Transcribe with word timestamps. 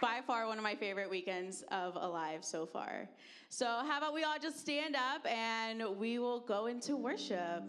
by 0.00 0.20
far 0.26 0.46
one 0.46 0.58
of 0.58 0.64
my 0.64 0.74
favorite 0.74 1.10
weekends 1.10 1.64
of 1.70 1.96
Alive 1.96 2.44
so 2.44 2.66
far. 2.66 3.08
So, 3.48 3.66
how 3.66 3.98
about 3.98 4.14
we 4.14 4.24
all 4.24 4.38
just 4.40 4.60
stand 4.60 4.96
up 4.96 5.26
and 5.26 5.82
we 5.98 6.18
will 6.18 6.40
go 6.40 6.66
into 6.66 6.96
worship? 6.96 7.64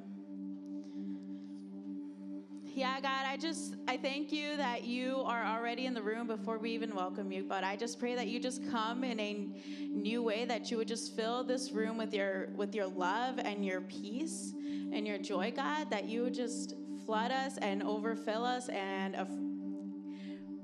Yeah, 2.76 3.02
God, 3.02 3.26
I 3.26 3.36
just 3.36 3.76
I 3.88 3.98
thank 3.98 4.32
you 4.32 4.56
that 4.58 4.84
you 4.84 5.18
are 5.26 5.44
already 5.44 5.86
in 5.86 5.94
the 5.94 6.02
room 6.02 6.28
before 6.28 6.60
we 6.60 6.72
even 6.72 6.96
welcome 6.96 7.32
you. 7.32 7.44
But 7.44 7.64
I 7.64 7.76
just 7.76 8.00
pray 8.00 8.16
that 8.16 8.28
you 8.28 8.40
just 8.40 8.70
come 8.70 9.04
in 9.04 9.20
a 9.20 9.50
new 9.90 10.22
way 10.22 10.46
that 10.46 10.70
you 10.70 10.78
would 10.78 10.88
just 10.88 11.16
fill 11.16 11.44
this 11.44 11.72
room 11.72 11.98
with 11.98 12.14
your 12.14 12.50
with 12.56 12.76
your 12.76 12.88
love 12.88 13.40
and 13.40 13.66
your 13.66 13.82
peace 13.82 14.54
and 14.94 15.08
your 15.08 15.18
joy, 15.18 15.52
God, 15.56 15.90
that 15.90 16.06
you 16.06 16.24
would 16.24 16.34
just 16.34 16.76
flood 17.06 17.32
us 17.32 17.58
and 17.58 17.82
overfill 17.82 18.46
us 18.46 18.70
and 18.70 19.16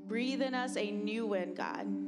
breathe 0.07 0.41
in 0.41 0.53
us 0.53 0.77
a 0.77 0.91
new 0.91 1.25
wind, 1.25 1.55
God. 1.55 2.04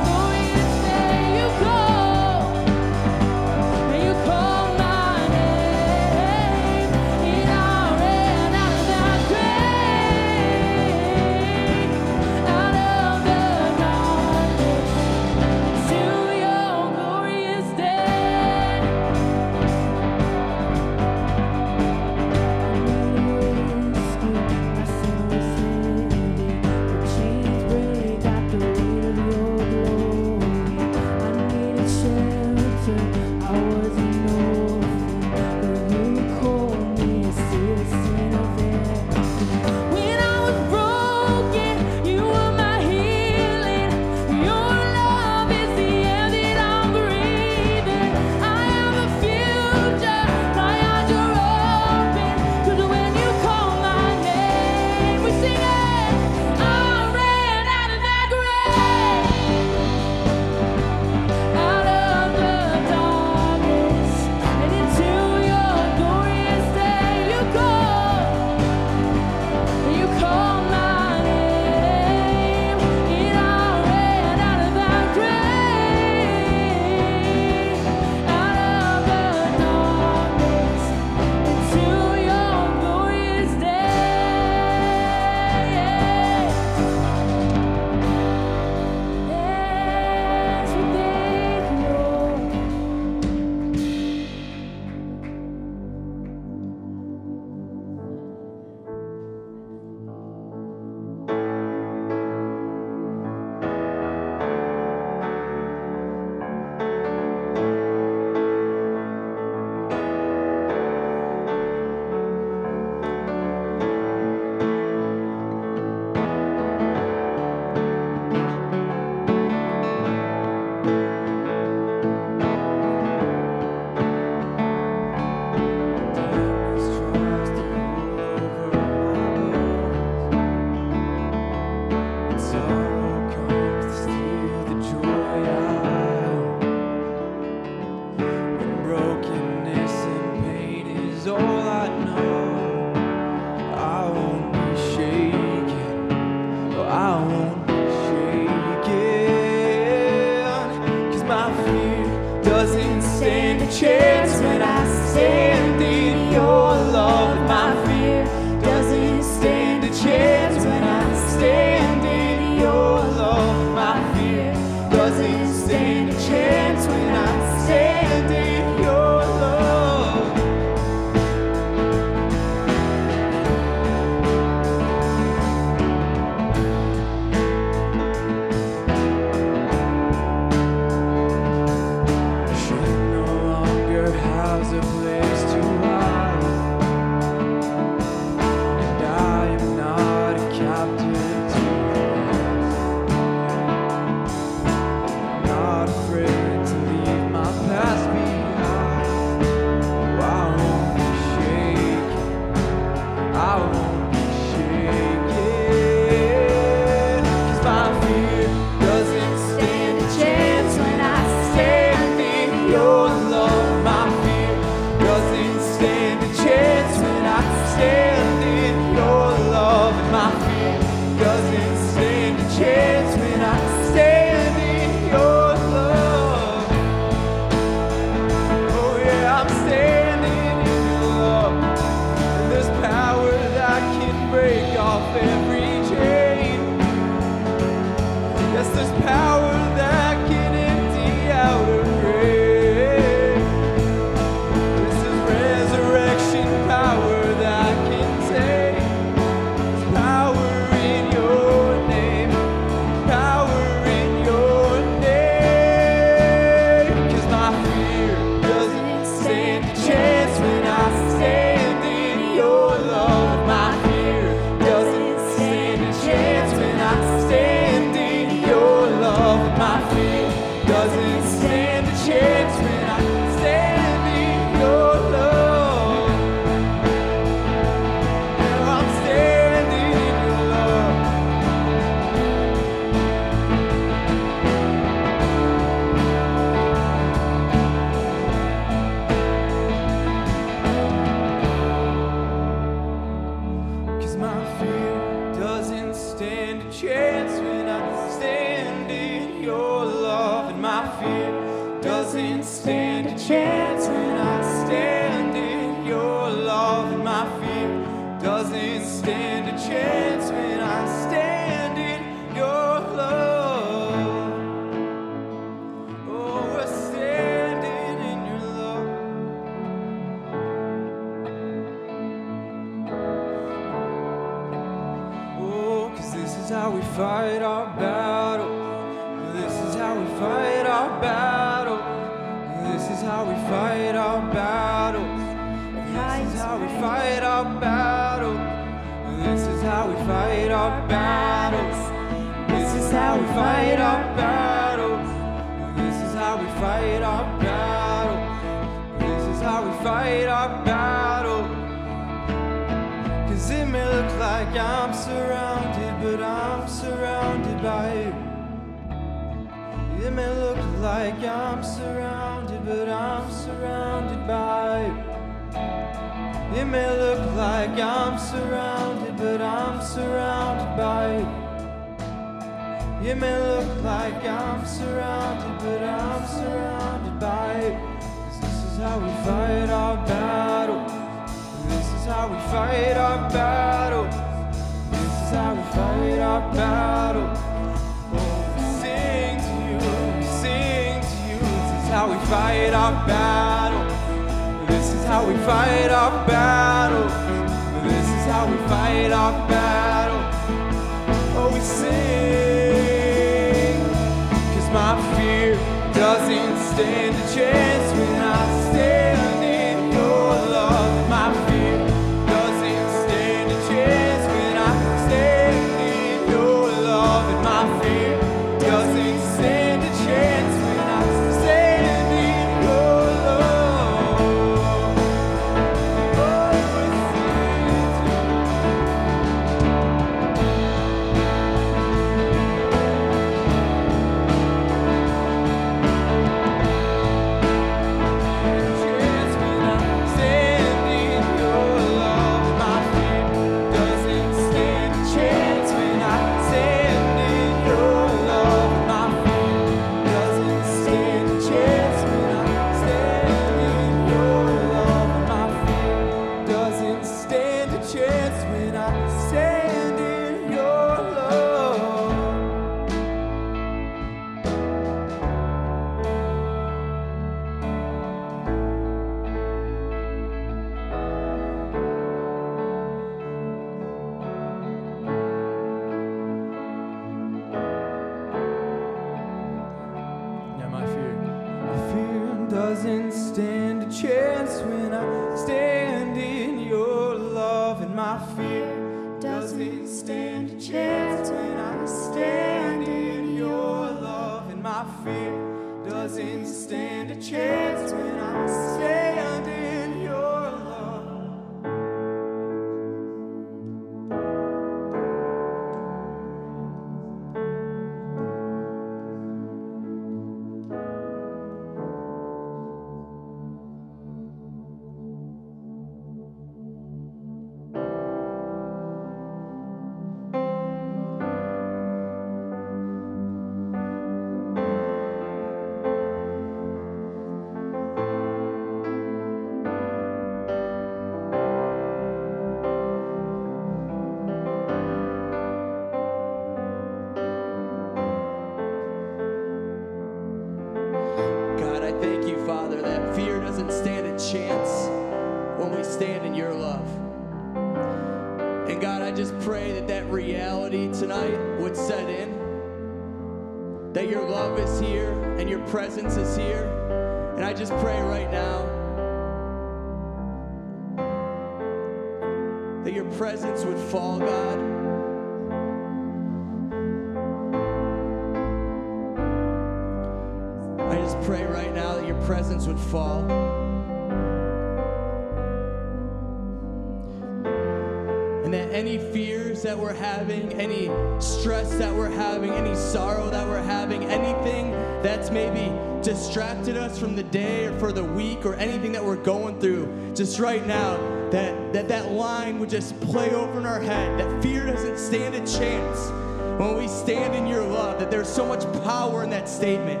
Stress 581.20 581.74
that 581.78 581.94
we're 581.94 582.10
having, 582.10 582.50
any 582.50 582.74
sorrow 582.74 583.28
that 583.30 583.46
we're 583.46 583.62
having, 583.62 584.04
anything 584.04 584.70
that's 585.02 585.30
maybe 585.30 585.72
distracted 586.02 586.76
us 586.76 586.98
from 586.98 587.16
the 587.16 587.24
day 587.24 587.66
or 587.66 587.78
for 587.78 587.92
the 587.92 588.04
week 588.04 588.46
or 588.46 588.54
anything 588.54 588.92
that 588.92 589.04
we're 589.04 589.16
going 589.16 589.60
through, 589.60 590.12
just 590.14 590.38
right 590.38 590.66
now, 590.66 590.96
that 591.30 591.72
that, 591.72 591.88
that 591.88 592.12
line 592.12 592.58
would 592.58 592.70
just 592.70 592.98
play 593.00 593.30
over 593.30 593.58
in 593.58 593.66
our 593.66 593.80
head, 593.80 594.18
that 594.18 594.42
fear 594.42 594.66
doesn't 594.66 594.98
stand 594.98 595.34
a 595.34 595.40
chance 595.40 596.10
when 596.58 596.76
we 596.76 596.88
stand 596.88 597.34
in 597.34 597.46
your 597.46 597.64
love, 597.64 598.00
that 598.00 598.10
there's 598.10 598.28
so 598.28 598.44
much 598.44 598.64
power 598.82 599.22
in 599.22 599.30
that 599.30 599.48
statement. 599.48 600.00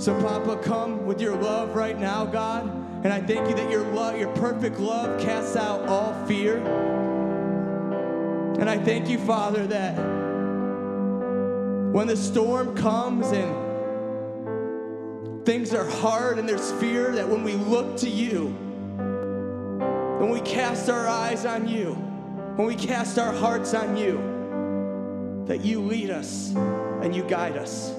So, 0.00 0.18
Papa, 0.22 0.60
come 0.62 1.04
with 1.04 1.20
your 1.20 1.36
love 1.36 1.74
right 1.74 1.98
now, 1.98 2.24
God. 2.24 2.64
And 3.04 3.12
I 3.12 3.20
thank 3.20 3.48
you 3.48 3.54
that 3.56 3.70
your 3.70 3.84
love, 3.92 4.18
your 4.18 4.32
perfect 4.36 4.80
love, 4.80 5.20
casts 5.20 5.54
out 5.54 5.86
all 5.86 6.14
fear. 6.26 6.97
And 8.58 8.68
I 8.68 8.76
thank 8.76 9.08
you, 9.08 9.18
Father, 9.18 9.66
that 9.68 9.96
when 11.92 12.06
the 12.08 12.16
storm 12.16 12.74
comes 12.76 13.28
and 13.28 13.68
things 15.46 15.72
are 15.72 15.88
hard 15.88 16.38
and 16.38 16.48
there's 16.48 16.72
fear, 16.72 17.12
that 17.12 17.28
when 17.28 17.44
we 17.44 17.54
look 17.54 17.96
to 17.98 18.10
you, 18.10 18.48
when 20.18 20.30
we 20.30 20.40
cast 20.40 20.90
our 20.90 21.06
eyes 21.06 21.46
on 21.46 21.68
you, 21.68 21.94
when 22.56 22.66
we 22.66 22.74
cast 22.74 23.18
our 23.18 23.32
hearts 23.32 23.74
on 23.74 23.96
you, 23.96 25.44
that 25.46 25.64
you 25.64 25.80
lead 25.80 26.10
us 26.10 26.52
and 26.54 27.14
you 27.14 27.22
guide 27.22 27.56
us. 27.56 27.94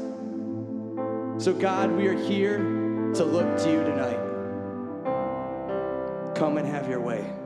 So, 1.41 1.53
God, 1.57 1.89
we 1.91 2.07
are 2.07 2.17
here 2.17 2.57
to 3.15 3.23
look 3.23 3.57
to 3.59 3.71
you 3.71 3.81
tonight. 3.85 4.19
Come 6.35 6.57
and 6.57 6.67
have 6.67 6.89
your 6.89 6.99
way. 6.99 7.38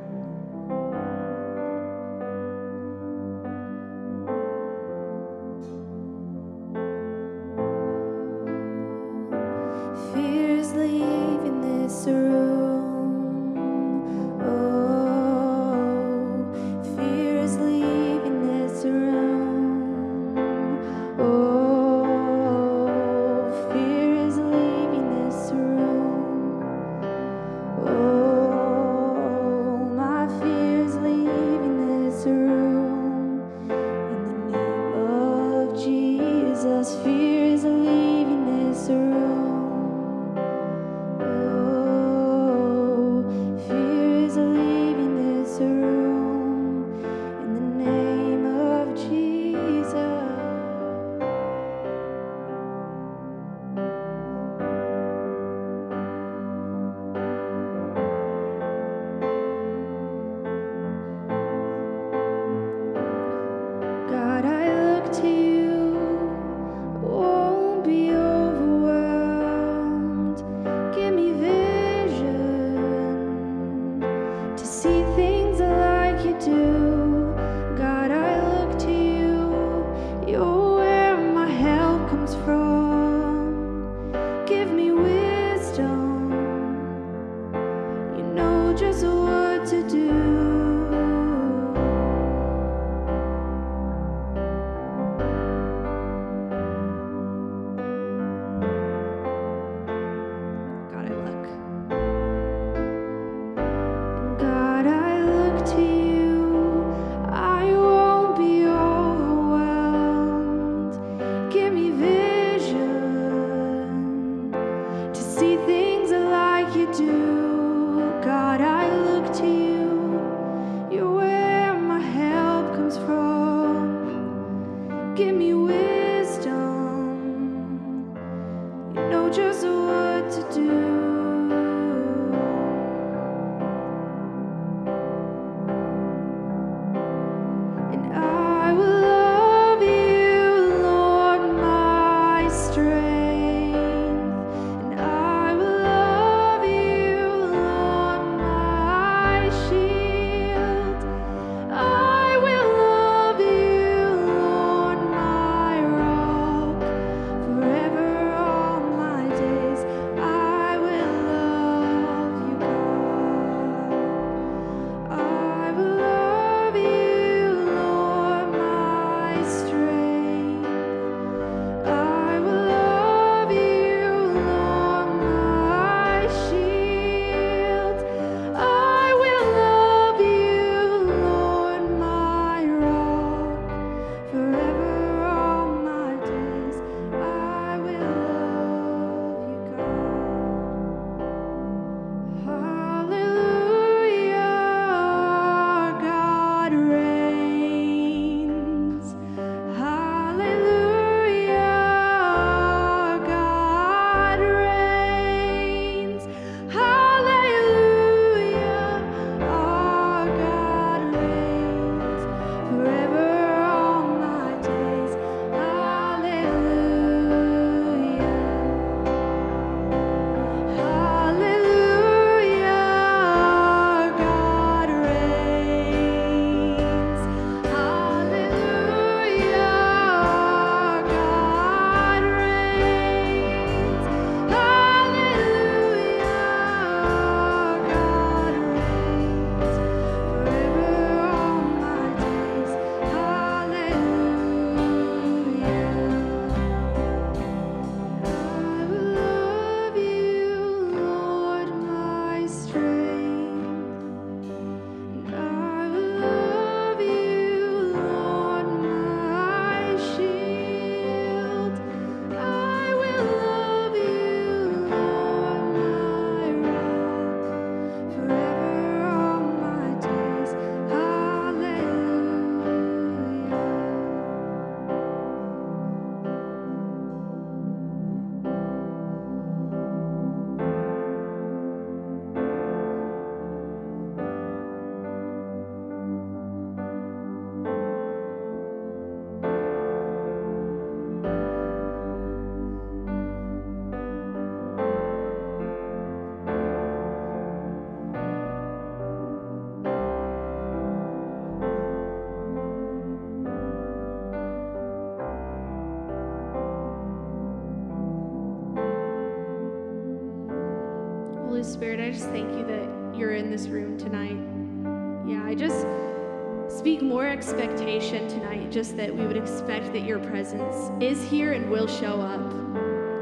Expectation 317.54 318.28
tonight, 318.28 318.72
just 318.72 318.98
that 318.98 319.16
we 319.16 319.28
would 319.28 319.38
expect 319.38 319.94
that 319.94 320.02
your 320.04 320.20
presence 320.20 320.90
is 321.00 321.24
here 321.24 321.54
and 321.54 321.70
will 321.70 321.88
show 321.88 322.20
up. 322.20 322.50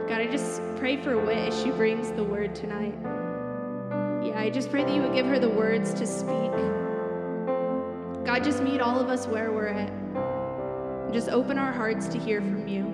God, 0.08 0.22
I 0.22 0.28
just 0.28 0.62
pray 0.78 1.02
for 1.02 1.18
Wit 1.18 1.38
as 1.38 1.62
she 1.62 1.72
brings 1.72 2.12
the 2.12 2.24
word 2.24 2.56
tonight. 2.56 2.96
Yeah, 4.26 4.40
I 4.40 4.50
just 4.50 4.70
pray 4.70 4.84
that 4.86 4.94
you 4.94 5.02
would 5.02 5.14
give 5.14 5.26
her 5.26 5.38
the 5.38 5.50
words 5.50 5.94
to 5.96 6.08
speak. 6.08 6.52
God, 8.26 8.44
just 8.44 8.64
meet 8.64 8.80
all 8.80 9.00
of 9.00 9.10
us 9.10 9.28
where 9.28 9.52
we're 9.52 9.68
at. 9.68 9.92
Just 11.12 11.28
open 11.28 11.58
our 11.58 11.74
hearts 11.74 12.08
to 12.08 12.18
hear 12.18 12.40
from 12.40 12.68
you. 12.68 12.86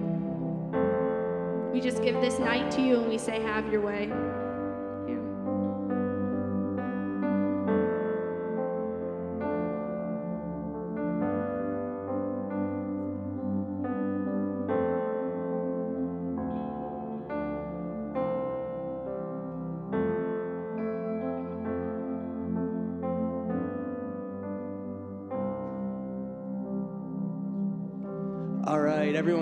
We 1.72 1.82
just 1.82 2.02
give 2.02 2.16
this 2.16 2.40
night 2.40 2.72
to 2.72 2.82
you 2.82 3.00
and 3.00 3.08
we 3.08 3.20
say, 3.20 3.40
Have 3.42 3.72
your 3.72 3.82
way. 3.82 4.12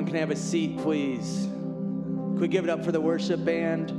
Everyone 0.06 0.22
can 0.22 0.30
have 0.30 0.38
a 0.38 0.39
seat, 0.39 0.78
please. 0.78 1.46
Can 1.46 2.39
we 2.39 2.48
give 2.48 2.63
it 2.63 2.70
up 2.70 2.86
for 2.86 2.91
the 2.91 3.02
worship 3.02 3.44
band? 3.44 3.89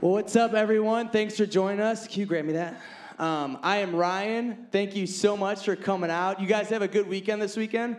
Well, 0.00 0.12
what's 0.12 0.36
up, 0.36 0.54
everyone? 0.54 1.08
Thanks 1.08 1.36
for 1.36 1.46
joining 1.46 1.80
us. 1.80 2.06
Can 2.06 2.20
you 2.20 2.26
grant 2.26 2.46
me 2.46 2.52
that? 2.52 2.80
Um, 3.18 3.58
I 3.64 3.78
am 3.78 3.96
Ryan. 3.96 4.68
Thank 4.70 4.94
you 4.94 5.08
so 5.08 5.36
much 5.36 5.64
for 5.64 5.74
coming 5.74 6.10
out. 6.10 6.40
You 6.40 6.46
guys 6.46 6.68
have 6.68 6.82
a 6.82 6.88
good 6.88 7.08
weekend 7.08 7.42
this 7.42 7.56
weekend? 7.56 7.96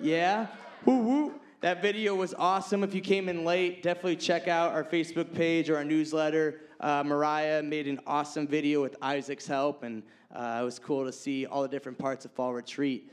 Yeah? 0.00 0.46
Woo 0.84 0.98
woo. 0.98 1.34
That 1.60 1.82
video 1.82 2.14
was 2.14 2.34
awesome. 2.34 2.84
If 2.84 2.94
you 2.94 3.00
came 3.00 3.28
in 3.28 3.44
late, 3.44 3.82
definitely 3.82 4.16
check 4.16 4.46
out 4.46 4.72
our 4.72 4.84
Facebook 4.84 5.34
page 5.34 5.68
or 5.68 5.76
our 5.76 5.84
newsletter. 5.84 6.60
Uh, 6.78 7.02
Mariah 7.04 7.62
made 7.64 7.88
an 7.88 8.00
awesome 8.06 8.46
video 8.46 8.80
with 8.80 8.96
Isaac's 9.02 9.46
help, 9.46 9.82
and 9.82 10.04
uh, 10.32 10.60
it 10.60 10.64
was 10.64 10.78
cool 10.78 11.04
to 11.04 11.12
see 11.12 11.46
all 11.46 11.62
the 11.62 11.68
different 11.68 11.98
parts 11.98 12.24
of 12.24 12.32
Fall 12.32 12.54
Retreat. 12.54 13.10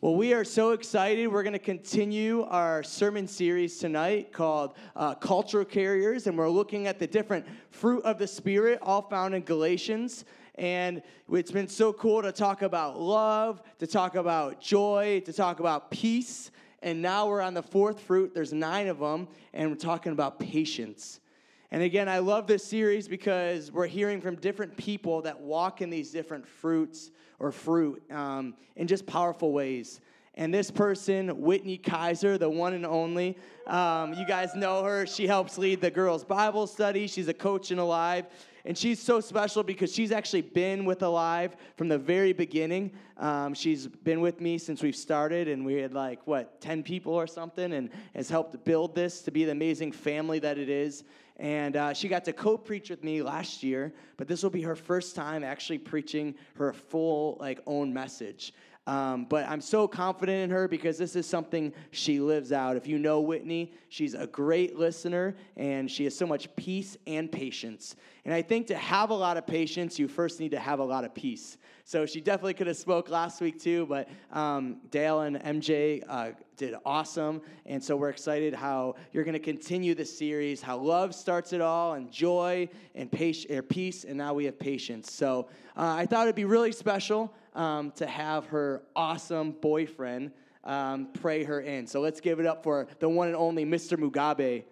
Well, 0.00 0.14
we 0.14 0.32
are 0.32 0.44
so 0.44 0.70
excited. 0.70 1.26
We're 1.26 1.42
going 1.42 1.54
to 1.54 1.58
continue 1.58 2.44
our 2.44 2.82
sermon 2.82 3.26
series 3.26 3.78
tonight 3.78 4.32
called 4.32 4.76
uh, 4.94 5.14
Cultural 5.16 5.64
Carriers, 5.64 6.26
and 6.28 6.38
we're 6.38 6.48
looking 6.48 6.86
at 6.86 6.98
the 6.98 7.06
different 7.06 7.46
fruit 7.70 8.04
of 8.04 8.18
the 8.18 8.26
Spirit, 8.26 8.78
all 8.80 9.02
found 9.02 9.34
in 9.34 9.42
Galatians. 9.42 10.24
And 10.54 11.02
it's 11.32 11.50
been 11.50 11.68
so 11.68 11.92
cool 11.92 12.22
to 12.22 12.32
talk 12.32 12.62
about 12.62 13.00
love, 13.00 13.62
to 13.78 13.86
talk 13.86 14.14
about 14.14 14.60
joy, 14.60 15.20
to 15.24 15.32
talk 15.32 15.60
about 15.60 15.90
peace. 15.90 16.50
And 16.82 17.02
now 17.02 17.26
we're 17.26 17.40
on 17.40 17.54
the 17.54 17.62
fourth 17.62 18.00
fruit. 18.00 18.34
There's 18.34 18.52
nine 18.52 18.86
of 18.86 19.00
them, 19.00 19.26
and 19.52 19.70
we're 19.70 19.76
talking 19.76 20.12
about 20.12 20.38
patience. 20.38 21.20
And 21.70 21.82
again, 21.82 22.08
I 22.08 22.18
love 22.18 22.46
this 22.46 22.64
series 22.64 23.08
because 23.08 23.70
we're 23.70 23.86
hearing 23.86 24.20
from 24.22 24.36
different 24.36 24.76
people 24.76 25.20
that 25.22 25.38
walk 25.38 25.82
in 25.82 25.90
these 25.90 26.10
different 26.10 26.46
fruits 26.46 27.10
or 27.38 27.52
fruit 27.52 28.02
um, 28.10 28.54
in 28.76 28.86
just 28.86 29.06
powerful 29.06 29.52
ways. 29.52 30.00
And 30.34 30.54
this 30.54 30.70
person, 30.70 31.42
Whitney 31.42 31.76
Kaiser, 31.76 32.38
the 32.38 32.48
one 32.48 32.72
and 32.72 32.86
only, 32.86 33.36
um, 33.66 34.14
you 34.14 34.24
guys 34.24 34.54
know 34.54 34.82
her. 34.84 35.04
She 35.04 35.26
helps 35.26 35.58
lead 35.58 35.80
the 35.80 35.90
girls' 35.90 36.24
Bible 36.24 36.66
study. 36.66 37.06
She's 37.06 37.28
a 37.28 37.34
coach 37.34 37.70
in 37.70 37.78
Alive. 37.78 38.26
And 38.64 38.76
she's 38.76 39.00
so 39.00 39.20
special 39.20 39.62
because 39.62 39.92
she's 39.92 40.12
actually 40.12 40.42
been 40.42 40.84
with 40.84 41.02
Alive 41.02 41.56
from 41.76 41.88
the 41.88 41.98
very 41.98 42.32
beginning. 42.32 42.92
Um, 43.16 43.52
she's 43.54 43.86
been 43.86 44.20
with 44.20 44.40
me 44.40 44.58
since 44.58 44.82
we've 44.82 44.94
started, 44.94 45.48
and 45.48 45.64
we 45.64 45.74
had 45.74 45.92
like, 45.92 46.24
what, 46.26 46.60
10 46.60 46.82
people 46.82 47.14
or 47.14 47.26
something, 47.26 47.72
and 47.72 47.90
has 48.14 48.28
helped 48.28 48.64
build 48.64 48.94
this 48.94 49.22
to 49.22 49.30
be 49.30 49.44
the 49.44 49.52
amazing 49.52 49.90
family 49.90 50.38
that 50.38 50.58
it 50.58 50.68
is. 50.68 51.04
And 51.38 51.76
uh, 51.76 51.92
she 51.94 52.08
got 52.08 52.24
to 52.24 52.32
co 52.32 52.58
preach 52.58 52.90
with 52.90 53.04
me 53.04 53.22
last 53.22 53.62
year, 53.62 53.92
but 54.16 54.26
this 54.26 54.42
will 54.42 54.50
be 54.50 54.62
her 54.62 54.74
first 54.74 55.14
time 55.14 55.44
actually 55.44 55.78
preaching 55.78 56.34
her 56.56 56.72
full, 56.72 57.36
like, 57.40 57.60
own 57.66 57.92
message. 57.92 58.52
Um, 58.88 59.26
but 59.26 59.46
I'm 59.46 59.60
so 59.60 59.86
confident 59.86 60.44
in 60.44 60.50
her 60.50 60.66
because 60.66 60.96
this 60.96 61.14
is 61.14 61.26
something 61.26 61.74
she 61.90 62.20
lives 62.20 62.52
out. 62.52 62.74
If 62.74 62.86
you 62.86 62.98
know 62.98 63.20
Whitney, 63.20 63.74
she's 63.90 64.14
a 64.14 64.26
great 64.26 64.78
listener 64.78 65.36
and 65.58 65.90
she 65.90 66.04
has 66.04 66.16
so 66.16 66.26
much 66.26 66.54
peace 66.56 66.96
and 67.06 67.30
patience. 67.30 67.96
And 68.24 68.32
I 68.32 68.40
think 68.40 68.66
to 68.68 68.76
have 68.78 69.10
a 69.10 69.14
lot 69.14 69.36
of 69.36 69.46
patience, 69.46 69.98
you 69.98 70.08
first 70.08 70.40
need 70.40 70.52
to 70.52 70.58
have 70.58 70.78
a 70.78 70.84
lot 70.84 71.04
of 71.04 71.14
peace. 71.14 71.58
So 71.88 72.04
she 72.04 72.20
definitely 72.20 72.52
could 72.52 72.66
have 72.66 72.76
spoke 72.76 73.08
last 73.08 73.40
week 73.40 73.58
too, 73.58 73.86
but 73.86 74.10
um, 74.30 74.76
Dale 74.90 75.22
and 75.22 75.36
MJ 75.36 76.04
uh, 76.06 76.32
did 76.58 76.74
awesome. 76.84 77.40
And 77.64 77.82
so 77.82 77.96
we're 77.96 78.10
excited 78.10 78.52
how 78.52 78.96
you're 79.10 79.24
going 79.24 79.32
to 79.32 79.38
continue 79.38 79.94
the 79.94 80.04
series, 80.04 80.60
how 80.60 80.76
love 80.76 81.14
starts 81.14 81.54
it 81.54 81.62
all, 81.62 81.94
and 81.94 82.12
joy 82.12 82.68
and 82.94 83.10
peace, 83.10 84.04
and 84.04 84.18
now 84.18 84.34
we 84.34 84.44
have 84.44 84.58
patience. 84.58 85.10
So 85.10 85.48
uh, 85.78 85.94
I 85.96 86.04
thought 86.04 86.24
it'd 86.24 86.34
be 86.34 86.44
really 86.44 86.72
special 86.72 87.32
um, 87.54 87.90
to 87.92 88.06
have 88.06 88.44
her 88.48 88.82
awesome 88.94 89.52
boyfriend 89.52 90.32
um, 90.64 91.08
pray 91.14 91.42
her 91.44 91.62
in. 91.62 91.86
So 91.86 92.02
let's 92.02 92.20
give 92.20 92.38
it 92.38 92.44
up 92.44 92.62
for 92.62 92.86
the 92.98 93.08
one 93.08 93.28
and 93.28 93.36
only 93.36 93.64
Mr. 93.64 93.96
Mugabe. 93.98 94.64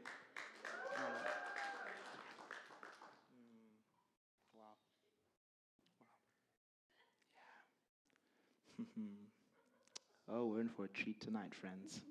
Oh, 10.39 10.45
we're 10.45 10.61
in 10.61 10.69
for 10.69 10.85
a 10.85 10.89
treat 10.89 11.19
tonight, 11.19 11.55
friends. 11.55 12.03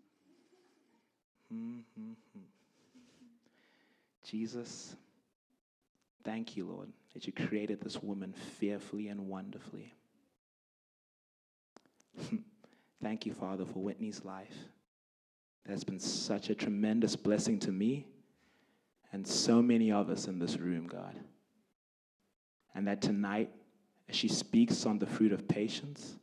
Mhm. 1.54 1.86
Jesus, 4.24 4.96
Thank 6.24 6.58
you, 6.58 6.66
Lord, 6.66 6.92
that 7.14 7.28
you 7.28 7.34
created 7.34 7.82
this 7.82 8.02
woman 8.02 8.34
fearfully 8.34 9.10
and 9.10 9.28
wonderfully. 9.28 9.94
Thank 13.00 13.28
you, 13.28 13.34
Father, 13.36 13.64
for 13.64 13.84
Whitney's 13.84 14.26
life. 14.26 14.58
That's 15.68 15.84
been 15.84 16.00
such 16.00 16.50
a 16.50 16.56
tremendous 16.56 17.16
blessing 17.16 17.60
to 17.60 17.72
me 17.72 18.08
and 19.14 19.28
so 19.28 19.62
many 19.62 19.92
of 19.92 20.10
us 20.10 20.28
in 20.28 20.40
this 20.40 20.58
room, 20.58 20.88
God. 20.88 21.16
And 22.74 22.88
that 22.88 23.04
tonight, 23.04 23.52
as 24.10 24.16
she 24.16 24.28
speaks 24.28 24.88
on 24.88 24.98
the 24.98 25.06
fruit 25.06 25.32
of 25.32 25.48
patience, 25.48 26.16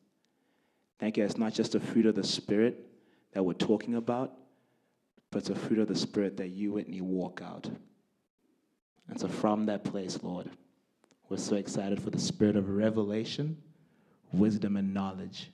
thank 1.03 1.17
you, 1.17 1.25
it's 1.25 1.37
not 1.37 1.53
just 1.53 1.75
a 1.75 1.81
fruit 1.81 2.07
of 2.07 2.15
the 2.15 2.23
Spirit 2.23 2.87
that 3.33 3.43
we're 3.43 3.55
talking 3.55 3.97
about, 3.97 4.35
but 5.33 5.39
it's 5.39 5.51
a 5.51 5.55
fruit 5.57 5.81
of 5.81 5.89
the 5.89 5.97
Spirit 5.97 6.37
that 6.37 6.51
you, 6.51 6.75
Whitney, 6.75 7.01
walk 7.01 7.43
out. 7.45 7.69
And 9.09 9.19
so, 9.19 9.27
from 9.27 9.67
that 9.67 9.83
place, 9.83 10.23
Lord, 10.23 10.49
we're 11.29 11.39
so 11.39 11.57
excited 11.57 12.01
for 12.01 12.11
the 12.11 12.21
spirit 12.21 12.55
of 12.55 12.69
revelation, 12.69 13.57
wisdom, 14.33 14.77
and 14.77 14.95
knowledge 14.95 15.51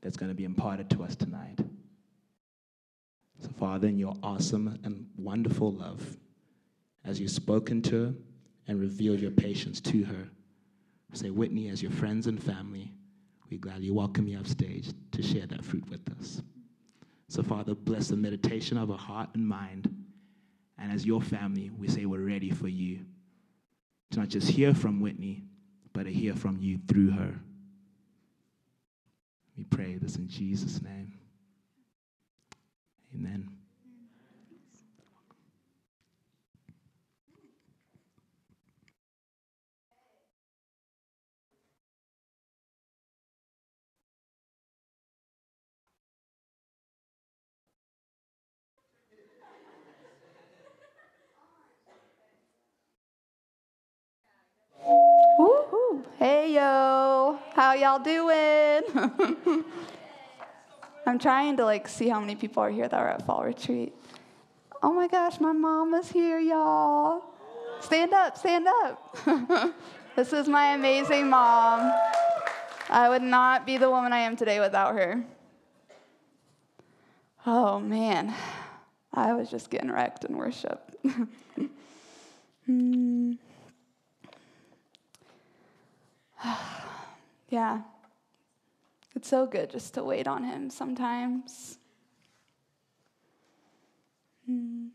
that's 0.00 0.16
going 0.16 0.30
to 0.30 0.34
be 0.34 0.44
imparted 0.44 0.88
to 0.88 1.02
us 1.02 1.14
tonight. 1.14 1.58
So, 3.42 3.50
Father, 3.58 3.88
in 3.88 3.98
your 3.98 4.16
awesome 4.22 4.78
and 4.84 5.06
wonderful 5.18 5.70
love, 5.70 6.16
as 7.04 7.20
you've 7.20 7.30
spoken 7.30 7.82
to 7.82 8.04
her 8.04 8.14
and 8.68 8.80
revealed 8.80 9.20
your 9.20 9.32
patience 9.32 9.82
to 9.82 10.04
her, 10.04 10.28
say, 11.12 11.28
Whitney, 11.28 11.68
as 11.68 11.82
your 11.82 11.92
friends 11.92 12.26
and 12.26 12.42
family, 12.42 12.94
we 13.50 13.58
gladly 13.58 13.90
welcome 13.90 14.26
you 14.26 14.38
upstage 14.38 14.92
to 15.12 15.22
share 15.22 15.46
that 15.46 15.64
fruit 15.64 15.88
with 15.88 16.00
us. 16.18 16.42
So, 17.28 17.42
Father, 17.42 17.74
bless 17.74 18.08
the 18.08 18.16
meditation 18.16 18.76
of 18.78 18.90
our 18.90 18.98
heart 18.98 19.30
and 19.34 19.46
mind. 19.46 19.92
And 20.78 20.92
as 20.92 21.06
your 21.06 21.20
family, 21.20 21.70
we 21.76 21.88
say 21.88 22.06
we're 22.06 22.20
ready 22.20 22.50
for 22.50 22.68
you 22.68 23.00
to 24.10 24.20
not 24.20 24.28
just 24.28 24.48
hear 24.48 24.74
from 24.74 25.00
Whitney, 25.00 25.42
but 25.92 26.04
to 26.04 26.12
hear 26.12 26.34
from 26.34 26.58
you 26.60 26.78
through 26.86 27.10
her. 27.10 27.34
We 29.56 29.64
pray 29.64 29.96
this 29.96 30.16
in 30.16 30.28
Jesus' 30.28 30.82
name. 30.82 31.14
Amen. 33.14 33.55
Y'all 57.76 57.98
doing? 57.98 58.82
I'm 61.06 61.18
trying 61.18 61.56
to 61.58 61.64
like 61.64 61.86
see 61.86 62.08
how 62.08 62.18
many 62.18 62.34
people 62.34 62.62
are 62.62 62.70
here 62.70 62.88
that 62.88 62.98
are 62.98 63.08
at 63.08 63.24
fall 63.26 63.44
retreat. 63.44 63.94
Oh 64.82 64.92
my 64.92 65.06
gosh, 65.06 65.40
my 65.40 65.52
mom 65.52 65.94
is 65.94 66.10
here, 66.10 66.38
y'all. 66.38 67.22
Stand 67.80 68.12
up, 68.12 68.36
stand 68.36 68.66
up. 68.66 69.16
this 70.16 70.32
is 70.32 70.48
my 70.48 70.74
amazing 70.74 71.28
mom. 71.28 71.92
I 72.90 73.08
would 73.08 73.22
not 73.22 73.66
be 73.66 73.78
the 73.78 73.90
woman 73.90 74.12
I 74.12 74.20
am 74.20 74.36
today 74.36 74.58
without 74.60 74.94
her. 74.94 75.24
Oh 77.46 77.78
man, 77.78 78.34
I 79.14 79.32
was 79.34 79.50
just 79.50 79.70
getting 79.70 79.90
wrecked 79.90 80.24
in 80.24 80.36
worship. 80.36 80.94
Hmm. 82.66 83.34
Yeah. 87.48 87.82
It's 89.14 89.28
so 89.28 89.46
good 89.46 89.70
just 89.70 89.94
to 89.94 90.04
wait 90.04 90.26
on 90.28 90.44
him 90.44 90.70
sometimes. 90.70 91.78
Hmm. 94.46 94.88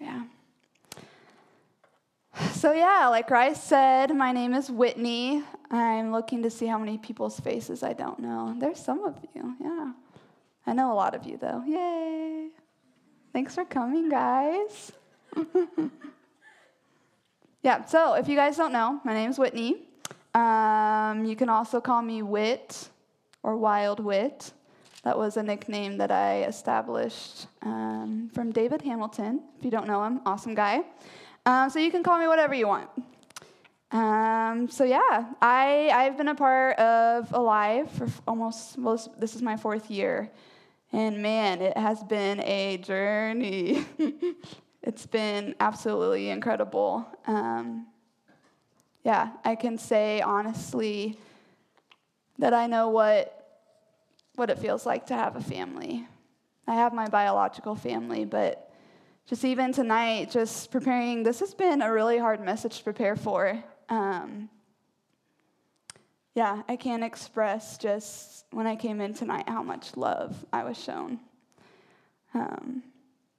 Yeah. 0.00 0.24
So, 2.52 2.72
yeah, 2.72 3.08
like 3.08 3.30
Rye 3.30 3.52
said, 3.52 4.14
my 4.14 4.32
name 4.32 4.54
is 4.54 4.70
Whitney. 4.70 5.42
I'm 5.70 6.12
looking 6.12 6.42
to 6.42 6.50
see 6.50 6.66
how 6.66 6.78
many 6.78 6.98
people's 6.98 7.38
faces 7.40 7.82
I 7.82 7.92
don't 7.92 8.18
know. 8.18 8.54
There's 8.58 8.78
some 8.78 9.04
of 9.04 9.16
you, 9.34 9.56
yeah. 9.60 9.92
I 10.66 10.72
know 10.72 10.92
a 10.92 10.94
lot 10.94 11.14
of 11.14 11.24
you, 11.24 11.36
though. 11.36 11.62
Yay. 11.66 12.48
Thanks 13.32 13.54
for 13.54 13.64
coming, 13.64 14.08
guys. 14.08 14.92
Yeah, 17.62 17.84
so 17.84 18.14
if 18.14 18.28
you 18.28 18.36
guys 18.36 18.56
don't 18.56 18.72
know, 18.72 19.00
my 19.04 19.12
name 19.12 19.30
is 19.30 19.38
Whitney. 19.38 19.88
Um, 20.34 21.24
you 21.24 21.36
can 21.36 21.48
also 21.48 21.80
call 21.80 22.02
me 22.02 22.22
Wit 22.22 22.88
or 23.42 23.56
Wild 23.56 24.00
Wit. 24.00 24.52
That 25.04 25.16
was 25.16 25.36
a 25.36 25.42
nickname 25.42 25.98
that 25.98 26.10
I 26.10 26.42
established 26.42 27.46
um, 27.62 28.30
from 28.34 28.50
David 28.52 28.82
Hamilton. 28.82 29.42
If 29.58 29.64
you 29.64 29.70
don't 29.70 29.86
know 29.86 30.04
him, 30.04 30.20
awesome 30.26 30.54
guy. 30.54 30.82
Um, 31.46 31.70
so 31.70 31.78
you 31.78 31.90
can 31.90 32.02
call 32.02 32.18
me 32.18 32.28
whatever 32.28 32.54
you 32.54 32.66
want. 32.66 32.90
Um, 33.90 34.68
so 34.68 34.84
yeah, 34.84 35.32
I 35.40 35.90
I've 35.94 36.18
been 36.18 36.28
a 36.28 36.34
part 36.34 36.78
of 36.78 37.32
Alive 37.32 37.90
for 37.90 38.08
almost 38.26 38.78
well, 38.78 39.00
this, 39.18 39.34
is 39.34 39.40
my 39.40 39.56
fourth 39.56 39.90
year, 39.90 40.30
and 40.92 41.22
man, 41.22 41.62
it 41.62 41.76
has 41.76 42.04
been 42.04 42.40
a 42.40 42.76
journey. 42.78 43.86
it's 44.82 45.06
been 45.06 45.54
absolutely 45.58 46.28
incredible. 46.28 47.06
Um, 47.26 47.86
yeah, 49.04 49.30
I 49.44 49.54
can 49.54 49.78
say 49.78 50.20
honestly 50.20 51.18
that 52.38 52.54
I 52.54 52.66
know 52.66 52.88
what 52.88 53.34
what 54.36 54.50
it 54.50 54.58
feels 54.58 54.86
like 54.86 55.06
to 55.06 55.14
have 55.14 55.34
a 55.34 55.40
family. 55.40 56.06
I 56.66 56.74
have 56.74 56.92
my 56.92 57.08
biological 57.08 57.74
family, 57.74 58.24
but 58.24 58.70
just 59.26 59.44
even 59.44 59.72
tonight, 59.72 60.30
just 60.30 60.70
preparing, 60.70 61.22
this 61.22 61.40
has 61.40 61.54
been 61.54 61.82
a 61.82 61.92
really 61.92 62.18
hard 62.18 62.40
message 62.40 62.78
to 62.78 62.84
prepare 62.84 63.16
for. 63.16 63.62
Um, 63.88 64.48
yeah, 66.34 66.62
I 66.68 66.76
can't 66.76 67.02
express 67.02 67.78
just 67.78 68.46
when 68.52 68.66
I 68.66 68.76
came 68.76 69.00
in 69.00 69.12
tonight 69.12 69.48
how 69.48 69.62
much 69.62 69.96
love 69.96 70.46
I 70.52 70.62
was 70.62 70.80
shown. 70.80 71.18
Um, 72.32 72.84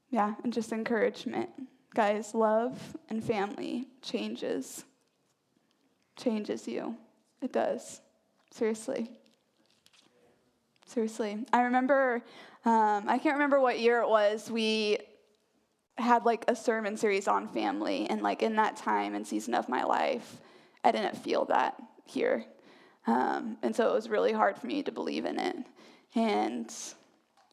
yeah, 0.10 0.36
and 0.44 0.52
just 0.52 0.74
encouragement. 0.74 1.50
Guys, 1.96 2.36
love 2.36 2.98
and 3.10 3.24
family 3.24 3.88
changes. 4.02 4.84
Changes 6.20 6.68
you. 6.68 6.98
It 7.42 7.54
does. 7.54 8.02
Seriously. 8.52 9.10
Seriously. 10.86 11.46
I 11.54 11.62
remember, 11.62 12.22
um, 12.66 13.06
I 13.08 13.18
can't 13.18 13.36
remember 13.36 13.60
what 13.62 13.80
year 13.80 14.02
it 14.02 14.10
was, 14.10 14.52
we 14.52 14.98
had 15.98 16.26
like 16.26 16.44
a 16.48 16.56
sermon 16.56 16.98
series 16.98 17.28
on 17.28 17.48
family. 17.48 18.08
And 18.10 18.22
like 18.22 18.44
in 18.44 18.56
that 18.58 18.76
time 18.76 19.16
and 19.16 19.26
season 19.26 19.54
of 19.54 19.70
my 19.70 19.84
life, 19.84 20.42
I 20.84 20.92
didn't 20.92 21.18
feel 21.18 21.46
that 21.46 21.82
here. 22.06 22.44
Um, 23.08 23.58
and 23.62 23.74
so 23.76 23.90
it 23.90 23.94
was 23.94 24.10
really 24.10 24.34
hard 24.34 24.58
for 24.58 24.68
me 24.68 24.84
to 24.84 24.92
believe 24.92 25.26
in 25.26 25.40
it. 25.40 25.56
And 26.16 26.74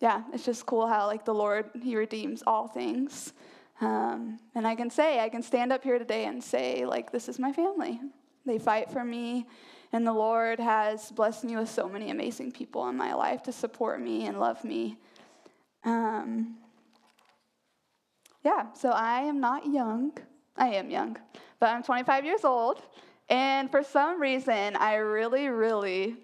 yeah, 0.01 0.25
it's 0.33 0.45
just 0.45 0.67
cool 0.67 0.87
how 0.87 1.07
like 1.07 1.25
the 1.25 1.35
Lord 1.35 1.71
He 1.83 1.95
redeems 1.97 2.43
all 2.47 2.67
things. 2.67 3.33
Um, 3.81 4.39
and 4.55 4.67
I 4.67 4.75
can 4.75 4.91
say, 4.91 5.21
I 5.21 5.29
can 5.29 5.43
stand 5.43 5.73
up 5.73 5.85
here 5.85 5.99
today 5.99 6.25
and 6.25 6.43
say, 6.43 6.85
like, 6.87 7.13
this 7.13 7.29
is 7.29 7.39
my 7.39 7.53
family. 7.53 8.01
They 8.47 8.59
fight 8.59 8.91
for 8.91 9.05
me, 9.05 9.47
and 9.93 10.07
the 10.07 10.13
Lord 10.13 10.61
has 10.61 11.11
blessed 11.11 11.45
me 11.45 11.57
with 11.57 11.69
so 11.69 11.89
many 11.89 12.11
amazing 12.11 12.53
people 12.53 12.89
in 12.89 12.97
my 12.97 13.13
life 13.13 13.43
to 13.45 13.53
support 13.53 14.01
me 14.01 14.27
and 14.27 14.39
love 14.39 14.63
me. 14.65 14.99
Um, 15.85 16.57
yeah, 18.45 18.73
so 18.75 18.91
I 18.91 19.23
am 19.23 19.41
not 19.41 19.67
young. 19.67 20.13
I 20.57 20.69
am 20.69 20.91
young, 20.91 21.17
but 21.59 21.71
I'm 21.71 21.83
25 21.83 22.25
years 22.25 22.45
old. 22.45 22.83
And 23.29 23.71
for 23.71 23.83
some 23.83 24.21
reason, 24.21 24.77
I 24.77 24.95
really, 24.97 25.49
really 25.49 26.17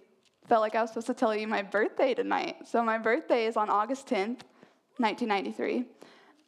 felt 0.49 0.61
like 0.61 0.75
I 0.75 0.83
was 0.83 0.91
supposed 0.91 1.09
to 1.09 1.15
tell 1.15 1.35
you 1.35 1.49
my 1.49 1.63
birthday 1.63 2.15
tonight. 2.15 2.69
So 2.69 2.83
my 2.83 2.99
birthday 2.99 3.47
is 3.47 3.57
on 3.57 3.69
August 3.69 4.07
10th, 4.07 4.43
1993. 4.99 5.85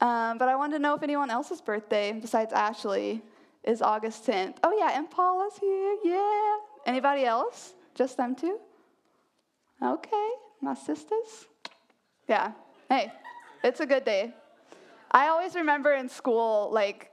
Um, 0.00 0.38
but 0.38 0.48
I 0.48 0.56
wanted 0.56 0.76
to 0.76 0.78
know 0.80 0.94
if 0.94 1.02
anyone 1.02 1.30
else's 1.30 1.60
birthday 1.60 2.12
besides 2.12 2.52
Ashley 2.52 3.22
is 3.64 3.82
August 3.82 4.26
10th. 4.26 4.56
Oh 4.62 4.74
yeah, 4.78 4.96
and 4.96 5.10
Paula's 5.10 5.58
here. 5.58 5.96
Yeah. 6.04 6.56
Anybody 6.86 7.24
else? 7.24 7.74
Just 7.94 8.16
them 8.16 8.34
two? 8.34 8.58
Okay, 9.82 10.28
my 10.60 10.74
sisters. 10.74 11.46
Yeah. 12.28 12.52
Hey, 12.88 13.12
it's 13.62 13.80
a 13.80 13.86
good 13.86 14.04
day. 14.04 14.34
I 15.10 15.28
always 15.28 15.54
remember 15.54 15.92
in 15.92 16.08
school, 16.08 16.70
like, 16.72 17.10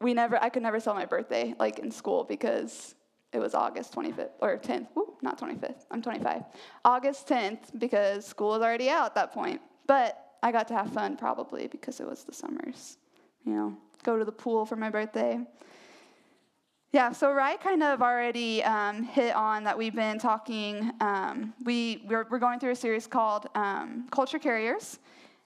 we 0.00 0.14
never, 0.14 0.42
I 0.42 0.48
could 0.48 0.62
never 0.62 0.80
celebrate 0.80 1.04
my 1.04 1.06
birthday, 1.06 1.54
like, 1.58 1.78
in 1.78 1.90
school 1.90 2.24
because 2.24 2.94
it 3.32 3.38
was 3.38 3.54
August 3.54 3.94
25th, 3.94 4.30
or 4.40 4.58
10th. 4.58 4.88
Ooh, 4.96 5.14
not 5.22 5.40
25th. 5.40 5.84
I'm 5.90 6.02
25. 6.02 6.42
August 6.84 7.28
10th 7.28 7.78
because 7.78 8.26
school 8.26 8.50
was 8.50 8.62
already 8.62 8.90
out 8.90 9.06
at 9.06 9.14
that 9.14 9.32
point. 9.32 9.60
But 9.86 10.18
I 10.42 10.52
got 10.52 10.68
to 10.68 10.74
have 10.74 10.92
fun 10.92 11.16
probably 11.16 11.68
because 11.68 12.00
it 12.00 12.08
was 12.08 12.24
the 12.24 12.32
summers, 12.32 12.98
you 13.44 13.52
know. 13.52 13.76
Go 14.02 14.18
to 14.18 14.24
the 14.24 14.32
pool 14.32 14.66
for 14.66 14.76
my 14.76 14.90
birthday. 14.90 15.40
Yeah, 16.92 17.12
so 17.12 17.32
Rye 17.32 17.56
kind 17.56 17.84
of 17.84 18.02
already 18.02 18.64
um, 18.64 19.04
hit 19.04 19.32
on 19.36 19.62
that 19.62 19.78
we've 19.78 19.94
been 19.94 20.18
talking. 20.18 20.90
Um, 21.00 21.54
we, 21.64 22.02
we're, 22.08 22.26
we're, 22.28 22.40
going 22.40 22.58
through 22.58 22.72
a 22.72 22.76
series 22.76 23.06
called 23.06 23.46
um, 23.54 24.08
Culture 24.10 24.40
Carriers, 24.40 24.98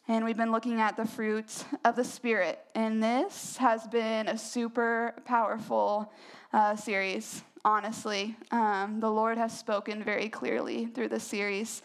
and 0.08 0.24
we've 0.24 0.38
been 0.38 0.52
looking 0.52 0.80
at 0.80 0.96
the 0.96 1.04
fruit 1.04 1.66
of 1.84 1.96
the 1.96 2.04
Spirit. 2.04 2.60
And 2.74 3.02
this 3.02 3.58
has 3.58 3.86
been 3.86 4.28
a 4.28 4.38
super 4.38 5.16
powerful 5.26 6.10
uh, 6.54 6.76
series, 6.76 7.42
honestly. 7.62 8.36
Um, 8.50 9.00
the 9.00 9.10
Lord 9.10 9.36
has 9.36 9.58
spoken 9.58 10.02
very 10.02 10.30
clearly 10.30 10.86
through 10.86 11.08
this 11.08 11.24
series, 11.24 11.82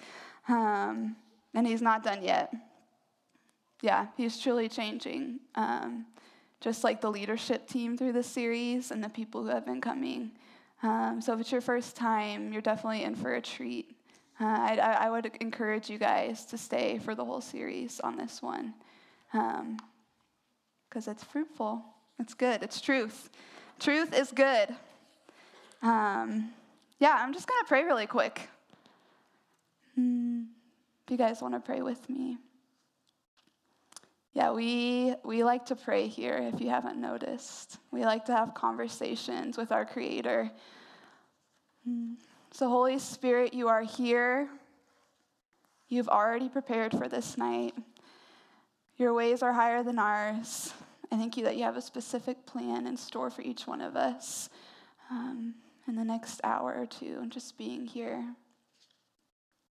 um, 0.48 1.18
and 1.54 1.68
He's 1.68 1.82
not 1.82 2.02
done 2.02 2.24
yet. 2.24 2.54
Yeah, 3.82 4.08
He's 4.16 4.40
truly 4.40 4.70
changing. 4.70 5.42
Um, 5.56 6.06
just 6.62 6.84
like 6.84 7.02
the 7.02 7.10
leadership 7.10 7.68
team 7.68 7.98
through 7.98 8.14
this 8.14 8.28
series 8.28 8.92
and 8.92 9.04
the 9.04 9.10
people 9.10 9.44
who 9.44 9.50
have 9.50 9.66
been 9.66 9.82
coming. 9.82 10.32
Um, 10.84 11.22
so 11.22 11.34
if 11.34 11.42
it's 11.42 11.52
your 11.52 11.62
first 11.62 11.96
time, 11.96 12.52
you're 12.54 12.62
definitely 12.62 13.04
in 13.04 13.16
for 13.16 13.34
a 13.36 13.42
treat. 13.42 13.96
Uh, 14.42 14.46
I, 14.46 14.98
I, 15.02 15.10
would 15.10 15.30
encourage 15.42 15.90
you 15.90 15.98
guys 15.98 16.46
to 16.46 16.58
stay 16.58 16.98
for 16.98 17.14
the 17.14 17.26
whole 17.26 17.42
series 17.42 18.00
on 18.00 18.16
this 18.16 18.42
one 18.42 18.74
because 19.32 19.60
um, 19.60 21.12
it's 21.12 21.26
fruitful. 21.26 21.84
It's 22.20 22.34
good. 22.34 22.64
It's 22.64 22.80
truth. 22.80 23.30
Truth 23.80 24.18
is 24.18 24.32
good. 24.32 24.70
Um, 25.82 26.52
yeah, 27.00 27.18
I'm 27.20 27.34
just 27.34 27.48
going 27.48 27.62
to 27.62 27.68
pray 27.68 27.84
really 27.84 28.08
quick. 28.08 28.50
Mm, 30.00 30.46
if 31.06 31.12
you 31.12 31.18
guys 31.18 31.42
want 31.42 31.54
to 31.54 31.60
pray 31.60 31.82
with 31.82 32.10
me. 32.10 32.38
Yeah, 34.34 34.52
we, 34.52 35.16
we 35.24 35.44
like 35.44 35.66
to 35.66 35.76
pray 35.76 36.08
here, 36.08 36.38
if 36.54 36.62
you 36.62 36.70
haven't 36.70 36.98
noticed. 36.98 37.78
We 37.92 38.06
like 38.06 38.26
to 38.26 38.32
have 38.32 38.54
conversations 38.54 39.58
with 39.58 39.72
our 39.72 39.86
Creator. 39.86 40.52
So, 42.52 42.70
Holy 42.70 43.00
Spirit, 43.00 43.54
you 43.54 43.68
are 43.68 43.82
here. 43.82 44.48
You've 45.88 46.10
already 46.10 46.48
prepared 46.48 46.92
for 46.92 47.08
this 47.08 47.38
night. 47.38 47.74
Your 48.98 49.14
ways 49.14 49.42
are 49.42 49.54
higher 49.54 49.82
than 49.82 49.98
ours. 49.98 50.74
I 51.12 51.18
thank 51.18 51.36
you 51.36 51.44
that 51.46 51.58
you 51.58 51.64
have 51.64 51.78
a 51.78 51.82
specific 51.82 52.46
plan 52.46 52.86
in 52.86 52.98
store 52.98 53.32
for 53.32 53.42
each 53.42 53.66
one 53.66 53.82
of 53.82 53.96
us 53.96 54.50
um, 55.10 55.56
in 55.88 55.96
the 55.96 56.04
next 56.04 56.40
hour 56.44 56.76
or 56.78 56.86
two, 56.86 57.18
and 57.20 57.32
just 57.32 57.58
being 57.58 57.88
here. 57.88 58.24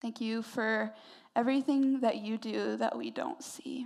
Thank 0.01 0.19
you 0.19 0.41
for 0.41 0.91
everything 1.35 1.99
that 1.99 2.17
you 2.17 2.39
do 2.39 2.77
that 2.77 2.97
we 2.97 3.11
don't 3.11 3.43
see. 3.43 3.85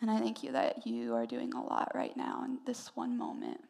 And 0.00 0.10
I 0.10 0.18
thank 0.18 0.42
you 0.42 0.52
that 0.52 0.86
you 0.86 1.14
are 1.14 1.26
doing 1.26 1.52
a 1.54 1.62
lot 1.62 1.90
right 1.94 2.16
now 2.16 2.42
in 2.44 2.58
this 2.66 2.90
one 2.94 3.18
moment. 3.18 3.60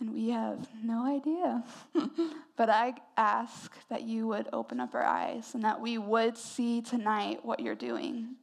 And 0.00 0.12
we 0.12 0.30
have 0.30 0.66
no 0.82 1.06
idea. 1.06 1.62
but 2.56 2.68
I 2.68 2.94
ask 3.16 3.72
that 3.88 4.02
you 4.02 4.26
would 4.26 4.48
open 4.52 4.80
up 4.80 4.94
our 4.94 5.04
eyes 5.04 5.54
and 5.54 5.62
that 5.62 5.80
we 5.80 5.96
would 5.96 6.36
see 6.36 6.82
tonight 6.82 7.44
what 7.44 7.60
you're 7.60 7.76
doing, 7.76 8.34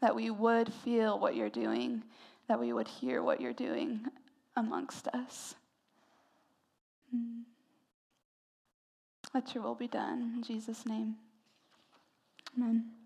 that 0.00 0.16
we 0.16 0.30
would 0.30 0.72
feel 0.72 1.18
what 1.18 1.36
you're 1.36 1.50
doing, 1.50 2.02
that 2.48 2.58
we 2.58 2.72
would 2.72 2.88
hear 2.88 3.22
what 3.22 3.40
you're 3.40 3.52
doing 3.52 4.00
amongst 4.56 5.08
us. 5.08 5.54
Let 9.34 9.54
your 9.54 9.64
will 9.64 9.74
be 9.74 9.88
done. 9.88 10.32
In 10.36 10.42
Jesus' 10.42 10.86
name. 10.86 11.16
Amen. 12.56 13.03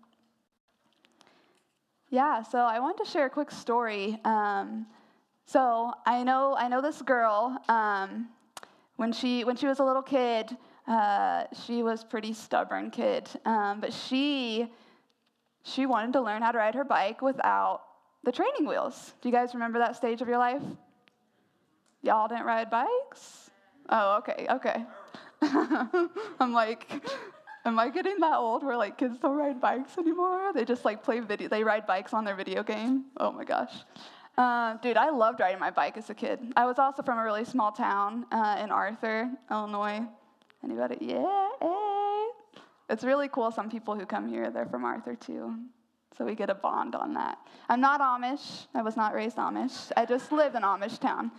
Yeah, 2.11 2.41
so 2.41 2.57
I 2.59 2.79
wanted 2.79 3.03
to 3.05 3.09
share 3.09 3.27
a 3.27 3.29
quick 3.29 3.51
story. 3.51 4.19
Um, 4.25 4.87
so 5.45 5.91
I 6.07 6.23
know 6.23 6.55
I 6.57 6.67
know 6.67 6.81
this 6.81 7.01
girl. 7.03 7.57
Um, 7.69 8.29
when 8.95 9.11
she 9.11 9.43
when 9.43 9.55
she 9.55 9.67
was 9.67 9.79
a 9.79 9.83
little 9.83 10.01
kid, 10.01 10.57
uh, 10.87 11.43
she 11.65 11.83
was 11.83 12.03
pretty 12.03 12.33
stubborn 12.33 12.89
kid, 12.89 13.29
um, 13.45 13.79
but 13.79 13.93
she 13.93 14.71
she 15.63 15.85
wanted 15.85 16.13
to 16.13 16.21
learn 16.21 16.41
how 16.41 16.51
to 16.51 16.57
ride 16.57 16.73
her 16.73 16.83
bike 16.83 17.21
without 17.21 17.81
the 18.23 18.31
training 18.31 18.67
wheels. 18.67 19.13
Do 19.21 19.29
you 19.29 19.33
guys 19.33 19.53
remember 19.53 19.77
that 19.77 19.95
stage 19.95 20.21
of 20.21 20.27
your 20.27 20.39
life? 20.39 20.63
Y'all 22.01 22.27
didn't 22.27 22.45
ride 22.45 22.71
bikes? 22.71 23.51
Oh, 23.89 24.17
okay, 24.17 24.47
okay. 24.49 24.85
I'm 26.39 26.53
like, 26.53 26.89
Am 27.65 27.77
I 27.77 27.89
getting 27.89 28.19
that 28.19 28.37
old 28.37 28.63
where 28.63 28.77
like 28.77 28.97
kids 28.97 29.17
don't 29.19 29.37
ride 29.37 29.59
bikes 29.59 29.97
anymore? 29.97 30.53
They 30.53 30.65
just 30.65 30.85
like 30.85 31.03
play 31.03 31.19
video. 31.19 31.49
They 31.49 31.63
ride 31.63 31.85
bikes 31.85 32.13
on 32.13 32.23
their 32.23 32.35
video 32.35 32.63
game. 32.63 33.05
Oh 33.17 33.31
my 33.31 33.43
gosh. 33.43 33.73
Uh, 34.37 34.77
dude, 34.77 34.95
I 34.95 35.09
loved 35.09 35.41
riding 35.41 35.59
my 35.59 35.69
bike 35.69 35.97
as 35.97 36.09
a 36.09 36.13
kid. 36.13 36.39
I 36.55 36.65
was 36.65 36.79
also 36.79 37.03
from 37.03 37.17
a 37.17 37.23
really 37.23 37.43
small 37.43 37.73
town 37.73 38.25
uh, 38.31 38.57
in 38.63 38.71
Arthur, 38.71 39.29
Illinois. 39.51 40.01
Anybody? 40.63 40.97
Yeah. 41.01 41.49
Hey. 41.61 42.27
It's 42.89 43.03
really 43.03 43.27
cool. 43.27 43.51
Some 43.51 43.69
people 43.69 43.95
who 43.95 44.05
come 44.05 44.29
here, 44.29 44.49
they're 44.49 44.65
from 44.65 44.85
Arthur 44.85 45.15
too. 45.15 45.55
So 46.17 46.25
we 46.25 46.35
get 46.35 46.49
a 46.49 46.55
bond 46.55 46.95
on 46.95 47.13
that. 47.13 47.37
I'm 47.67 47.81
not 47.81 48.01
Amish. 48.01 48.67
I 48.73 48.81
was 48.81 48.97
not 48.97 49.13
raised 49.13 49.37
Amish. 49.37 49.91
I 49.95 50.05
just 50.05 50.31
live 50.31 50.55
in 50.55 50.63
Amish 50.63 50.99
town. 50.99 51.31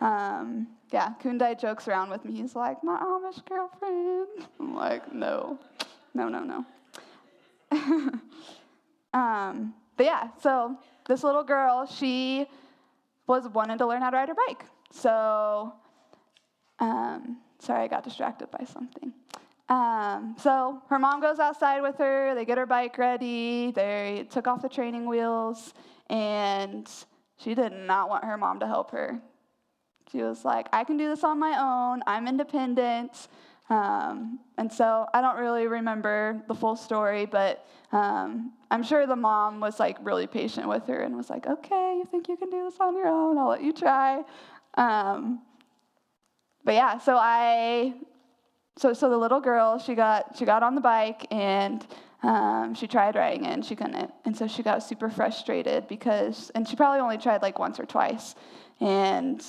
Um, 0.00 0.68
yeah, 0.92 1.14
Kundai 1.22 1.58
jokes 1.58 1.88
around 1.88 2.10
with 2.10 2.24
me. 2.24 2.34
He's 2.34 2.54
like, 2.54 2.82
my 2.84 2.98
Amish 2.98 3.44
girlfriend. 3.46 4.46
I'm 4.60 4.74
like, 4.74 5.12
no, 5.12 5.58
no, 6.14 6.28
no, 6.28 6.40
no. 6.40 6.64
um, 9.14 9.74
but 9.96 10.06
yeah, 10.06 10.28
so 10.40 10.76
this 11.08 11.24
little 11.24 11.44
girl, 11.44 11.86
she 11.86 12.46
was 13.26 13.48
wanting 13.48 13.78
to 13.78 13.86
learn 13.86 14.02
how 14.02 14.10
to 14.10 14.16
ride 14.16 14.28
her 14.28 14.34
bike. 14.46 14.64
So, 14.92 15.72
um, 16.78 17.38
sorry, 17.58 17.84
I 17.84 17.88
got 17.88 18.04
distracted 18.04 18.50
by 18.50 18.64
something. 18.64 19.12
Um, 19.68 20.36
so 20.38 20.80
her 20.88 20.98
mom 20.98 21.20
goes 21.20 21.40
outside 21.40 21.80
with 21.80 21.96
her. 21.98 22.34
They 22.34 22.44
get 22.44 22.56
her 22.56 22.66
bike 22.66 22.96
ready. 22.98 23.72
They 23.72 24.26
took 24.30 24.46
off 24.46 24.62
the 24.62 24.68
training 24.68 25.06
wheels, 25.06 25.74
and 26.08 26.88
she 27.38 27.54
did 27.54 27.72
not 27.72 28.08
want 28.08 28.24
her 28.24 28.36
mom 28.36 28.60
to 28.60 28.66
help 28.66 28.92
her. 28.92 29.20
She 30.10 30.22
was 30.22 30.44
like, 30.44 30.68
I 30.72 30.84
can 30.84 30.96
do 30.96 31.08
this 31.08 31.24
on 31.24 31.38
my 31.38 31.56
own. 31.58 32.02
I'm 32.06 32.28
independent. 32.28 33.28
Um, 33.68 34.38
and 34.58 34.72
so 34.72 35.06
I 35.12 35.20
don't 35.20 35.38
really 35.38 35.66
remember 35.66 36.40
the 36.46 36.54
full 36.54 36.76
story, 36.76 37.26
but 37.26 37.66
um, 37.90 38.52
I'm 38.70 38.84
sure 38.84 39.06
the 39.06 39.16
mom 39.16 39.58
was 39.60 39.80
like 39.80 39.96
really 40.02 40.26
patient 40.26 40.68
with 40.68 40.86
her 40.86 41.00
and 41.00 41.16
was 41.16 41.30
like, 41.30 41.46
okay, 41.46 41.96
you 41.98 42.06
think 42.08 42.28
you 42.28 42.36
can 42.36 42.50
do 42.50 42.64
this 42.64 42.78
on 42.78 42.96
your 42.96 43.08
own? 43.08 43.38
I'll 43.38 43.48
let 43.48 43.62
you 43.62 43.72
try. 43.72 44.22
Um, 44.74 45.42
but 46.64 46.74
yeah, 46.74 46.98
so 46.98 47.16
I, 47.16 47.94
so 48.76 48.92
so 48.92 49.08
the 49.08 49.16
little 49.16 49.40
girl, 49.40 49.78
she 49.78 49.94
got 49.94 50.36
she 50.36 50.44
got 50.44 50.62
on 50.62 50.74
the 50.74 50.80
bike 50.80 51.26
and 51.30 51.86
um, 52.22 52.74
she 52.74 52.86
tried 52.86 53.14
riding 53.14 53.44
it 53.44 53.52
and 53.52 53.64
she 53.64 53.74
couldn't, 53.74 54.12
and 54.24 54.36
so 54.36 54.46
she 54.46 54.62
got 54.62 54.82
super 54.82 55.08
frustrated 55.08 55.88
because, 55.88 56.50
and 56.54 56.68
she 56.68 56.76
probably 56.76 57.00
only 57.00 57.18
tried 57.18 57.40
like 57.40 57.58
once 57.58 57.80
or 57.80 57.86
twice, 57.86 58.34
and 58.80 59.44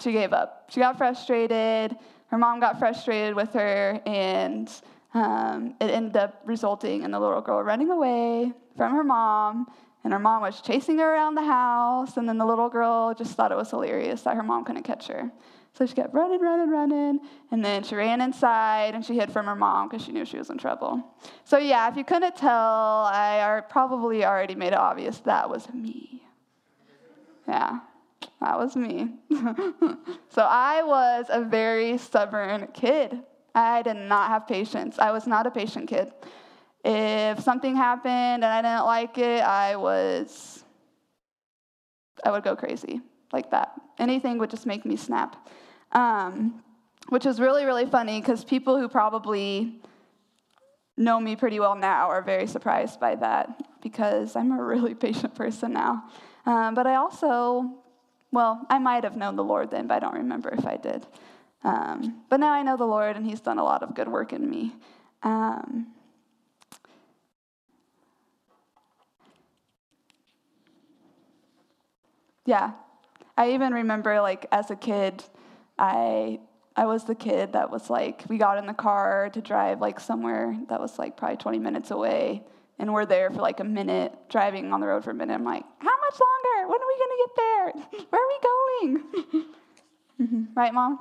she 0.00 0.12
gave 0.12 0.32
up. 0.32 0.66
She 0.70 0.80
got 0.80 0.98
frustrated. 0.98 1.96
Her 2.28 2.38
mom 2.38 2.60
got 2.60 2.78
frustrated 2.78 3.34
with 3.34 3.52
her, 3.54 4.00
and 4.06 4.70
um, 5.14 5.74
it 5.80 5.90
ended 5.90 6.16
up 6.16 6.40
resulting 6.44 7.02
in 7.02 7.10
the 7.10 7.20
little 7.20 7.40
girl 7.40 7.62
running 7.62 7.90
away 7.90 8.52
from 8.76 8.94
her 8.94 9.04
mom. 9.04 9.66
And 10.02 10.12
her 10.14 10.18
mom 10.18 10.40
was 10.40 10.62
chasing 10.62 10.98
her 10.98 11.12
around 11.12 11.34
the 11.34 11.44
house, 11.44 12.16
and 12.16 12.28
then 12.28 12.38
the 12.38 12.46
little 12.46 12.70
girl 12.70 13.12
just 13.14 13.34
thought 13.34 13.52
it 13.52 13.56
was 13.56 13.70
hilarious 13.70 14.22
that 14.22 14.34
her 14.34 14.42
mom 14.42 14.64
couldn't 14.64 14.84
catch 14.84 15.08
her. 15.08 15.30
So 15.74 15.86
she 15.86 15.94
kept 15.94 16.14
running, 16.14 16.40
running, 16.40 16.70
running, 16.70 17.20
and 17.50 17.64
then 17.64 17.82
she 17.82 17.94
ran 17.94 18.20
inside 18.20 18.94
and 18.94 19.04
she 19.04 19.14
hid 19.14 19.32
from 19.32 19.46
her 19.46 19.54
mom 19.54 19.88
because 19.88 20.04
she 20.04 20.10
knew 20.10 20.24
she 20.24 20.36
was 20.36 20.50
in 20.50 20.58
trouble. 20.58 21.02
So, 21.44 21.58
yeah, 21.58 21.88
if 21.88 21.96
you 21.96 22.04
couldn't 22.04 22.34
tell, 22.34 23.04
I 23.06 23.62
probably 23.68 24.24
already 24.24 24.56
made 24.56 24.72
it 24.72 24.78
obvious 24.78 25.18
that 25.20 25.48
was 25.48 25.72
me. 25.72 26.22
Yeah. 27.46 27.80
That 28.40 28.58
was 28.58 28.76
me. 28.76 29.14
so 30.28 30.42
I 30.42 30.82
was 30.82 31.26
a 31.28 31.42
very 31.42 31.98
stubborn 31.98 32.68
kid. 32.72 33.20
I 33.54 33.82
did 33.82 33.96
not 33.96 34.28
have 34.28 34.46
patience. 34.46 34.98
I 34.98 35.10
was 35.10 35.26
not 35.26 35.46
a 35.46 35.50
patient 35.50 35.88
kid. 35.88 36.12
If 36.84 37.40
something 37.40 37.76
happened 37.76 38.44
and 38.44 38.44
I 38.44 38.62
didn't 38.62 38.86
like 38.86 39.18
it, 39.18 39.42
I 39.42 39.76
was 39.76 40.64
I 42.24 42.30
would 42.30 42.42
go 42.42 42.56
crazy 42.56 43.00
like 43.32 43.50
that. 43.50 43.72
Anything 43.98 44.38
would 44.38 44.50
just 44.50 44.66
make 44.66 44.84
me 44.84 44.96
snap. 44.96 45.48
Um, 45.92 46.62
which 47.08 47.26
is 47.26 47.40
really, 47.40 47.64
really 47.64 47.86
funny 47.86 48.20
because 48.20 48.44
people 48.44 48.78
who 48.78 48.88
probably 48.88 49.80
know 50.96 51.18
me 51.18 51.34
pretty 51.34 51.58
well 51.58 51.74
now 51.74 52.08
are 52.08 52.22
very 52.22 52.46
surprised 52.46 53.00
by 53.00 53.16
that 53.16 53.60
because 53.82 54.36
I'm 54.36 54.52
a 54.52 54.62
really 54.62 54.94
patient 55.06 55.34
person 55.34 55.72
now. 55.72 56.04
Um, 56.46 56.74
but 56.74 56.86
I 56.86 56.96
also 56.96 57.80
well, 58.32 58.66
I 58.70 58.78
might 58.78 59.04
have 59.04 59.16
known 59.16 59.36
the 59.36 59.44
Lord 59.44 59.70
then, 59.70 59.86
but 59.86 59.94
I 59.94 59.98
don't 60.00 60.14
remember 60.14 60.50
if 60.50 60.66
I 60.66 60.76
did. 60.76 61.06
Um, 61.64 62.22
but 62.30 62.38
now 62.38 62.52
I 62.52 62.62
know 62.62 62.76
the 62.76 62.84
Lord, 62.84 63.16
and 63.16 63.26
He's 63.26 63.40
done 63.40 63.58
a 63.58 63.64
lot 63.64 63.82
of 63.82 63.94
good 63.94 64.08
work 64.08 64.32
in 64.32 64.48
me. 64.48 64.74
Um, 65.22 65.88
yeah. 72.46 72.72
I 73.36 73.52
even 73.52 73.72
remember 73.72 74.20
like 74.20 74.46
as 74.52 74.70
a 74.70 74.76
kid, 74.76 75.24
I 75.78 76.40
I 76.76 76.86
was 76.86 77.04
the 77.04 77.14
kid 77.14 77.52
that 77.52 77.70
was 77.70 77.90
like 77.90 78.24
we 78.28 78.38
got 78.38 78.58
in 78.58 78.66
the 78.66 78.74
car 78.74 79.30
to 79.32 79.40
drive 79.40 79.80
like 79.80 80.00
somewhere 80.00 80.56
that 80.68 80.80
was 80.80 80.98
like 80.98 81.16
probably 81.16 81.36
20 81.36 81.58
minutes 81.58 81.90
away 81.90 82.42
and 82.78 82.92
we're 82.92 83.04
there 83.04 83.30
for 83.30 83.42
like 83.42 83.60
a 83.60 83.64
minute 83.64 84.12
driving 84.30 84.72
on 84.72 84.80
the 84.80 84.86
road 84.86 85.04
for 85.04 85.10
a 85.10 85.14
minute. 85.14 85.34
I'm 85.34 85.44
like, 85.44 85.64
how 85.78 85.96
much 86.00 86.18
longer? 86.18 86.68
When 86.70 86.80
are 86.80 86.86
we 86.86 86.96
to 86.96 87.09
get 87.20 87.36
there? 87.36 87.72
Where 88.10 88.20
are 88.22 88.28
we 88.28 88.38
going? 88.50 89.04
mm-hmm. 90.20 90.44
Right, 90.54 90.74
mom? 90.74 90.98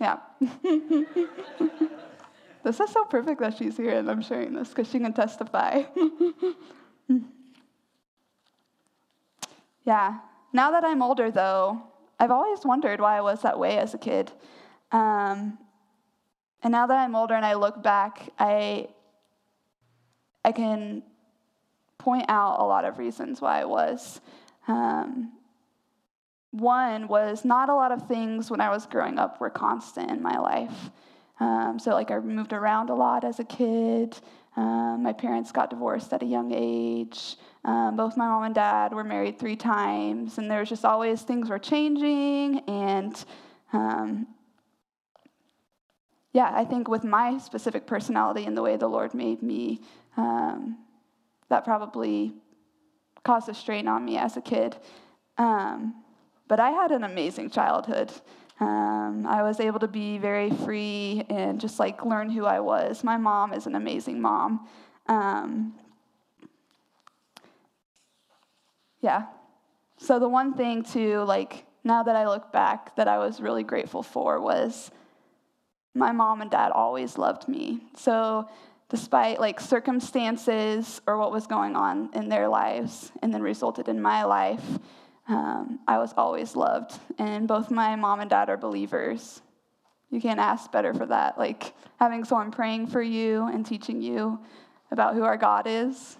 Yeah. 0.00 0.18
this 2.64 2.80
is 2.80 2.90
so 2.90 3.04
perfect 3.04 3.40
that 3.40 3.56
she's 3.56 3.76
here 3.76 3.98
and 3.98 4.10
I'm 4.10 4.22
sharing 4.22 4.54
this 4.54 4.68
because 4.68 4.90
she 4.90 4.98
can 4.98 5.12
testify. 5.12 5.82
yeah. 9.84 10.18
Now 10.52 10.70
that 10.72 10.84
I'm 10.84 11.02
older, 11.02 11.30
though, 11.30 11.82
I've 12.18 12.30
always 12.30 12.64
wondered 12.64 13.00
why 13.00 13.16
I 13.16 13.20
was 13.20 13.42
that 13.42 13.58
way 13.58 13.78
as 13.78 13.94
a 13.94 13.98
kid. 13.98 14.32
Um, 14.90 15.58
and 16.62 16.72
now 16.72 16.86
that 16.86 16.98
I'm 16.98 17.14
older 17.16 17.34
and 17.34 17.46
I 17.46 17.54
look 17.54 17.82
back, 17.82 18.28
I, 18.38 18.88
I 20.44 20.52
can 20.52 21.02
point 21.98 22.26
out 22.28 22.60
a 22.60 22.64
lot 22.64 22.84
of 22.84 22.98
reasons 22.98 23.40
why 23.40 23.60
I 23.60 23.64
was. 23.64 24.20
Um, 24.68 25.32
one 26.52 27.08
was 27.08 27.44
not 27.44 27.68
a 27.68 27.74
lot 27.74 27.92
of 27.92 28.06
things 28.06 28.50
when 28.50 28.60
I 28.60 28.68
was 28.68 28.86
growing 28.86 29.18
up 29.18 29.40
were 29.40 29.50
constant 29.50 30.10
in 30.10 30.22
my 30.22 30.38
life. 30.38 30.90
Um, 31.40 31.78
so, 31.78 31.92
like, 31.92 32.10
I 32.10 32.18
moved 32.20 32.52
around 32.52 32.90
a 32.90 32.94
lot 32.94 33.24
as 33.24 33.40
a 33.40 33.44
kid. 33.44 34.16
Um, 34.54 35.02
my 35.02 35.14
parents 35.14 35.50
got 35.50 35.70
divorced 35.70 36.12
at 36.12 36.22
a 36.22 36.26
young 36.26 36.52
age. 36.54 37.36
Um, 37.64 37.96
both 37.96 38.16
my 38.16 38.26
mom 38.26 38.44
and 38.44 38.54
dad 38.54 38.92
were 38.92 39.02
married 39.02 39.38
three 39.38 39.56
times, 39.56 40.36
and 40.36 40.50
there 40.50 40.60
was 40.60 40.68
just 40.68 40.84
always 40.84 41.22
things 41.22 41.48
were 41.48 41.58
changing. 41.58 42.60
And 42.68 43.24
um, 43.72 44.26
yeah, 46.32 46.52
I 46.54 46.64
think 46.64 46.86
with 46.88 47.02
my 47.02 47.38
specific 47.38 47.86
personality 47.86 48.44
and 48.44 48.56
the 48.56 48.62
way 48.62 48.76
the 48.76 48.88
Lord 48.88 49.14
made 49.14 49.42
me, 49.42 49.80
um, 50.18 50.78
that 51.48 51.64
probably 51.64 52.34
caused 53.24 53.48
a 53.48 53.54
strain 53.54 53.88
on 53.88 54.04
me 54.04 54.18
as 54.18 54.36
a 54.36 54.42
kid. 54.42 54.76
Um, 55.38 56.01
but 56.52 56.60
I 56.60 56.72
had 56.72 56.90
an 56.90 57.02
amazing 57.02 57.48
childhood. 57.48 58.12
Um, 58.60 59.24
I 59.26 59.42
was 59.42 59.58
able 59.58 59.80
to 59.80 59.88
be 59.88 60.18
very 60.18 60.50
free 60.50 61.24
and 61.30 61.58
just 61.58 61.80
like 61.80 62.04
learn 62.04 62.28
who 62.28 62.44
I 62.44 62.60
was. 62.60 63.02
My 63.02 63.16
mom 63.16 63.54
is 63.54 63.66
an 63.66 63.74
amazing 63.74 64.20
mom. 64.20 64.68
Um, 65.06 65.72
yeah. 69.00 69.28
So 69.96 70.18
the 70.18 70.28
one 70.28 70.52
thing 70.52 70.82
to 70.92 71.22
like 71.22 71.64
now 71.84 72.02
that 72.02 72.16
I 72.16 72.28
look 72.28 72.52
back 72.52 72.96
that 72.96 73.08
I 73.08 73.16
was 73.16 73.40
really 73.40 73.62
grateful 73.62 74.02
for 74.02 74.38
was 74.38 74.90
my 75.94 76.12
mom 76.12 76.42
and 76.42 76.50
dad 76.50 76.70
always 76.72 77.16
loved 77.16 77.48
me. 77.48 77.80
So 77.96 78.46
despite 78.90 79.40
like 79.40 79.58
circumstances 79.58 81.00
or 81.06 81.16
what 81.16 81.32
was 81.32 81.46
going 81.46 81.76
on 81.76 82.10
in 82.12 82.28
their 82.28 82.46
lives 82.46 83.10
and 83.22 83.32
then 83.32 83.40
resulted 83.40 83.88
in 83.88 84.02
my 84.02 84.24
life, 84.24 84.78
um, 85.32 85.78
I 85.88 85.98
was 85.98 86.12
always 86.16 86.54
loved. 86.54 86.98
And 87.18 87.48
both 87.48 87.70
my 87.70 87.96
mom 87.96 88.20
and 88.20 88.28
dad 88.28 88.50
are 88.50 88.56
believers. 88.56 89.40
You 90.10 90.20
can't 90.20 90.40
ask 90.40 90.70
better 90.70 90.92
for 90.92 91.06
that. 91.06 91.38
Like 91.38 91.74
having 91.98 92.24
someone 92.24 92.50
praying 92.50 92.88
for 92.88 93.02
you 93.02 93.46
and 93.46 93.64
teaching 93.64 94.02
you 94.02 94.38
about 94.90 95.14
who 95.14 95.22
our 95.22 95.38
God 95.38 95.66
is. 95.66 96.18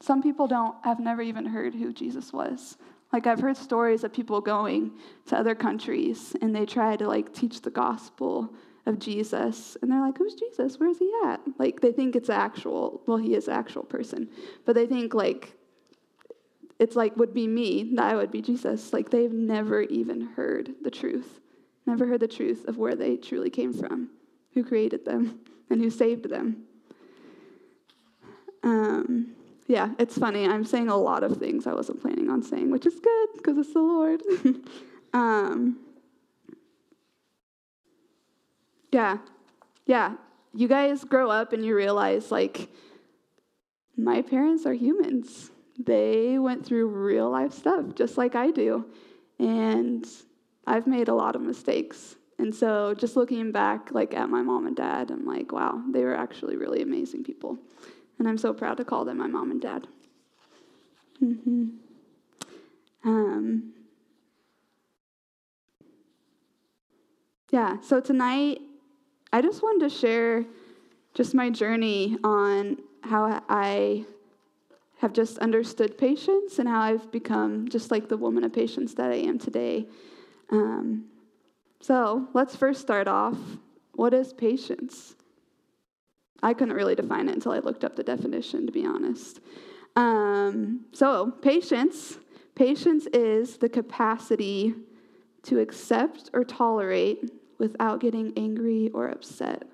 Some 0.00 0.22
people 0.22 0.48
don't 0.48 0.74
have 0.84 0.98
never 0.98 1.22
even 1.22 1.46
heard 1.46 1.74
who 1.74 1.92
Jesus 1.92 2.32
was. 2.32 2.76
Like 3.12 3.28
I've 3.28 3.40
heard 3.40 3.56
stories 3.56 4.02
of 4.02 4.12
people 4.12 4.40
going 4.40 4.92
to 5.26 5.38
other 5.38 5.54
countries 5.54 6.34
and 6.42 6.54
they 6.54 6.66
try 6.66 6.96
to 6.96 7.06
like 7.06 7.32
teach 7.32 7.60
the 7.60 7.70
gospel 7.70 8.52
of 8.86 8.98
Jesus 8.98 9.76
and 9.80 9.92
they're 9.92 10.00
like, 10.00 10.18
Who's 10.18 10.34
Jesus? 10.34 10.80
Where's 10.80 10.98
he 10.98 11.12
at? 11.24 11.40
Like 11.58 11.80
they 11.80 11.92
think 11.92 12.16
it's 12.16 12.30
actual, 12.30 13.02
well, 13.06 13.18
he 13.18 13.34
is 13.34 13.48
actual 13.48 13.84
person. 13.84 14.28
But 14.64 14.74
they 14.74 14.86
think 14.86 15.14
like 15.14 15.54
it's 16.82 16.96
like 16.96 17.16
would 17.16 17.32
be 17.32 17.46
me, 17.46 17.92
that 17.94 18.04
I 18.04 18.16
would 18.16 18.32
be 18.32 18.42
Jesus. 18.42 18.92
Like 18.92 19.10
they've 19.10 19.32
never 19.32 19.82
even 19.82 20.20
heard 20.20 20.74
the 20.82 20.90
truth, 20.90 21.38
never 21.86 22.06
heard 22.06 22.18
the 22.18 22.26
truth 22.26 22.66
of 22.66 22.76
where 22.76 22.96
they 22.96 23.16
truly 23.16 23.50
came 23.50 23.72
from, 23.72 24.10
who 24.52 24.64
created 24.64 25.04
them, 25.04 25.38
and 25.70 25.80
who 25.80 25.90
saved 25.90 26.28
them. 26.28 26.64
Um, 28.64 29.36
yeah, 29.68 29.90
it's 30.00 30.18
funny. 30.18 30.44
I'm 30.44 30.64
saying 30.64 30.88
a 30.88 30.96
lot 30.96 31.22
of 31.22 31.36
things 31.36 31.68
I 31.68 31.72
wasn't 31.72 32.02
planning 32.02 32.28
on 32.28 32.42
saying, 32.42 32.72
which 32.72 32.84
is 32.84 32.98
good 32.98 33.28
because 33.36 33.56
it's 33.58 33.72
the 33.72 33.78
Lord. 33.78 34.20
um, 35.14 35.78
yeah, 38.90 39.18
yeah. 39.86 40.16
You 40.52 40.66
guys 40.66 41.04
grow 41.04 41.30
up 41.30 41.52
and 41.52 41.64
you 41.64 41.76
realize, 41.76 42.32
like, 42.32 42.68
my 43.96 44.20
parents 44.20 44.66
are 44.66 44.74
humans 44.74 45.51
they 45.78 46.38
went 46.38 46.64
through 46.64 46.86
real 46.86 47.30
life 47.30 47.52
stuff 47.52 47.94
just 47.94 48.18
like 48.18 48.34
I 48.34 48.50
do. 48.50 48.86
And 49.38 50.06
I've 50.66 50.86
made 50.86 51.08
a 51.08 51.14
lot 51.14 51.34
of 51.34 51.42
mistakes. 51.42 52.16
And 52.38 52.54
so 52.54 52.94
just 52.94 53.16
looking 53.16 53.52
back 53.52 53.92
like 53.92 54.14
at 54.14 54.28
my 54.28 54.42
mom 54.42 54.66
and 54.66 54.76
dad, 54.76 55.10
I'm 55.10 55.24
like, 55.24 55.52
wow, 55.52 55.82
they 55.92 56.04
were 56.04 56.14
actually 56.14 56.56
really 56.56 56.82
amazing 56.82 57.24
people. 57.24 57.58
And 58.18 58.28
I'm 58.28 58.38
so 58.38 58.52
proud 58.52 58.76
to 58.76 58.84
call 58.84 59.04
them 59.04 59.18
my 59.18 59.26
mom 59.26 59.50
and 59.50 59.60
dad. 59.60 59.86
Mm-hmm. 61.22 61.68
Um, 63.04 63.72
yeah, 67.50 67.80
so 67.80 68.00
tonight 68.00 68.60
I 69.32 69.42
just 69.42 69.62
wanted 69.62 69.88
to 69.88 69.96
share 69.96 70.44
just 71.14 71.34
my 71.34 71.50
journey 71.50 72.16
on 72.24 72.78
how 73.02 73.42
I 73.48 74.04
have 75.02 75.12
just 75.12 75.36
understood 75.38 75.98
patience 75.98 76.60
and 76.60 76.68
how 76.68 76.80
I've 76.80 77.10
become 77.10 77.68
just 77.68 77.90
like 77.90 78.08
the 78.08 78.16
woman 78.16 78.44
of 78.44 78.52
patience 78.52 78.94
that 78.94 79.10
I 79.10 79.16
am 79.16 79.36
today. 79.36 79.88
Um, 80.48 81.06
so 81.80 82.28
let's 82.34 82.54
first 82.54 82.80
start 82.80 83.08
off. 83.08 83.36
What 83.96 84.14
is 84.14 84.32
patience? 84.32 85.16
I 86.40 86.54
couldn't 86.54 86.76
really 86.76 86.94
define 86.94 87.28
it 87.28 87.34
until 87.34 87.50
I 87.50 87.58
looked 87.58 87.82
up 87.82 87.96
the 87.96 88.04
definition, 88.04 88.64
to 88.66 88.72
be 88.72 88.86
honest. 88.86 89.40
Um, 89.96 90.84
so, 90.92 91.32
patience. 91.42 92.18
Patience 92.54 93.06
is 93.12 93.56
the 93.56 93.68
capacity 93.68 94.72
to 95.42 95.58
accept 95.58 96.30
or 96.32 96.44
tolerate 96.44 97.28
without 97.58 97.98
getting 97.98 98.32
angry 98.36 98.88
or 98.94 99.08
upset. 99.08 99.64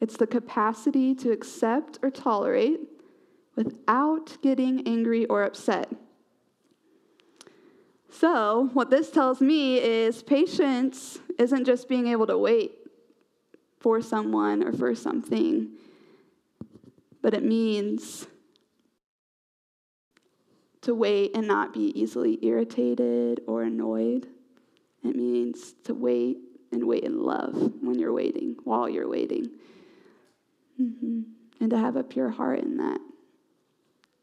It's 0.00 0.16
the 0.16 0.26
capacity 0.26 1.14
to 1.14 1.30
accept 1.30 2.00
or 2.02 2.10
tolerate 2.10 2.80
without 3.56 4.36
getting 4.42 4.86
angry 4.86 5.24
or 5.26 5.42
upset. 5.42 5.90
So, 8.10 8.70
what 8.72 8.90
this 8.90 9.10
tells 9.10 9.40
me 9.40 9.78
is 9.78 10.22
patience 10.22 11.18
isn't 11.38 11.64
just 11.64 11.88
being 11.88 12.06
able 12.06 12.26
to 12.28 12.38
wait 12.38 12.72
for 13.80 14.00
someone 14.00 14.62
or 14.62 14.72
for 14.72 14.94
something, 14.94 15.70
but 17.20 17.34
it 17.34 17.44
means 17.44 18.26
to 20.82 20.94
wait 20.94 21.32
and 21.34 21.46
not 21.46 21.74
be 21.74 21.92
easily 22.00 22.38
irritated 22.42 23.40
or 23.46 23.64
annoyed. 23.64 24.28
It 25.04 25.16
means 25.16 25.74
to 25.84 25.94
wait 25.94 26.38
and 26.72 26.86
wait 26.86 27.04
in 27.04 27.22
love 27.22 27.54
when 27.82 27.98
you're 27.98 28.12
waiting, 28.12 28.56
while 28.64 28.88
you're 28.88 29.08
waiting. 29.08 29.50
Mm-hmm. 30.80 31.22
And 31.60 31.70
to 31.70 31.78
have 31.78 31.96
a 31.96 32.04
pure 32.04 32.30
heart 32.30 32.60
in 32.60 32.76
that. 32.78 33.00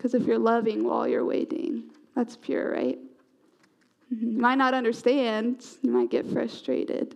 Because 0.04 0.22
if 0.22 0.28
you're 0.28 0.38
loving 0.38 0.84
while 0.84 1.08
you're 1.08 1.24
waiting, 1.24 1.86
that's 2.14 2.36
pure, 2.36 2.74
right? 2.74 3.00
Mm-hmm. 4.14 4.32
You 4.32 4.38
might 4.38 4.58
not 4.58 4.74
understand, 4.74 5.66
you 5.82 5.92
might 5.92 6.12
get 6.12 6.28
frustrated, 6.28 7.16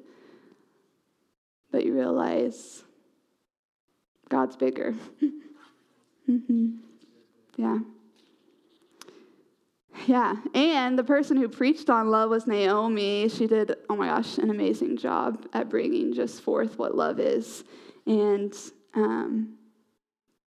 but 1.70 1.86
you 1.86 1.94
realize 1.94 2.84
God's 4.30 4.56
bigger. 4.56 4.96
mm-hmm. 6.30 6.78
Yeah. 7.58 7.80
Yeah, 10.06 10.38
and 10.54 10.98
the 10.98 11.04
person 11.04 11.36
who 11.36 11.50
preached 11.50 11.90
on 11.90 12.10
love 12.10 12.30
was 12.30 12.48
Naomi. 12.48 13.28
She 13.28 13.48
did, 13.48 13.76
oh 13.90 13.98
my 13.98 14.08
gosh, 14.08 14.38
an 14.38 14.50
amazing 14.50 14.96
job 14.96 15.46
at 15.52 15.68
bringing 15.68 16.14
just 16.14 16.40
forth 16.42 16.80
what 16.80 16.96
love 16.96 17.20
is. 17.20 17.66
And 18.06 18.56
um, 18.94 19.57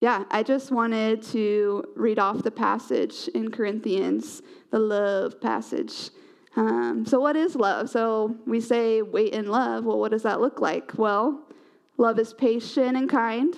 yeah, 0.01 0.25
I 0.31 0.43
just 0.43 0.71
wanted 0.71 1.23
to 1.25 1.85
read 1.95 2.19
off 2.19 2.43
the 2.43 2.51
passage 2.51 3.29
in 3.35 3.51
Corinthians, 3.51 4.43
the 4.71 4.79
love 4.79 5.41
passage. 5.41 6.11
Um, 6.57 7.05
so, 7.07 7.21
what 7.21 7.37
is 7.37 7.55
love? 7.55 7.91
So, 7.91 8.37
we 8.47 8.61
say 8.61 9.03
wait 9.03 9.35
in 9.35 9.49
love. 9.49 9.85
Well, 9.85 9.99
what 9.99 10.11
does 10.11 10.23
that 10.23 10.41
look 10.41 10.61
like? 10.61 10.97
Well, 10.97 11.43
love 11.99 12.19
is 12.19 12.33
patient 12.33 12.97
and 12.97 13.09
kind. 13.09 13.55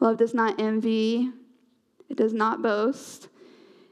Love 0.00 0.16
does 0.16 0.34
not 0.34 0.60
envy, 0.60 1.30
it 2.08 2.16
does 2.16 2.32
not 2.32 2.62
boast, 2.62 3.28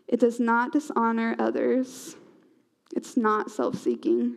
It 0.07 0.21
does 0.21 0.39
not 0.39 0.73
dishonor 0.73 1.35
others. 1.39 2.17
It's 2.95 3.17
not 3.17 3.51
self 3.51 3.77
seeking. 3.77 4.37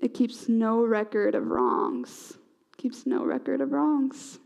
It 0.00 0.14
keeps 0.14 0.48
no 0.48 0.84
record 0.84 1.34
of 1.34 1.48
wrongs. 1.48 2.38
Keeps 2.76 3.06
no 3.06 3.24
record 3.24 3.60
of 3.60 3.72
wrongs. 3.72 4.38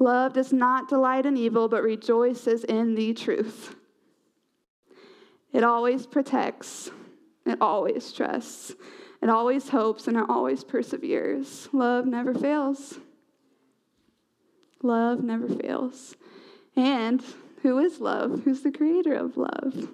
Love 0.00 0.32
does 0.32 0.52
not 0.52 0.88
delight 0.88 1.26
in 1.26 1.36
evil, 1.36 1.68
but 1.68 1.82
rejoices 1.82 2.64
in 2.64 2.94
the 2.94 3.12
truth. 3.12 3.76
It 5.52 5.62
always 5.62 6.06
protects, 6.06 6.90
it 7.44 7.58
always 7.60 8.10
trusts, 8.10 8.74
it 9.22 9.28
always 9.28 9.68
hopes, 9.68 10.08
and 10.08 10.16
it 10.16 10.24
always 10.28 10.64
perseveres. 10.64 11.68
Love 11.72 12.06
never 12.06 12.32
fails. 12.32 12.98
Love 14.82 15.22
never 15.22 15.46
fails. 15.46 16.16
And 16.74 17.22
who 17.62 17.78
is 17.78 18.00
love? 18.00 18.44
Who's 18.44 18.62
the 18.62 18.72
creator 18.72 19.12
of 19.12 19.36
love? 19.36 19.90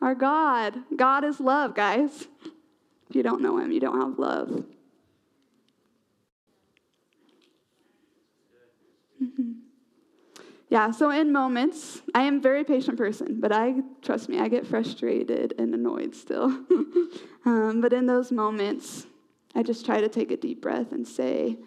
Our 0.00 0.14
God. 0.14 0.78
God 0.96 1.24
is 1.24 1.38
love, 1.40 1.74
guys. 1.74 2.26
If 3.10 3.16
you 3.16 3.22
don't 3.22 3.42
know 3.42 3.58
him, 3.58 3.70
you 3.72 3.80
don't 3.80 4.00
have 4.00 4.18
love. 4.18 4.64
Mm-hmm. 9.22 9.52
Yeah, 10.70 10.92
so 10.92 11.10
in 11.10 11.32
moments, 11.32 12.00
I 12.14 12.22
am 12.22 12.36
a 12.36 12.40
very 12.40 12.62
patient 12.62 12.96
person, 12.96 13.40
but 13.40 13.50
I, 13.50 13.74
trust 14.02 14.28
me, 14.28 14.38
I 14.38 14.46
get 14.46 14.64
frustrated 14.64 15.52
and 15.58 15.74
annoyed 15.74 16.14
still. 16.14 16.44
um, 17.44 17.80
but 17.80 17.92
in 17.92 18.06
those 18.06 18.30
moments, 18.30 19.04
I 19.56 19.64
just 19.64 19.84
try 19.84 20.00
to 20.00 20.08
take 20.08 20.30
a 20.30 20.36
deep 20.36 20.62
breath 20.62 20.92
and 20.92 21.06
say, 21.06 21.58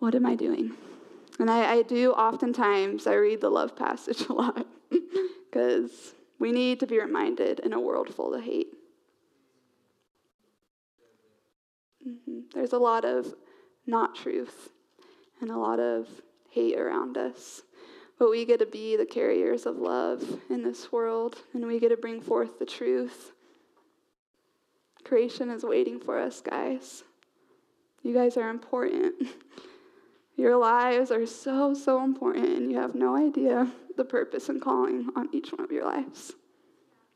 What 0.00 0.16
am 0.16 0.26
I 0.26 0.34
doing? 0.34 0.72
And 1.38 1.48
I, 1.48 1.74
I 1.74 1.82
do 1.82 2.10
oftentimes, 2.10 3.06
I 3.06 3.14
read 3.14 3.40
the 3.40 3.50
love 3.50 3.76
passage 3.76 4.22
a 4.28 4.32
lot 4.32 4.66
because 4.90 6.14
we 6.40 6.50
need 6.50 6.80
to 6.80 6.88
be 6.88 7.00
reminded 7.00 7.60
in 7.60 7.72
a 7.72 7.80
world 7.80 8.12
full 8.12 8.34
of 8.34 8.42
hate. 8.42 8.72
Mm-hmm. 12.04 12.40
There's 12.52 12.72
a 12.72 12.78
lot 12.78 13.04
of 13.04 13.32
not 13.86 14.16
truth 14.16 14.70
and 15.40 15.52
a 15.52 15.56
lot 15.56 15.78
of 15.78 16.08
hate 16.54 16.78
around 16.78 17.18
us. 17.18 17.62
But 18.18 18.30
we 18.30 18.44
get 18.44 18.60
to 18.60 18.66
be 18.66 18.96
the 18.96 19.06
carriers 19.06 19.66
of 19.66 19.76
love 19.76 20.22
in 20.48 20.62
this 20.62 20.92
world, 20.92 21.42
and 21.52 21.66
we 21.66 21.80
get 21.80 21.88
to 21.88 21.96
bring 21.96 22.20
forth 22.20 22.58
the 22.58 22.66
truth. 22.66 23.32
Creation 25.02 25.50
is 25.50 25.64
waiting 25.64 25.98
for 25.98 26.18
us, 26.18 26.40
guys. 26.40 27.02
You 28.02 28.14
guys 28.14 28.36
are 28.36 28.50
important. 28.50 29.14
Your 30.36 30.56
lives 30.56 31.10
are 31.10 31.26
so, 31.26 31.74
so 31.74 32.02
important, 32.04 32.46
and 32.46 32.70
you 32.70 32.78
have 32.78 32.94
no 32.94 33.16
idea 33.16 33.70
the 33.96 34.04
purpose 34.04 34.48
and 34.48 34.60
calling 34.60 35.08
on 35.14 35.28
each 35.32 35.52
one 35.52 35.60
of 35.60 35.70
your 35.70 35.84
lives. 35.84 36.32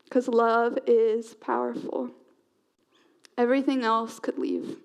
Because 0.05 0.29
love 0.29 0.77
is 0.87 1.33
powerful. 1.35 2.11
Everything 3.37 3.83
else 3.83 4.19
could 4.19 4.37
leave. 4.37 4.77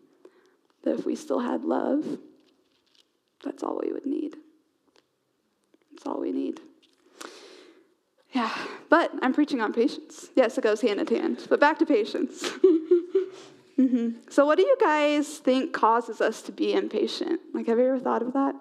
But 0.82 0.98
if 0.98 1.06
we 1.06 1.14
still 1.14 1.38
had 1.38 1.64
love, 1.64 2.18
that's 3.44 3.62
all 3.62 3.80
we 3.80 3.92
would 3.92 4.06
need. 4.06 4.34
That's 5.94 6.06
all 6.06 6.20
we 6.20 6.32
need. 6.32 6.60
Yeah, 8.32 8.52
but 8.90 9.12
I'm 9.22 9.32
preaching 9.32 9.60
on 9.60 9.72
patience. 9.72 10.28
Yes, 10.34 10.58
it 10.58 10.62
goes 10.62 10.80
hand 10.80 11.00
in 11.00 11.06
hand. 11.06 11.46
But 11.48 11.60
back 11.60 11.78
to 11.78 11.86
patience. 11.86 12.42
mm-hmm. 13.78 14.08
So, 14.28 14.44
what 14.44 14.56
do 14.56 14.62
you 14.64 14.76
guys 14.80 15.38
think 15.38 15.72
causes 15.72 16.20
us 16.20 16.42
to 16.42 16.52
be 16.52 16.74
impatient? 16.74 17.40
Like, 17.52 17.68
have 17.68 17.78
you 17.78 17.86
ever 17.86 18.00
thought 18.00 18.22
of 18.22 18.32
that? 18.32 18.56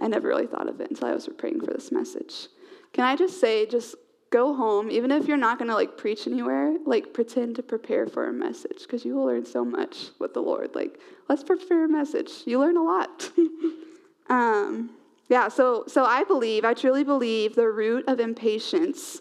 I 0.00 0.08
never 0.08 0.26
really 0.26 0.46
thought 0.46 0.68
of 0.68 0.80
it 0.80 0.88
until 0.88 1.08
I 1.08 1.12
was 1.12 1.28
praying 1.36 1.60
for 1.60 1.66
this 1.66 1.92
message. 1.92 2.48
Can 2.94 3.04
I 3.04 3.14
just 3.14 3.38
say, 3.38 3.66
just 3.66 3.94
go 4.30 4.54
home, 4.54 4.90
even 4.90 5.10
if 5.10 5.28
you're 5.28 5.36
not 5.36 5.58
going 5.58 5.68
to 5.68 5.74
like 5.74 5.98
preach 5.98 6.26
anywhere, 6.26 6.74
like 6.86 7.12
pretend 7.12 7.56
to 7.56 7.62
prepare 7.62 8.06
for 8.06 8.28
a 8.28 8.32
message 8.32 8.82
because 8.82 9.04
you 9.04 9.14
will 9.14 9.26
learn 9.26 9.44
so 9.44 9.64
much 9.64 10.06
with 10.18 10.32
the 10.32 10.40
Lord. 10.40 10.74
Like, 10.74 10.98
let's 11.28 11.44
prepare 11.44 11.84
a 11.84 11.88
message. 11.88 12.30
You 12.46 12.58
learn 12.58 12.78
a 12.78 12.82
lot. 12.82 13.30
um, 14.30 14.90
yeah, 15.28 15.48
so 15.48 15.84
so 15.86 16.04
I 16.04 16.24
believe, 16.24 16.64
I 16.64 16.74
truly 16.74 17.04
believe 17.04 17.54
the 17.54 17.68
root 17.68 18.04
of 18.08 18.20
impatience 18.20 19.20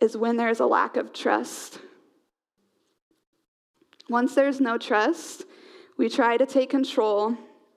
is 0.00 0.16
when 0.16 0.36
there's 0.36 0.60
a 0.60 0.66
lack 0.66 0.96
of 0.96 1.12
trust. 1.12 1.80
Once 4.08 4.34
there's 4.34 4.60
no 4.60 4.78
trust, 4.78 5.44
we 5.96 6.08
try 6.08 6.36
to 6.36 6.46
take 6.46 6.70
control, 6.70 7.36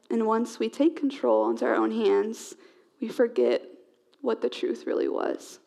and 0.09 0.27
once 0.27 0.59
we 0.59 0.69
take 0.69 0.95
control 0.95 1.49
into 1.49 1.65
our 1.65 1.75
own 1.75 1.91
hands, 1.91 2.55
we 3.01 3.07
forget 3.07 3.63
what 4.21 4.41
the 4.41 4.49
truth 4.49 4.84
really 4.86 5.09
was. 5.09 5.61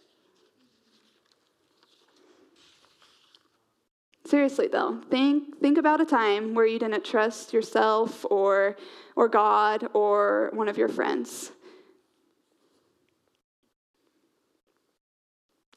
Seriously 4.27 4.69
though, 4.69 5.03
think 5.11 5.61
think 5.61 5.77
about 5.77 6.01
a 6.01 6.07
time 6.07 6.55
where 6.55 6.65
you 6.65 6.79
didn't 6.79 7.05
trust 7.05 7.53
yourself 7.53 8.25
or 8.31 8.77
or 9.17 9.29
God 9.29 9.89
or 9.93 10.51
one 10.55 10.69
of 10.69 10.79
your 10.79 10.89
friends. 10.89 11.53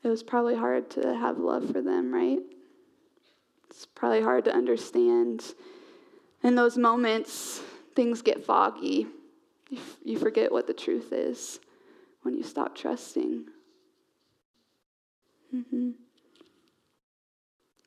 It 0.03 0.07
was 0.07 0.23
probably 0.23 0.55
hard 0.55 0.89
to 0.91 1.13
have 1.15 1.37
love 1.37 1.69
for 1.71 1.81
them, 1.81 2.13
right? 2.13 2.39
It's 3.69 3.85
probably 3.85 4.21
hard 4.21 4.45
to 4.45 4.53
understand. 4.53 5.43
In 6.43 6.55
those 6.55 6.77
moments, 6.77 7.61
things 7.95 8.21
get 8.21 8.45
foggy. 8.45 9.07
You, 9.69 9.77
f- 9.77 9.97
you 10.05 10.17
forget 10.17 10.51
what 10.51 10.67
the 10.67 10.73
truth 10.73 11.11
is 11.11 11.59
when 12.21 12.35
you 12.35 12.43
stop 12.43 12.75
trusting. 12.75 13.47
Mm-hmm. 15.53 15.91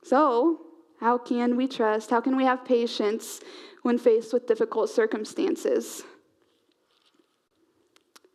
So, 0.02 0.60
how 1.00 1.18
can 1.18 1.56
we 1.56 1.66
trust? 1.66 2.10
How 2.10 2.20
can 2.20 2.36
we 2.36 2.44
have 2.44 2.64
patience 2.64 3.40
when 3.82 3.98
faced 3.98 4.32
with 4.32 4.46
difficult 4.46 4.90
circumstances? 4.90 6.02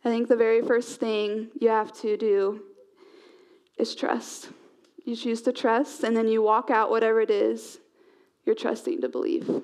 I 0.04 0.08
think 0.08 0.28
the 0.28 0.36
very 0.36 0.62
first 0.62 1.00
thing 1.00 1.48
you 1.60 1.68
have 1.68 1.92
to 2.00 2.16
do 2.16 2.62
is 3.76 3.94
trust. 3.94 4.50
You 5.04 5.16
choose 5.16 5.42
to 5.42 5.52
trust, 5.52 6.02
and 6.02 6.16
then 6.16 6.28
you 6.28 6.42
walk 6.42 6.70
out 6.70 6.90
whatever 6.90 7.20
it 7.20 7.30
is 7.30 7.78
you're 8.44 8.54
trusting 8.54 9.00
to 9.00 9.08
believe. 9.08 9.62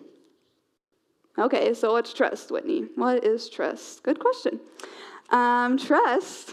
Okay, 1.38 1.72
so 1.74 1.92
what's 1.92 2.12
trust, 2.12 2.50
Whitney? 2.50 2.88
What 2.94 3.24
is 3.24 3.48
trust? 3.48 4.02
Good 4.02 4.18
question. 4.18 4.60
Um, 5.30 5.78
trust 5.78 6.52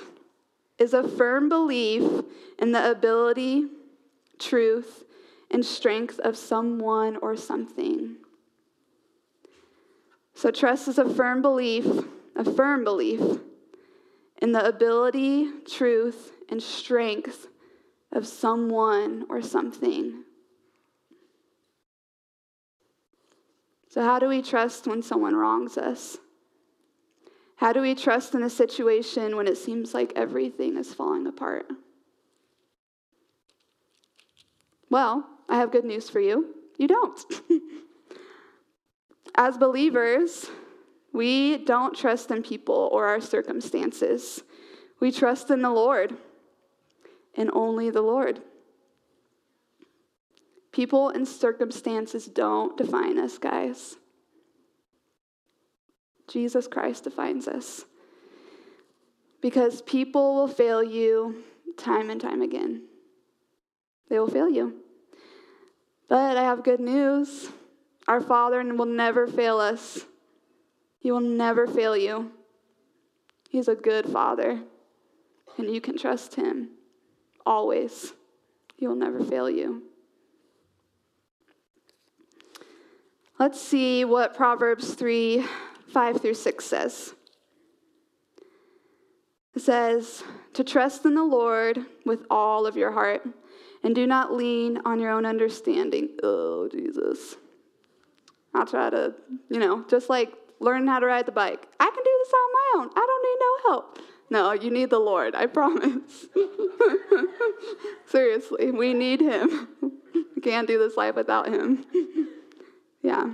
is 0.77 0.93
a 0.93 1.07
firm 1.07 1.49
belief 1.49 2.23
in 2.59 2.71
the 2.71 2.91
ability, 2.91 3.67
truth, 4.37 5.03
and 5.51 5.65
strength 5.65 6.19
of 6.19 6.37
someone 6.37 7.17
or 7.17 7.35
something. 7.35 8.17
So, 10.33 10.51
trust 10.51 10.87
is 10.87 10.97
a 10.97 11.09
firm 11.09 11.41
belief, 11.41 11.85
a 12.35 12.43
firm 12.43 12.83
belief 12.83 13.39
in 14.41 14.51
the 14.53 14.65
ability, 14.65 15.49
truth, 15.69 16.31
and 16.49 16.63
strength 16.63 17.47
of 18.11 18.25
someone 18.25 19.25
or 19.29 19.41
something. 19.41 20.23
So, 23.89 24.01
how 24.01 24.19
do 24.19 24.27
we 24.27 24.41
trust 24.41 24.87
when 24.87 25.01
someone 25.01 25.35
wrongs 25.35 25.77
us? 25.77 26.17
How 27.55 27.73
do 27.73 27.81
we 27.81 27.95
trust 27.95 28.35
in 28.35 28.43
a 28.43 28.49
situation 28.49 29.35
when 29.35 29.47
it 29.47 29.57
seems 29.57 29.93
like 29.93 30.13
everything 30.15 30.77
is 30.77 30.93
falling 30.93 31.27
apart? 31.27 31.65
Well, 34.89 35.27
I 35.49 35.57
have 35.57 35.71
good 35.71 35.85
news 35.85 36.09
for 36.09 36.19
you. 36.19 36.55
You 36.77 36.87
don't. 36.87 37.19
As 39.35 39.57
believers, 39.57 40.49
we 41.11 41.57
don't 41.57 41.95
trust 41.95 42.29
in 42.29 42.43
people 42.43 42.89
or 42.91 43.07
our 43.07 43.19
circumstances. 43.19 44.43
We 44.99 45.11
trust 45.11 45.49
in 45.49 45.61
the 45.61 45.71
Lord 45.71 46.15
and 47.35 47.49
only 47.51 47.89
the 47.89 48.01
Lord. 48.01 48.41
People 50.71 51.09
and 51.09 51.27
circumstances 51.27 52.27
don't 52.27 52.77
define 52.77 53.17
us, 53.17 53.37
guys. 53.37 53.97
Jesus 56.27 56.67
Christ 56.67 57.05
defines 57.05 57.47
us. 57.47 57.85
Because 59.41 59.81
people 59.81 60.35
will 60.35 60.47
fail 60.47 60.83
you 60.83 61.43
time 61.77 62.09
and 62.09 62.21
time 62.21 62.41
again. 62.41 62.83
They 64.09 64.19
will 64.19 64.29
fail 64.29 64.49
you. 64.49 64.75
But 66.10 66.38
I 66.38 66.43
have 66.43 66.64
good 66.64 66.80
news. 66.80 67.49
Our 68.07 68.20
Father 68.20 68.64
will 68.74 68.88
never 68.88 69.28
fail 69.28 69.60
us. 69.60 70.05
He 70.99 71.12
will 71.12 71.20
never 71.20 71.68
fail 71.68 71.95
you. 71.95 72.32
He's 73.49 73.68
a 73.68 73.76
good 73.76 74.07
Father, 74.07 74.60
and 75.57 75.74
you 75.74 75.80
can 75.80 75.97
trust 75.97 76.36
Him 76.36 76.70
always. 77.45 78.14
He 78.76 78.88
will 78.88 78.95
never 78.95 79.24
fail 79.24 79.49
you. 79.49 79.84
Let's 83.38 83.62
see 83.62 84.03
what 84.03 84.36
Proverbs 84.36 84.95
3 84.95 85.45
5 85.93 86.22
through 86.22 86.34
6 86.34 86.66
says. 86.66 87.16
It 89.55 89.62
says, 89.62 90.24
to 90.53 90.64
trust 90.64 91.05
in 91.05 91.16
the 91.16 91.24
Lord 91.24 91.80
with 92.05 92.26
all 92.30 92.68
of 92.68 92.78
your 92.78 92.91
heart 92.91 93.28
and 93.84 93.95
do 93.95 94.05
not 94.05 94.34
lean 94.34 94.80
on 94.86 94.99
your 94.99 95.11
own 95.11 95.25
understanding. 95.25 96.09
Oh, 96.23 96.67
Jesus. 96.69 97.36
I'll 98.53 98.65
try 98.65 98.89
to, 98.89 99.13
you 99.49 99.59
know, 99.59 99.86
just 99.89 100.09
like 100.09 100.34
learn 100.59 100.88
how 100.88 100.99
to 100.99 101.05
ride 101.05 101.25
the 101.25 101.32
bike. 101.32 101.67
I 101.80 101.86
can 101.86 102.03
do 102.03 102.17
this 102.23 102.34
on 102.34 102.51
my 102.53 102.84
own. 102.84 102.89
I 102.95 103.05
don't 103.05 103.23
need 103.23 103.38
no 103.39 103.71
help. 103.71 103.99
No, 104.32 104.51
you 104.53 104.69
need 104.69 104.89
the 104.89 104.99
Lord, 104.99 105.36
I 105.36 105.45
promise. 105.47 106.27
Seriously, 108.05 108.71
we 108.71 108.93
need 108.93 109.21
Him. 109.21 109.67
we 110.36 110.41
can't 110.41 110.67
do 110.67 110.77
this 110.77 110.95
life 110.97 111.15
without 111.15 111.47
Him. 111.47 111.86
yeah. 113.01 113.32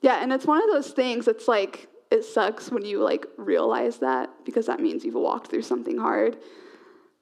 Yeah, 0.00 0.20
and 0.20 0.32
it's 0.32 0.46
one 0.46 0.62
of 0.62 0.68
those 0.70 0.90
things, 0.90 1.28
it's 1.28 1.46
like, 1.46 1.88
it 2.10 2.24
sucks 2.24 2.70
when 2.70 2.84
you 2.84 3.00
like 3.00 3.26
realize 3.36 3.98
that 3.98 4.30
because 4.44 4.66
that 4.66 4.80
means 4.80 5.04
you've 5.04 5.14
walked 5.14 5.46
through 5.48 5.62
something 5.62 5.96
hard. 5.96 6.36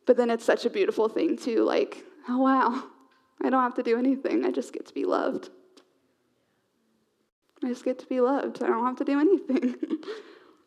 But 0.06 0.16
then 0.16 0.30
it's 0.30 0.44
such 0.44 0.64
a 0.64 0.70
beautiful 0.70 1.08
thing 1.08 1.36
too, 1.36 1.62
like, 1.62 2.04
oh 2.30 2.38
wow, 2.38 2.84
I 3.42 3.50
don't 3.50 3.62
have 3.62 3.74
to 3.74 3.82
do 3.82 3.98
anything. 3.98 4.44
I 4.44 4.50
just 4.50 4.72
get 4.72 4.86
to 4.86 4.94
be 4.94 5.04
loved. 5.04 5.50
I 7.62 7.68
just 7.68 7.84
get 7.84 7.98
to 7.98 8.06
be 8.06 8.20
loved. 8.20 8.62
I 8.62 8.68
don't 8.68 8.86
have 8.86 8.96
to 8.96 9.04
do 9.04 9.20
anything. 9.20 9.74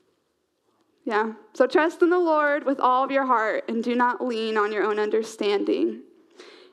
yeah. 1.06 1.34
So 1.54 1.66
trust 1.66 2.02
in 2.02 2.10
the 2.10 2.20
Lord 2.20 2.66
with 2.66 2.80
all 2.80 3.04
of 3.04 3.12
your 3.12 3.26
heart 3.26 3.64
and 3.68 3.84
do 3.84 3.96
not 3.96 4.24
lean 4.24 4.58
on 4.58 4.72
your 4.72 4.84
own 4.84 5.00
understanding. 5.00 6.02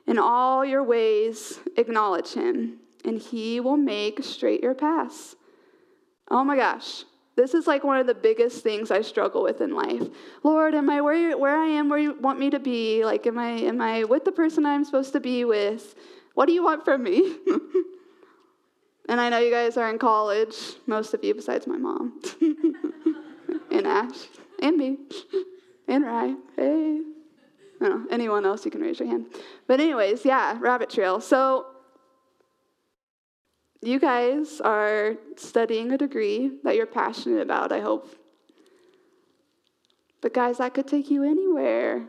In 0.05 0.19
all 0.19 0.65
your 0.65 0.83
ways, 0.83 1.59
acknowledge 1.77 2.33
him, 2.33 2.79
and 3.05 3.19
he 3.19 3.59
will 3.59 3.77
make 3.77 4.23
straight 4.23 4.61
your 4.61 4.75
paths. 4.75 5.35
Oh 6.29 6.43
my 6.43 6.55
gosh. 6.55 7.05
This 7.41 7.55
is 7.55 7.65
like 7.65 7.83
one 7.83 7.97
of 7.97 8.05
the 8.05 8.13
biggest 8.13 8.61
things 8.61 8.91
I 8.91 9.01
struggle 9.01 9.41
with 9.41 9.61
in 9.61 9.73
life. 9.73 10.07
Lord, 10.43 10.75
am 10.75 10.91
I 10.91 11.01
where, 11.01 11.35
where 11.35 11.57
I 11.57 11.65
am 11.65 11.89
where 11.89 11.97
you 11.97 12.13
want 12.13 12.37
me 12.37 12.51
to 12.51 12.59
be? 12.59 13.03
Like, 13.03 13.25
am 13.25 13.39
I, 13.39 13.49
am 13.49 13.81
I 13.81 14.03
with 14.03 14.25
the 14.25 14.31
person 14.31 14.63
I'm 14.63 14.85
supposed 14.85 15.11
to 15.13 15.19
be 15.19 15.43
with? 15.43 15.95
What 16.35 16.45
do 16.45 16.53
you 16.53 16.63
want 16.63 16.85
from 16.85 17.01
me? 17.03 17.35
And 19.09 19.19
I 19.19 19.27
know 19.27 19.39
you 19.39 19.51
guys 19.51 19.75
are 19.75 19.89
in 19.89 19.99
college, 19.99 20.55
most 20.87 21.13
of 21.13 21.21
you 21.21 21.33
besides 21.33 21.67
my 21.67 21.75
mom, 21.75 22.21
and 23.71 23.85
Ash, 23.85 24.27
and 24.61 24.77
me, 24.77 24.99
and 25.87 26.05
Rye. 26.05 26.35
Hey. 26.55 27.01
No, 27.81 28.05
anyone 28.09 28.45
else, 28.45 28.63
you 28.63 28.71
can 28.71 28.79
raise 28.79 28.99
your 28.99 29.09
hand. 29.09 29.25
But, 29.67 29.81
anyways, 29.81 30.23
yeah, 30.23 30.55
rabbit 30.61 30.89
trail. 30.89 31.19
So, 31.19 31.65
you 33.81 33.99
guys 33.99 34.61
are 34.61 35.15
studying 35.37 35.91
a 35.91 35.97
degree 35.97 36.51
that 36.63 36.75
you're 36.75 36.85
passionate 36.85 37.41
about, 37.41 37.71
I 37.71 37.79
hope. 37.79 38.15
But, 40.21 40.33
guys, 40.33 40.59
that 40.59 40.73
could 40.75 40.87
take 40.87 41.09
you 41.09 41.23
anywhere. 41.23 42.05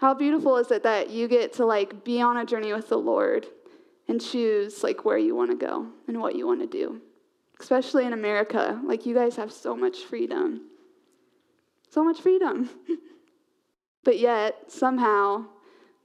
How 0.00 0.14
beautiful 0.14 0.56
is 0.56 0.70
it 0.70 0.82
that 0.84 1.10
you 1.10 1.28
get 1.28 1.52
to 1.54 1.66
like 1.66 2.04
be 2.04 2.22
on 2.22 2.36
a 2.36 2.46
journey 2.46 2.72
with 2.72 2.88
the 2.88 2.96
Lord 2.96 3.46
and 4.08 4.20
choose 4.20 4.82
like 4.82 5.04
where 5.04 5.18
you 5.18 5.34
want 5.34 5.50
to 5.50 5.56
go 5.56 5.88
and 6.06 6.20
what 6.20 6.34
you 6.34 6.46
want 6.46 6.60
to 6.60 6.66
do. 6.66 7.00
Especially 7.60 8.06
in 8.06 8.12
America, 8.12 8.80
like 8.84 9.04
you 9.04 9.14
guys 9.14 9.36
have 9.36 9.52
so 9.52 9.76
much 9.76 9.98
freedom. 9.98 10.62
So 11.90 12.02
much 12.02 12.20
freedom. 12.20 12.70
but 14.04 14.18
yet, 14.18 14.70
somehow, 14.70 15.46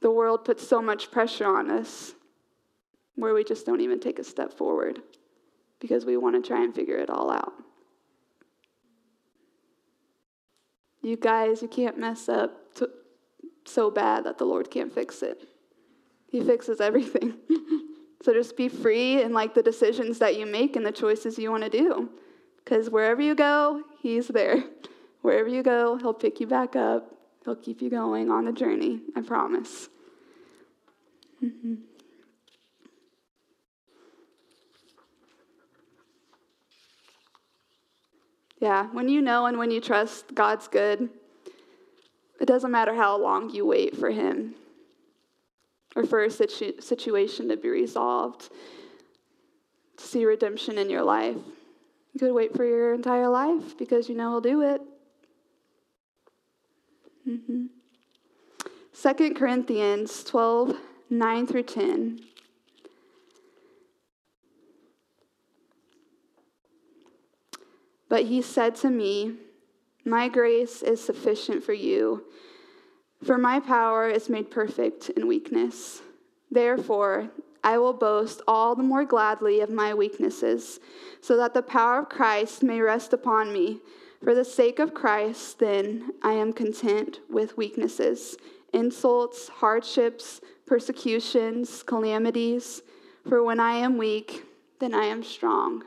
the 0.02 0.12
world 0.12 0.44
puts 0.44 0.68
so 0.68 0.82
much 0.82 1.12
pressure 1.12 1.46
on 1.46 1.72
us 1.72 2.16
where 3.16 3.34
we 3.34 3.44
just 3.44 3.66
don't 3.66 3.82
even 3.82 4.00
take 4.00 4.20
a 4.20 4.24
step 4.24 4.54
forward 4.54 5.00
because 5.80 6.06
we 6.06 6.18
want 6.18 6.36
to 6.36 6.48
try 6.48 6.64
and 6.64 6.74
figure 6.74 6.98
it 6.98 7.10
all 7.10 7.32
out. 7.32 7.54
You 11.02 11.18
guys, 11.18 11.62
you 11.62 11.68
can't 11.68 11.98
mess 11.98 12.30
up 12.30 12.60
so 13.66 13.92
bad 13.92 14.24
that 14.26 14.38
the 14.38 14.46
Lord 14.46 14.72
can't 14.72 14.94
fix 14.94 15.22
it. 15.22 15.48
He 16.32 16.42
fixes 16.42 16.82
everything. 16.82 17.36
So 18.24 18.34
just 18.34 18.56
be 18.56 18.70
free 18.70 19.22
in 19.22 19.34
like 19.34 19.54
the 19.54 19.62
decisions 19.62 20.18
that 20.20 20.38
you 20.38 20.46
make 20.46 20.78
and 20.78 20.86
the 20.86 20.94
choices 20.94 21.38
you 21.38 21.52
want 21.52 21.64
to 21.64 21.70
do. 21.70 22.10
Because 22.64 22.90
wherever 22.90 23.22
you 23.22 23.36
go, 23.36 23.84
He's 24.02 24.30
there. 24.30 24.64
Wherever 25.22 25.48
you 25.48 25.62
go, 25.64 25.98
He'll 25.98 26.14
pick 26.14 26.40
you 26.40 26.48
back 26.48 26.76
up. 26.76 27.14
He'll 27.44 27.56
keep 27.56 27.82
you 27.82 27.90
going 27.90 28.32
on 28.32 28.46
the 28.46 28.54
journey. 28.54 29.02
I 29.16 29.22
promise. 29.22 29.90
Mm-hmm. 31.44 31.76
Yeah, 38.64 38.88
when 38.94 39.10
you 39.10 39.22
know 39.22 39.48
and 39.48 39.58
when 39.58 39.72
you 39.72 39.82
trust 39.82 40.34
God's 40.34 40.70
good, 40.70 41.10
it 42.40 42.46
doesn't 42.46 42.72
matter 42.72 42.96
how 42.96 43.18
long 43.18 43.50
you 43.50 43.66
wait 43.66 43.98
for 43.98 44.10
Him 44.10 44.56
or 45.98 46.06
for 46.06 46.24
a 46.24 46.32
situ- 46.32 46.80
situation 46.80 47.50
to 47.50 47.58
be 47.58 47.68
resolved, 47.68 48.50
to 49.98 50.08
see 50.08 50.24
redemption 50.24 50.78
in 50.78 50.90
your 50.90 51.04
life. 51.04 51.36
You 52.14 52.20
could 52.22 52.32
wait 52.32 52.56
for 52.56 52.64
your 52.64 52.94
entire 52.94 53.28
life 53.28 53.78
because 53.78 54.08
you 54.08 54.16
know 54.16 54.30
He'll 54.30 54.40
do 54.40 54.62
it. 54.62 54.82
Mm-hmm. 57.28 57.66
2 59.18 59.34
Corinthians 59.34 60.24
12 60.24 60.78
9 61.10 61.48
through 61.48 61.64
10. 61.64 62.22
But 68.14 68.26
he 68.26 68.44
said 68.44 68.76
to 68.78 68.92
me, 68.92 69.38
My 70.06 70.28
grace 70.30 70.84
is 70.84 71.04
sufficient 71.04 71.64
for 71.64 71.74
you 71.74 72.26
for 73.24 73.38
my 73.38 73.60
power 73.60 74.10
is 74.10 74.30
made 74.30 74.52
perfect 74.52 75.10
in 75.12 75.28
weakness. 75.28 76.02
Therefore, 76.52 77.30
I 77.64 77.78
will 77.78 77.94
boast 77.94 78.42
all 78.48 78.76
the 78.76 78.84
more 78.84 79.06
gladly 79.06 79.62
of 79.62 79.70
my 79.70 79.94
weaknesses, 79.94 80.82
so 81.22 81.38
that 81.38 81.54
the 81.54 81.62
power 81.62 82.00
of 82.00 82.10
Christ 82.10 82.64
may 82.64 82.82
rest 82.82 83.14
upon 83.14 83.54
me. 83.54 83.80
For 84.22 84.36
the 84.36 84.44
sake 84.44 84.80
of 84.80 84.94
Christ, 84.94 85.60
then, 85.60 86.12
I 86.22 86.34
am 86.34 86.52
content 86.52 87.20
with 87.30 87.56
weaknesses, 87.56 88.36
insults, 88.74 89.48
hardships, 89.48 90.42
persecutions, 90.66 91.82
calamities. 91.84 92.82
For 93.28 93.42
when 93.42 93.62
I 93.62 93.74
am 93.74 93.98
weak, 93.98 94.44
then 94.80 94.94
I 94.94 95.06
am 95.06 95.24
strong. 95.24 95.84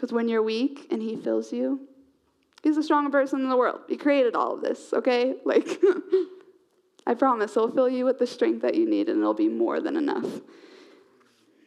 Because 0.00 0.14
when 0.14 0.30
you're 0.30 0.42
weak 0.42 0.86
and 0.90 1.02
He 1.02 1.14
fills 1.14 1.52
you, 1.52 1.86
He's 2.62 2.76
the 2.76 2.82
strongest 2.82 3.12
person 3.12 3.40
in 3.40 3.50
the 3.50 3.56
world. 3.56 3.80
He 3.86 3.98
created 3.98 4.34
all 4.34 4.54
of 4.54 4.62
this, 4.62 4.94
okay? 4.94 5.34
Like, 5.44 5.78
I 7.06 7.12
promise 7.12 7.52
he'll 7.52 7.70
fill 7.70 7.88
you 7.88 8.06
with 8.06 8.18
the 8.18 8.26
strength 8.26 8.62
that 8.62 8.76
you 8.76 8.88
need 8.88 9.10
and 9.10 9.20
it'll 9.20 9.34
be 9.34 9.48
more 9.48 9.78
than 9.78 9.96
enough. 9.96 10.26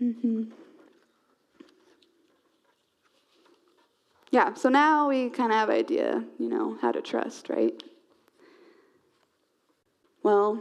Mm-hmm. 0.01 0.43
Yeah, 4.31 4.55
so 4.55 4.69
now 4.69 5.09
we 5.09 5.29
kind 5.29 5.51
of 5.51 5.57
have 5.57 5.69
idea, 5.69 6.23
you 6.39 6.49
know, 6.49 6.77
how 6.81 6.91
to 6.91 7.01
trust, 7.01 7.49
right? 7.49 7.83
Well, 10.23 10.59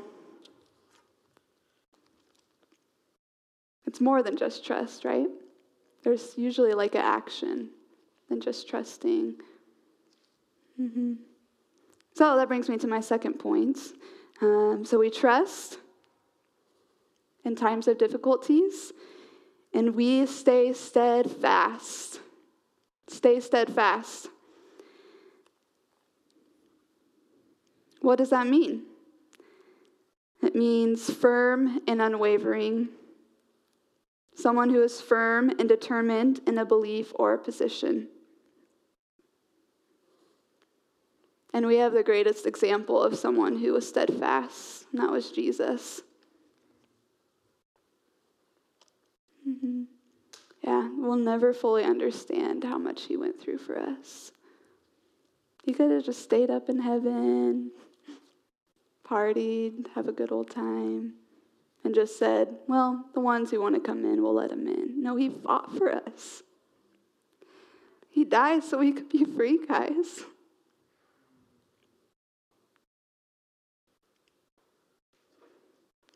it's 3.86 4.00
more 4.00 4.22
than 4.22 4.36
just 4.36 4.62
trust, 4.62 5.06
right? 5.06 5.28
There's 6.02 6.34
usually 6.36 6.74
like 6.74 6.94
an 6.94 7.02
action 7.02 7.70
than 8.28 8.40
just 8.40 8.68
trusting. 8.68 9.36
Mm-hmm. 10.80 11.14
So 12.14 12.36
that 12.36 12.48
brings 12.48 12.68
me 12.68 12.76
to 12.78 12.86
my 12.86 13.00
second 13.00 13.34
point. 13.34 13.78
Um, 14.40 14.84
so 14.84 14.98
we 14.98 15.10
trust 15.10 15.78
in 17.44 17.56
times 17.56 17.88
of 17.88 17.98
difficulties, 17.98 18.92
and 19.74 19.94
we 19.94 20.26
stay 20.26 20.72
steadfast. 20.72 22.20
Stay 23.08 23.40
steadfast. 23.40 24.28
What 28.00 28.18
does 28.18 28.30
that 28.30 28.46
mean? 28.46 28.82
It 30.42 30.56
means 30.56 31.12
firm 31.12 31.80
and 31.86 32.02
unwavering. 32.02 32.88
Someone 34.34 34.70
who 34.70 34.82
is 34.82 35.00
firm 35.00 35.50
and 35.50 35.68
determined 35.68 36.40
in 36.46 36.58
a 36.58 36.64
belief 36.64 37.12
or 37.14 37.34
a 37.34 37.38
position. 37.38 38.08
And 41.54 41.66
we 41.66 41.76
have 41.76 41.92
the 41.92 42.02
greatest 42.02 42.46
example 42.46 43.02
of 43.02 43.18
someone 43.18 43.58
who 43.58 43.74
was 43.74 43.86
steadfast, 43.86 44.86
and 44.90 45.02
that 45.02 45.10
was 45.10 45.30
Jesus. 45.30 46.00
Mm-hmm. 49.46 49.82
Yeah, 50.62 50.88
we'll 50.96 51.16
never 51.16 51.52
fully 51.52 51.84
understand 51.84 52.64
how 52.64 52.78
much 52.78 53.02
he 53.04 53.16
went 53.16 53.40
through 53.40 53.58
for 53.58 53.78
us. 53.78 54.32
He 55.64 55.72
could 55.72 55.90
have 55.90 56.04
just 56.04 56.22
stayed 56.22 56.50
up 56.50 56.68
in 56.70 56.80
heaven, 56.80 57.70
partied, 59.06 59.88
have 59.94 60.08
a 60.08 60.12
good 60.12 60.32
old 60.32 60.50
time, 60.50 61.14
and 61.84 61.94
just 61.94 62.18
said, 62.18 62.48
Well, 62.68 63.06
the 63.14 63.20
ones 63.20 63.50
who 63.50 63.60
want 63.60 63.74
to 63.74 63.80
come 63.80 64.04
in, 64.04 64.22
we'll 64.22 64.34
let 64.34 64.50
them 64.50 64.66
in. 64.66 65.02
No, 65.02 65.16
he 65.16 65.28
fought 65.28 65.76
for 65.76 65.92
us. 65.92 66.42
He 68.10 68.24
died 68.24 68.62
so 68.62 68.78
we 68.78 68.92
could 68.92 69.08
be 69.08 69.24
free, 69.24 69.64
guys. 69.66 70.22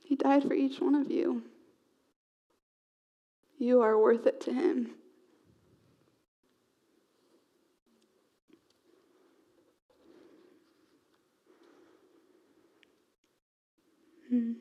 He 0.05 0.15
died 0.15 0.45
for 0.45 0.55
each 0.55 0.81
one 0.81 0.95
of 0.95 1.11
you. 1.11 1.43
You 3.59 3.81
are 3.81 3.99
worth 3.99 4.27
it 4.27 4.41
to 4.43 4.53
him. 4.53 4.91
Hmm. 14.29 14.53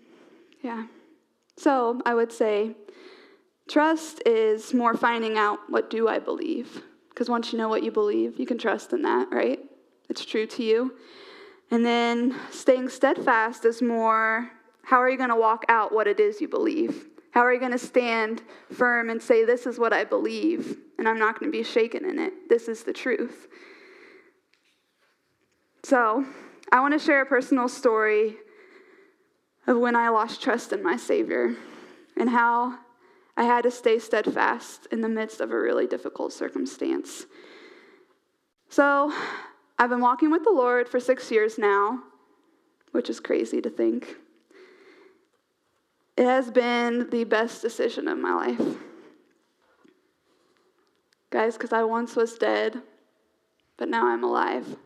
Yeah. 0.64 0.86
So 1.58 2.02
I 2.06 2.14
would 2.14 2.32
say 2.32 2.76
trust 3.70 4.22
is 4.26 4.74
more 4.74 4.96
finding 4.96 5.38
out 5.38 5.60
what 5.70 5.90
do 5.90 6.08
I 6.08 6.20
believe. 6.20 6.84
Because 7.10 7.30
once 7.30 7.52
you 7.52 7.58
know 7.58 7.70
what 7.70 7.84
you 7.84 7.92
believe, 7.92 8.40
you 8.40 8.46
can 8.46 8.58
trust 8.58 8.92
in 8.92 9.02
that, 9.04 9.30
right? 9.32 9.60
It's 10.10 10.26
true 10.26 10.46
to 10.48 10.64
you. 10.64 10.96
And 11.72 11.86
then 11.86 12.36
staying 12.52 12.90
steadfast 12.90 13.66
is 13.66 13.82
more 13.82 14.52
how 14.84 15.02
are 15.02 15.10
you 15.10 15.18
going 15.18 15.30
to 15.30 15.36
walk 15.36 15.66
out 15.68 15.92
what 15.92 16.08
it 16.08 16.20
is 16.20 16.40
you 16.40 16.48
believe? 16.48 17.08
How 17.32 17.42
are 17.42 17.52
you 17.52 17.60
going 17.60 17.72
to 17.72 17.78
stand 17.78 18.44
firm 18.72 19.10
and 19.10 19.22
say, 19.22 19.44
This 19.44 19.66
is 19.66 19.80
what 19.80 19.92
I 19.92 20.04
believe, 20.04 20.78
and 21.00 21.08
I'm 21.08 21.18
not 21.18 21.40
going 21.40 21.52
to 21.52 21.58
be 21.58 21.64
shaken 21.64 22.06
in 22.06 22.20
it? 22.20 22.50
This 22.50 22.68
is 22.68 22.84
the 22.84 22.94
truth. 22.94 23.48
So, 25.84 26.24
I 26.72 26.80
want 26.80 26.94
to 26.94 27.00
share 27.00 27.22
a 27.22 27.26
personal 27.26 27.68
story 27.68 28.38
of 29.68 29.78
when 29.78 29.96
I 29.96 30.10
lost 30.10 30.42
trust 30.42 30.74
in 30.74 30.84
my 30.84 30.98
Savior 30.98 31.56
and 32.18 32.30
how 32.30 32.80
I 33.38 33.44
had 33.44 33.64
to 33.64 33.72
stay 33.72 34.00
steadfast 34.00 34.88
in 34.92 35.02
the 35.02 35.10
midst 35.10 35.42
of 35.42 35.52
a 35.52 35.60
really 35.60 35.88
difficult 35.88 36.32
circumstance. 36.34 37.26
So, 38.70 39.14
I've 39.78 39.90
been 39.90 40.02
walking 40.02 40.32
with 40.32 40.44
the 40.44 40.52
Lord 40.52 40.88
for 40.88 41.00
six 41.00 41.32
years 41.32 41.58
now, 41.58 42.04
which 42.92 43.10
is 43.10 43.20
crazy 43.20 43.62
to 43.62 43.70
think. 43.70 44.16
It 46.18 46.26
has 46.26 46.50
been 46.50 47.10
the 47.10 47.26
best 47.26 47.62
decision 47.62 48.08
of 48.08 48.18
my 48.18 48.34
life. 48.34 48.78
Guys, 51.30 51.58
because 51.58 51.74
I 51.74 51.84
once 51.84 52.16
was 52.16 52.38
dead, 52.38 52.82
but 53.78 53.90
now 53.90 54.08
I'm 54.08 54.24
alive. 54.24 54.78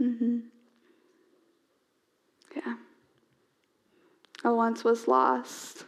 Mm-hmm. 0.00 0.38
Yeah. 2.54 2.74
I 4.44 4.50
once 4.50 4.82
was 4.82 5.06
lost, 5.06 5.84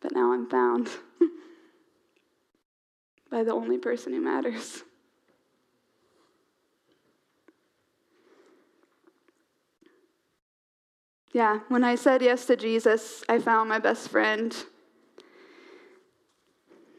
but 0.00 0.12
now 0.12 0.32
I'm 0.32 0.48
found 0.48 0.90
by 3.30 3.42
the 3.42 3.52
only 3.52 3.78
person 3.78 4.12
who 4.12 4.20
matters. 4.20 4.82
Yeah, 11.32 11.60
when 11.68 11.84
I 11.84 11.94
said 11.94 12.22
yes 12.22 12.44
to 12.46 12.56
Jesus, 12.56 13.22
I 13.28 13.38
found 13.38 13.68
my 13.68 13.78
best 13.78 14.08
friend. 14.08 14.54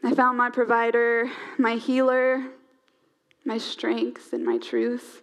I 0.03 0.15
found 0.15 0.37
my 0.37 0.49
provider, 0.49 1.29
my 1.59 1.75
healer, 1.75 2.45
my 3.45 3.57
strength, 3.57 4.33
and 4.33 4.43
my 4.43 4.57
truth, 4.57 5.21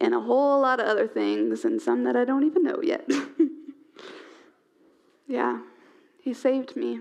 and 0.00 0.12
a 0.12 0.20
whole 0.20 0.60
lot 0.60 0.80
of 0.80 0.86
other 0.86 1.06
things, 1.06 1.64
and 1.64 1.80
some 1.80 2.04
that 2.04 2.16
I 2.16 2.24
don't 2.24 2.44
even 2.44 2.64
know 2.64 2.82
yet. 2.82 3.08
yeah, 5.26 5.60
he 6.22 6.34
saved 6.34 6.76
me. 6.76 7.00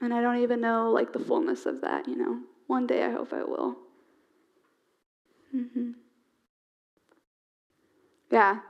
And 0.00 0.12
I 0.12 0.20
don't 0.20 0.42
even 0.42 0.60
know 0.60 0.90
like 0.90 1.12
the 1.12 1.20
fullness 1.20 1.64
of 1.66 1.80
that, 1.82 2.08
you 2.08 2.16
know. 2.16 2.40
One 2.66 2.86
day 2.86 3.04
I 3.04 3.10
hope 3.10 3.32
I 3.32 3.44
will. 3.44 3.76
Mm-hmm. 5.54 5.90
Yeah. 8.30 8.60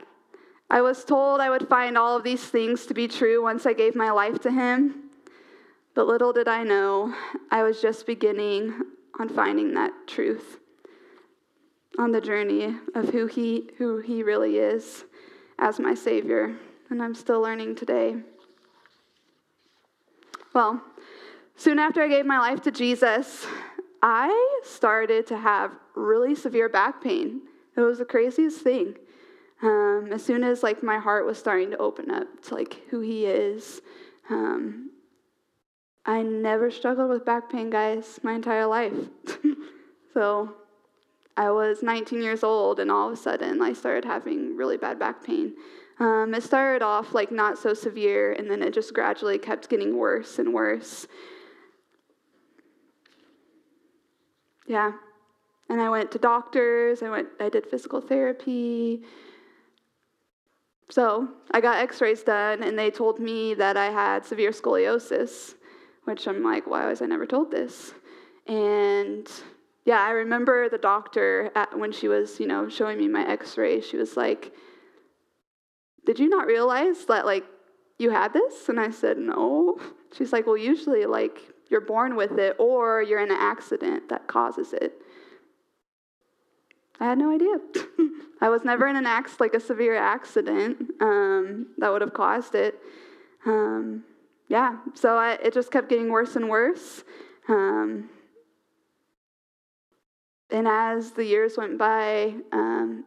I 0.69 0.81
was 0.81 1.05
told 1.05 1.41
I 1.41 1.51
would 1.51 1.69
find 1.69 1.97
all 1.97 2.17
of 2.17 2.25
these 2.25 2.45
things 2.45 2.87
to 2.87 2.95
be 2.95 3.07
true 3.09 3.43
once 3.43 3.65
I 3.65 3.73
gave 3.73 3.95
my 3.95 4.11
life 4.11 4.41
to 4.41 4.51
Him. 4.51 5.11
But 5.95 6.07
little 6.07 6.33
did 6.33 6.49
I 6.49 6.65
know, 6.65 7.15
I 7.51 7.63
was 7.63 7.81
just 7.81 8.07
beginning 8.07 8.75
on 9.21 9.29
finding 9.29 9.75
that 9.75 9.93
truth, 10.07 10.59
on 11.99 12.13
the 12.13 12.21
journey 12.21 12.75
of 12.95 13.11
who 13.11 13.27
He, 13.27 13.71
who 13.79 13.99
he 13.99 14.23
really 14.23 14.57
is 14.57 15.05
as 15.63 15.79
my 15.79 15.95
Savior. 15.95 16.57
And 16.91 17.01
I'm 17.01 17.15
still 17.15 17.41
learning 17.41 17.77
today. 17.77 18.17
Well, 20.53 20.83
soon 21.57 21.79
after 21.79 22.03
I 22.03 22.09
gave 22.09 22.27
my 22.27 22.39
life 22.39 22.61
to 22.63 22.73
Jesus, 22.73 23.47
I 24.03 24.59
started 24.65 25.27
to 25.29 25.39
have 25.39 25.73
really 25.95 26.35
severe 26.35 26.69
back 26.69 27.03
pain. 27.03 27.43
It 27.77 27.81
was 27.81 27.99
the 27.99 28.05
craziest 28.05 28.61
thing. 28.61 28.97
Um, 29.63 30.09
as 30.13 30.25
soon 30.25 30.43
as 30.43 30.65
like 30.65 30.83
my 30.83 30.99
heart 30.99 31.25
was 31.25 31.39
starting 31.39 31.71
to 31.71 31.79
open 31.79 32.11
up 32.11 32.27
to 32.47 32.55
like 32.57 32.83
who 32.91 33.01
he 33.01 33.25
is, 33.25 33.81
um, 34.29 34.91
I 36.05 36.23
never 36.23 36.73
struggled 36.73 37.09
with 37.11 37.25
back 37.25 37.49
pain, 37.49 37.71
guys, 37.71 38.19
my 38.25 38.33
entire 38.33 38.67
life. 38.67 38.93
so 40.13 40.57
I 41.37 41.51
was 41.51 41.83
19 41.83 42.23
years 42.23 42.43
old, 42.45 42.79
and 42.79 42.91
all 42.91 43.09
of 43.09 43.15
a 43.15 43.17
sudden 43.17 43.63
I 43.63 43.73
started 43.73 44.05
having 44.05 44.57
really 44.57 44.77
bad 44.77 44.99
back 44.99 45.25
pain. 45.25 45.55
Um, 45.99 46.35
it 46.35 46.43
started 46.43 46.83
off 46.83 47.15
like 47.15 47.31
not 47.31 47.59
so 47.59 47.75
severe, 47.75 48.33
and 48.33 48.51
then 48.51 48.63
it 48.63 48.75
just 48.75 48.93
gradually 48.93 49.39
kept 49.39 49.69
getting 49.69 49.97
worse 49.97 50.39
and 50.39 50.53
worse. 50.53 51.07
Yeah. 54.67 54.93
And 55.69 55.81
I 55.81 55.89
went 55.89 56.11
to 56.13 56.19
doctors, 56.19 57.03
I 57.03 57.09
went 57.09 57.29
I 57.41 57.49
did 57.49 57.67
physical 57.67 58.01
therapy, 58.01 59.03
so 60.93 61.29
I 61.51 61.63
got 61.63 61.79
x 61.79 62.03
rays 62.03 62.23
done, 62.23 62.63
and 62.63 62.79
they 62.79 62.91
told 62.91 63.19
me 63.19 63.55
that 63.55 63.79
I 63.79 63.87
had 63.87 64.27
severe 64.27 64.51
scoliosis, 64.51 65.55
which 66.05 66.29
I'm 66.29 66.43
like, 66.43 66.67
why 66.67 66.87
was 66.87 67.01
I 67.01 67.07
never 67.07 67.25
told 67.25 67.51
this? 67.51 67.95
And 68.47 69.27
yeah, 69.85 70.01
I 70.01 70.11
remember 70.11 70.69
the 70.69 70.79
doctor 70.79 71.51
at, 71.55 71.77
when 71.77 71.93
she 71.93 72.09
was, 72.09 72.39
you 72.39 72.47
know, 72.47 72.69
showing 72.69 72.99
me 72.99 73.09
my 73.09 73.29
x 73.29 73.59
ray, 73.59 73.81
she 73.81 73.97
was 73.97 74.17
like, 74.17 74.53
Did 76.07 76.19
you 76.19 76.29
not 76.29 76.47
realize 76.47 77.05
that, 77.07 77.27
like, 77.27 77.45
you 77.99 78.11
had 78.11 78.33
this? 78.33 78.69
And 78.69 78.79
I 78.79 78.91
said, 78.91 79.19
No. 79.19 79.79
She's 80.17 80.33
like, 80.33 80.47
Well, 80.47 80.57
usually, 80.57 81.05
like, 81.07 81.39
you're 81.69 81.81
born 81.81 82.17
with 82.17 82.39
it 82.39 82.57
or 82.59 83.03
you're 83.03 83.23
in 83.23 83.31
an 83.31 83.39
accident 83.41 84.09
that 84.11 84.29
causes 84.29 84.73
it. 84.73 84.93
I 87.01 87.07
had 87.07 87.19
no 87.19 87.35
idea. 87.35 87.57
I 88.41 88.49
was 88.49 88.63
never 88.63 88.87
in 88.87 88.95
an 88.95 89.07
accident, 89.07 89.41
like 89.41 89.55
a 89.55 89.65
severe 89.65 89.97
accident 89.97 90.93
um, 91.01 91.69
that 91.79 91.91
would 91.91 92.03
have 92.03 92.13
caused 92.13 92.55
it. 92.55 92.79
Um, 93.47 94.05
yeah, 94.49 94.77
so 94.95 95.17
I, 95.17 95.33
it 95.43 95.55
just 95.55 95.73
kept 95.73 95.89
getting 95.89 96.11
worse 96.11 96.37
and 96.37 96.49
worse. 96.49 97.03
Um, 97.49 98.11
and 100.53 100.69
as 100.69 101.13
the 101.13 101.25
years 101.25 101.57
went 101.57 101.79
by, 101.79 102.35
um, 102.53 103.05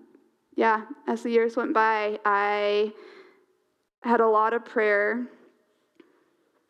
yeah, 0.56 0.82
as 1.08 1.22
the 1.22 1.30
years 1.30 1.56
went 1.56 1.74
by, 1.74 2.20
I 2.26 2.92
had 4.02 4.20
a 4.20 4.28
lot 4.28 4.54
of 4.54 4.66
prayer, 4.66 5.28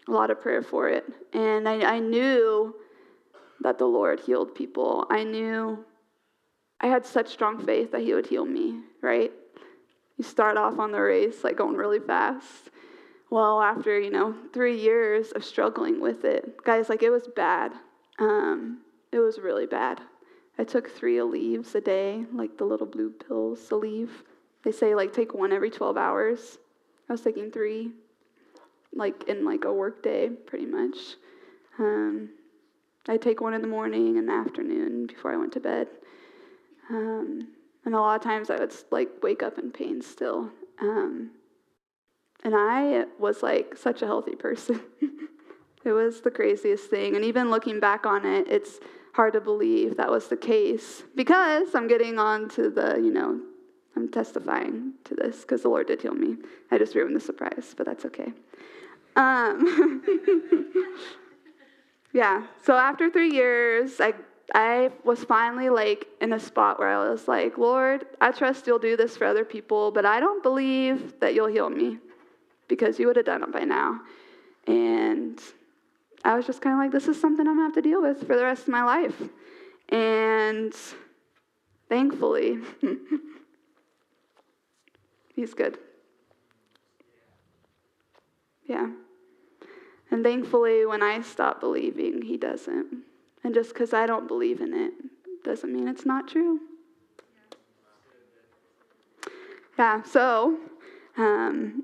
a 0.07 0.11
lot 0.11 0.31
of 0.31 0.41
prayer 0.41 0.61
for 0.61 0.89
it. 0.89 1.05
And 1.33 1.67
I, 1.67 1.95
I 1.95 1.99
knew 1.99 2.75
that 3.61 3.77
the 3.77 3.85
Lord 3.85 4.19
healed 4.19 4.53
people. 4.53 5.07
I 5.09 5.23
knew 5.23 5.85
I 6.81 6.87
had 6.87 7.05
such 7.05 7.29
strong 7.29 7.65
faith 7.65 7.93
that 7.93 8.01
He 8.01 8.13
would 8.13 8.27
heal 8.27 8.45
me, 8.45 8.81
right? 9.01 9.31
You 10.17 10.23
start 10.23 10.57
off 10.57 10.77
on 10.77 10.91
the 10.91 11.01
race 11.01 11.43
like 11.43 11.57
going 11.57 11.75
really 11.75 11.99
fast. 11.99 12.69
Well, 13.31 13.61
after, 13.61 13.99
you 13.99 14.11
know, 14.11 14.35
three 14.53 14.79
years 14.79 15.31
of 15.31 15.43
struggling 15.43 16.01
with 16.01 16.25
it, 16.25 16.63
guys, 16.63 16.89
like 16.89 17.01
it 17.01 17.09
was 17.09 17.27
bad. 17.33 17.71
Um, 18.19 18.81
it 19.11 19.19
was 19.19 19.39
really 19.39 19.65
bad. 19.65 20.01
I 20.57 20.63
took 20.63 20.89
three 20.89 21.17
Aleve 21.17 21.73
a 21.75 21.81
day, 21.81 22.25
like 22.33 22.57
the 22.57 22.65
little 22.65 22.87
blue 22.87 23.09
pills, 23.09 23.59
Aleve. 23.69 24.09
They 24.63 24.71
say 24.71 24.95
like 24.95 25.13
take 25.13 25.33
one 25.33 25.51
every 25.51 25.69
12 25.69 25.97
hours. 25.97 26.57
I 27.09 27.13
was 27.13 27.21
taking 27.21 27.51
three, 27.51 27.91
like 28.93 29.27
in 29.27 29.45
like 29.45 29.65
a 29.65 29.73
work 29.73 30.01
day, 30.01 30.29
pretty 30.29 30.65
much. 30.65 30.97
Um, 31.77 32.29
I 33.07 33.17
take 33.17 33.41
one 33.41 33.53
in 33.53 33.61
the 33.61 33.67
morning 33.67 34.17
and 34.17 34.27
the 34.27 34.33
afternoon 34.33 35.05
before 35.07 35.33
I 35.33 35.37
went 35.37 35.53
to 35.53 35.59
bed. 35.59 35.87
Um, 36.89 37.49
and 37.83 37.93
a 37.93 37.99
lot 37.99 38.15
of 38.15 38.23
times 38.23 38.49
I 38.49 38.57
would 38.57 38.73
like 38.91 39.09
wake 39.21 39.43
up 39.43 39.59
in 39.59 39.71
pain 39.71 40.01
still. 40.01 40.49
Um, 40.81 41.31
and 42.43 42.53
I 42.55 43.05
was 43.19 43.43
like 43.43 43.75
such 43.77 44.01
a 44.01 44.07
healthy 44.07 44.35
person. 44.35 44.79
it 45.83 45.91
was 45.91 46.21
the 46.21 46.31
craziest 46.31 46.89
thing. 46.89 47.15
And 47.15 47.23
even 47.23 47.51
looking 47.51 47.79
back 47.79 48.05
on 48.05 48.25
it, 48.25 48.47
it's 48.47 48.79
hard 49.15 49.31
to 49.31 49.39
believe 49.39 49.95
that 49.95 50.11
was 50.11 50.27
the 50.27 50.35
case 50.35 51.03
because 51.15 51.73
I'm 51.73 51.87
getting 51.87 52.19
on 52.19 52.49
to 52.49 52.69
the, 52.69 52.97
you 52.97 53.13
know, 53.13 53.39
I'm 53.95 54.09
testifying 54.09 54.91
to 55.05 55.15
this 55.15 55.41
because 55.41 55.61
the 55.61 55.69
Lord 55.69 55.87
did 55.87 56.01
heal 56.01 56.13
me. 56.13 56.35
I 56.69 56.77
just 56.77 56.95
ruined 56.95 57.15
the 57.15 57.21
surprise, 57.21 57.73
but 57.77 57.85
that's 57.85 58.03
okay. 58.03 58.33
Um, 59.15 60.03
yeah, 62.13 62.45
so 62.61 62.75
after 62.75 63.09
three 63.09 63.31
years, 63.31 64.01
I 64.01 64.13
I 64.53 64.91
was 65.05 65.23
finally 65.23 65.69
like 65.69 66.07
in 66.19 66.33
a 66.33 66.39
spot 66.39 66.77
where 66.77 66.89
I 66.89 67.09
was 67.09 67.25
like, 67.29 67.57
Lord, 67.57 68.05
I 68.19 68.31
trust 68.31 68.67
you'll 68.67 68.79
do 68.79 68.97
this 68.97 69.15
for 69.15 69.25
other 69.25 69.45
people, 69.45 69.91
but 69.91 70.05
I 70.05 70.19
don't 70.19 70.43
believe 70.43 71.19
that 71.21 71.33
you'll 71.33 71.47
heal 71.47 71.69
me 71.69 71.99
because 72.67 72.99
you 72.99 73.07
would 73.07 73.15
have 73.15 73.25
done 73.25 73.43
it 73.43 73.51
by 73.53 73.61
now. 73.61 74.01
And 74.67 75.41
I 76.25 76.35
was 76.35 76.47
just 76.47 76.59
kind 76.59 76.73
of 76.73 76.79
like, 76.79 76.91
this 76.91 77.07
is 77.07 77.21
something 77.21 77.47
I'm 77.47 77.55
gonna 77.55 77.67
have 77.67 77.75
to 77.75 77.81
deal 77.81 78.01
with 78.01 78.25
for 78.25 78.35
the 78.35 78.43
rest 78.43 78.63
of 78.63 78.69
my 78.69 78.83
life. 78.83 79.29
And 79.89 80.73
thankfully, 81.87 82.57
he's 85.35 85.53
good. 85.53 85.77
Yeah. 88.65 88.89
And 90.09 90.23
thankfully, 90.23 90.87
when 90.87 91.03
I 91.03 91.21
stop 91.21 91.59
believing, 91.59 92.23
he 92.23 92.37
doesn't. 92.37 93.03
And 93.43 93.53
just 93.53 93.73
because 93.73 93.93
I 93.93 94.07
don't 94.07 94.27
believe 94.27 94.61
in 94.61 94.73
it 94.73 94.93
doesn't 95.43 95.71
mean 95.71 95.87
it's 95.87 96.07
not 96.07 96.27
true. 96.27 96.59
Yeah, 99.77 100.01
so 100.01 100.57
um, 101.17 101.83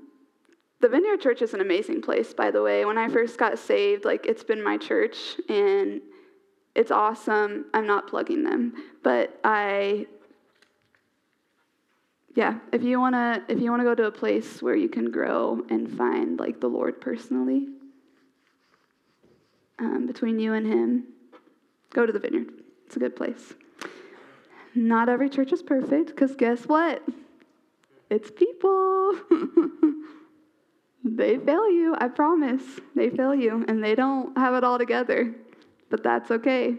the 0.82 0.88
Vineyard 0.88 1.20
Church 1.20 1.40
is 1.42 1.54
an 1.54 1.60
amazing 1.60 2.02
place, 2.02 2.34
by 2.34 2.50
the 2.50 2.60
way. 2.60 2.84
When 2.84 2.98
I 2.98 3.08
first 3.08 3.38
got 3.38 3.58
saved, 3.58 4.04
like 4.04 4.26
it's 4.26 4.42
been 4.42 4.62
my 4.62 4.76
church 4.76 5.36
and 5.48 6.02
it's 6.74 6.90
awesome. 6.90 7.66
I'm 7.72 7.86
not 7.86 8.08
plugging 8.08 8.42
them, 8.42 8.74
but 9.02 9.38
I 9.44 10.06
yeah, 12.34 12.58
if 12.72 12.82
you 12.82 12.98
want 12.98 13.14
to 13.14 13.44
if 13.48 13.60
you 13.60 13.70
want 13.70 13.80
to 13.80 13.84
go 13.84 13.94
to 13.94 14.06
a 14.06 14.10
place 14.10 14.60
where 14.60 14.74
you 14.74 14.88
can 14.88 15.10
grow 15.12 15.62
and 15.70 15.88
find 15.96 16.40
like 16.40 16.60
the 16.60 16.68
Lord 16.68 17.00
personally 17.00 17.68
um, 19.78 20.06
between 20.06 20.40
you 20.40 20.52
and 20.54 20.66
him, 20.66 21.04
go 21.90 22.04
to 22.06 22.12
the 22.12 22.18
vineyard. 22.18 22.48
It's 22.86 22.96
a 22.96 22.98
good 22.98 23.14
place. 23.14 23.54
Not 24.74 25.08
every 25.08 25.30
church 25.30 25.52
is 25.52 25.62
perfect 25.62 26.08
because 26.08 26.34
guess 26.34 26.64
what? 26.64 27.02
It's 28.10 28.32
people. 28.32 29.12
they 31.04 31.38
fail 31.38 31.70
you, 31.70 31.96
I 31.98 32.08
promise. 32.08 32.62
They 32.94 33.10
fail 33.10 33.34
you, 33.34 33.64
and 33.66 33.82
they 33.82 33.94
don't 33.94 34.36
have 34.38 34.54
it 34.54 34.64
all 34.64 34.78
together, 34.78 35.34
but 35.90 36.02
that's 36.02 36.30
okay. 36.30 36.76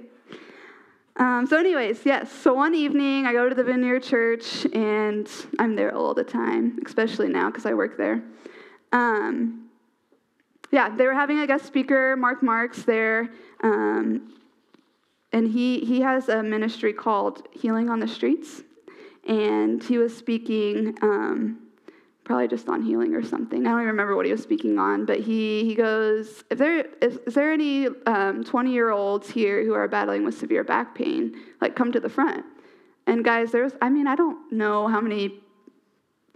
Um, 1.17 1.45
so, 1.45 1.57
anyways, 1.57 2.05
yes. 2.05 2.31
So 2.31 2.53
one 2.53 2.73
evening, 2.73 3.25
I 3.25 3.33
go 3.33 3.47
to 3.47 3.53
the 3.53 3.63
Vineyard 3.63 4.01
Church, 4.01 4.65
and 4.73 5.29
I'm 5.59 5.75
there 5.75 5.93
all 5.93 6.13
the 6.13 6.23
time, 6.23 6.79
especially 6.85 7.27
now 7.27 7.49
because 7.49 7.65
I 7.65 7.73
work 7.73 7.97
there. 7.97 8.23
Um, 8.93 9.69
yeah, 10.71 10.89
they 10.95 11.05
were 11.05 11.13
having 11.13 11.39
a 11.39 11.47
guest 11.47 11.65
speaker, 11.65 12.15
Mark 12.15 12.41
Marsh, 12.41 12.79
there, 12.83 13.29
um, 13.61 14.33
and 15.31 15.51
he 15.51 15.81
he 15.81 16.01
has 16.01 16.29
a 16.29 16.41
ministry 16.41 16.93
called 16.93 17.47
Healing 17.51 17.89
on 17.89 17.99
the 17.99 18.07
Streets, 18.07 18.63
and 19.27 19.83
he 19.83 19.97
was 19.97 20.15
speaking. 20.15 20.97
Probably 22.23 22.47
just 22.47 22.69
on 22.69 22.81
healing 22.81 23.13
or 23.15 23.23
something. 23.23 23.67
I 23.67 23.71
don't 23.71 23.79
even 23.79 23.87
remember 23.87 24.15
what 24.15 24.25
he 24.25 24.31
was 24.31 24.41
speaking 24.41 24.79
on, 24.79 25.05
but 25.05 25.19
he, 25.19 25.65
he 25.65 25.75
goes, 25.75 26.43
if 26.49 26.57
there, 26.57 26.85
is, 27.01 27.19
is 27.27 27.33
there 27.33 27.51
any 27.51 27.87
20-year-olds 27.87 29.27
um, 29.27 29.33
here 29.33 29.65
who 29.65 29.73
are 29.73 29.87
battling 29.89 30.23
with 30.23 30.37
severe 30.37 30.63
back 30.63 30.95
pain, 30.95 31.35
like 31.59 31.75
come 31.75 31.91
to 31.91 31.99
the 31.99 32.09
front. 32.09 32.45
And 33.07 33.25
guys, 33.25 33.51
there's, 33.51 33.73
I 33.81 33.89
mean, 33.89 34.07
I 34.07 34.15
don't 34.15 34.51
know 34.53 34.87
how 34.87 35.01
many 35.01 35.41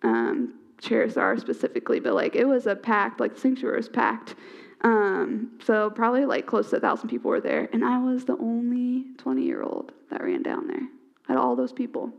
um, 0.04 0.56
chairs 0.80 1.16
there 1.16 1.24
are 1.24 1.38
specifically, 1.38 2.00
but 2.00 2.14
like 2.14 2.36
it 2.36 2.46
was 2.46 2.68
a 2.68 2.76
packed, 2.76 3.20
like 3.20 3.36
the 3.36 3.40
sanctuary 3.40 3.78
was 3.78 3.90
packed. 3.90 4.36
Um, 4.82 5.58
so 5.64 5.90
probably 5.90 6.26
like 6.26 6.46
close 6.46 6.70
to 6.70 6.78
a 6.78 6.80
thousand 6.80 7.10
people 7.10 7.30
were 7.30 7.42
there. 7.42 7.70
And 7.74 7.84
I 7.84 7.98
was 7.98 8.26
the 8.26 8.38
only 8.38 9.06
20 9.18 9.44
year 9.44 9.64
old 9.64 9.92
that 10.12 10.24
ran 10.24 10.44
down 10.44 10.68
there 10.68 10.88
out 11.30 11.38
of 11.38 11.44
all 11.44 11.56
those 11.56 11.74
people. 11.74 12.12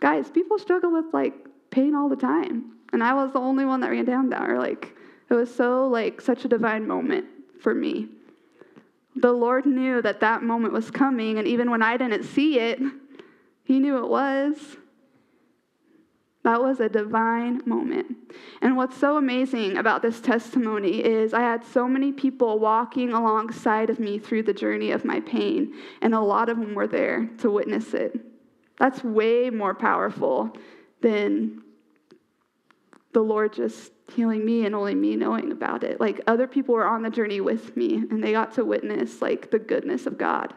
Guys, 0.00 0.30
people 0.30 0.58
struggle 0.58 0.92
with 0.92 1.06
like 1.12 1.34
pain 1.70 1.94
all 1.94 2.08
the 2.08 2.16
time. 2.16 2.72
And 2.92 3.02
I 3.02 3.14
was 3.14 3.32
the 3.32 3.38
only 3.38 3.64
one 3.64 3.80
that 3.80 3.90
ran 3.90 4.04
down 4.04 4.28
there. 4.28 4.58
Like, 4.58 4.96
it 5.28 5.34
was 5.34 5.54
so, 5.54 5.86
like, 5.86 6.20
such 6.20 6.44
a 6.44 6.48
divine 6.48 6.86
moment 6.86 7.26
for 7.60 7.74
me. 7.74 8.08
The 9.16 9.32
Lord 9.32 9.66
knew 9.66 10.02
that 10.02 10.20
that 10.20 10.42
moment 10.42 10.72
was 10.72 10.90
coming, 10.90 11.38
and 11.38 11.46
even 11.46 11.70
when 11.70 11.82
I 11.82 11.96
didn't 11.96 12.24
see 12.24 12.58
it, 12.58 12.80
He 13.64 13.78
knew 13.78 13.98
it 13.98 14.08
was. 14.08 14.76
That 16.42 16.62
was 16.62 16.80
a 16.80 16.88
divine 16.88 17.60
moment. 17.66 18.16
And 18.62 18.76
what's 18.76 18.96
so 18.96 19.16
amazing 19.18 19.76
about 19.76 20.00
this 20.00 20.20
testimony 20.20 21.04
is 21.04 21.34
I 21.34 21.40
had 21.40 21.64
so 21.64 21.86
many 21.86 22.12
people 22.12 22.58
walking 22.58 23.12
alongside 23.12 23.90
of 23.90 24.00
me 24.00 24.18
through 24.18 24.44
the 24.44 24.54
journey 24.54 24.90
of 24.90 25.04
my 25.04 25.20
pain, 25.20 25.74
and 26.00 26.14
a 26.14 26.20
lot 26.20 26.48
of 26.48 26.58
them 26.58 26.74
were 26.74 26.86
there 26.86 27.28
to 27.38 27.50
witness 27.50 27.92
it. 27.92 28.18
That's 28.78 29.04
way 29.04 29.50
more 29.50 29.74
powerful 29.74 30.56
than 31.00 31.62
the 33.12 33.20
Lord 33.20 33.52
just 33.52 33.92
healing 34.14 34.44
me 34.44 34.64
and 34.66 34.74
only 34.74 34.94
me 34.94 35.16
knowing 35.16 35.52
about 35.52 35.84
it. 35.84 36.00
Like 36.00 36.20
other 36.26 36.46
people 36.46 36.74
were 36.74 36.86
on 36.86 37.02
the 37.02 37.10
journey 37.10 37.40
with 37.40 37.76
me 37.76 37.96
and 37.96 38.22
they 38.22 38.32
got 38.32 38.54
to 38.54 38.64
witness 38.64 39.20
like 39.20 39.50
the 39.50 39.58
goodness 39.58 40.06
of 40.06 40.18
God. 40.18 40.54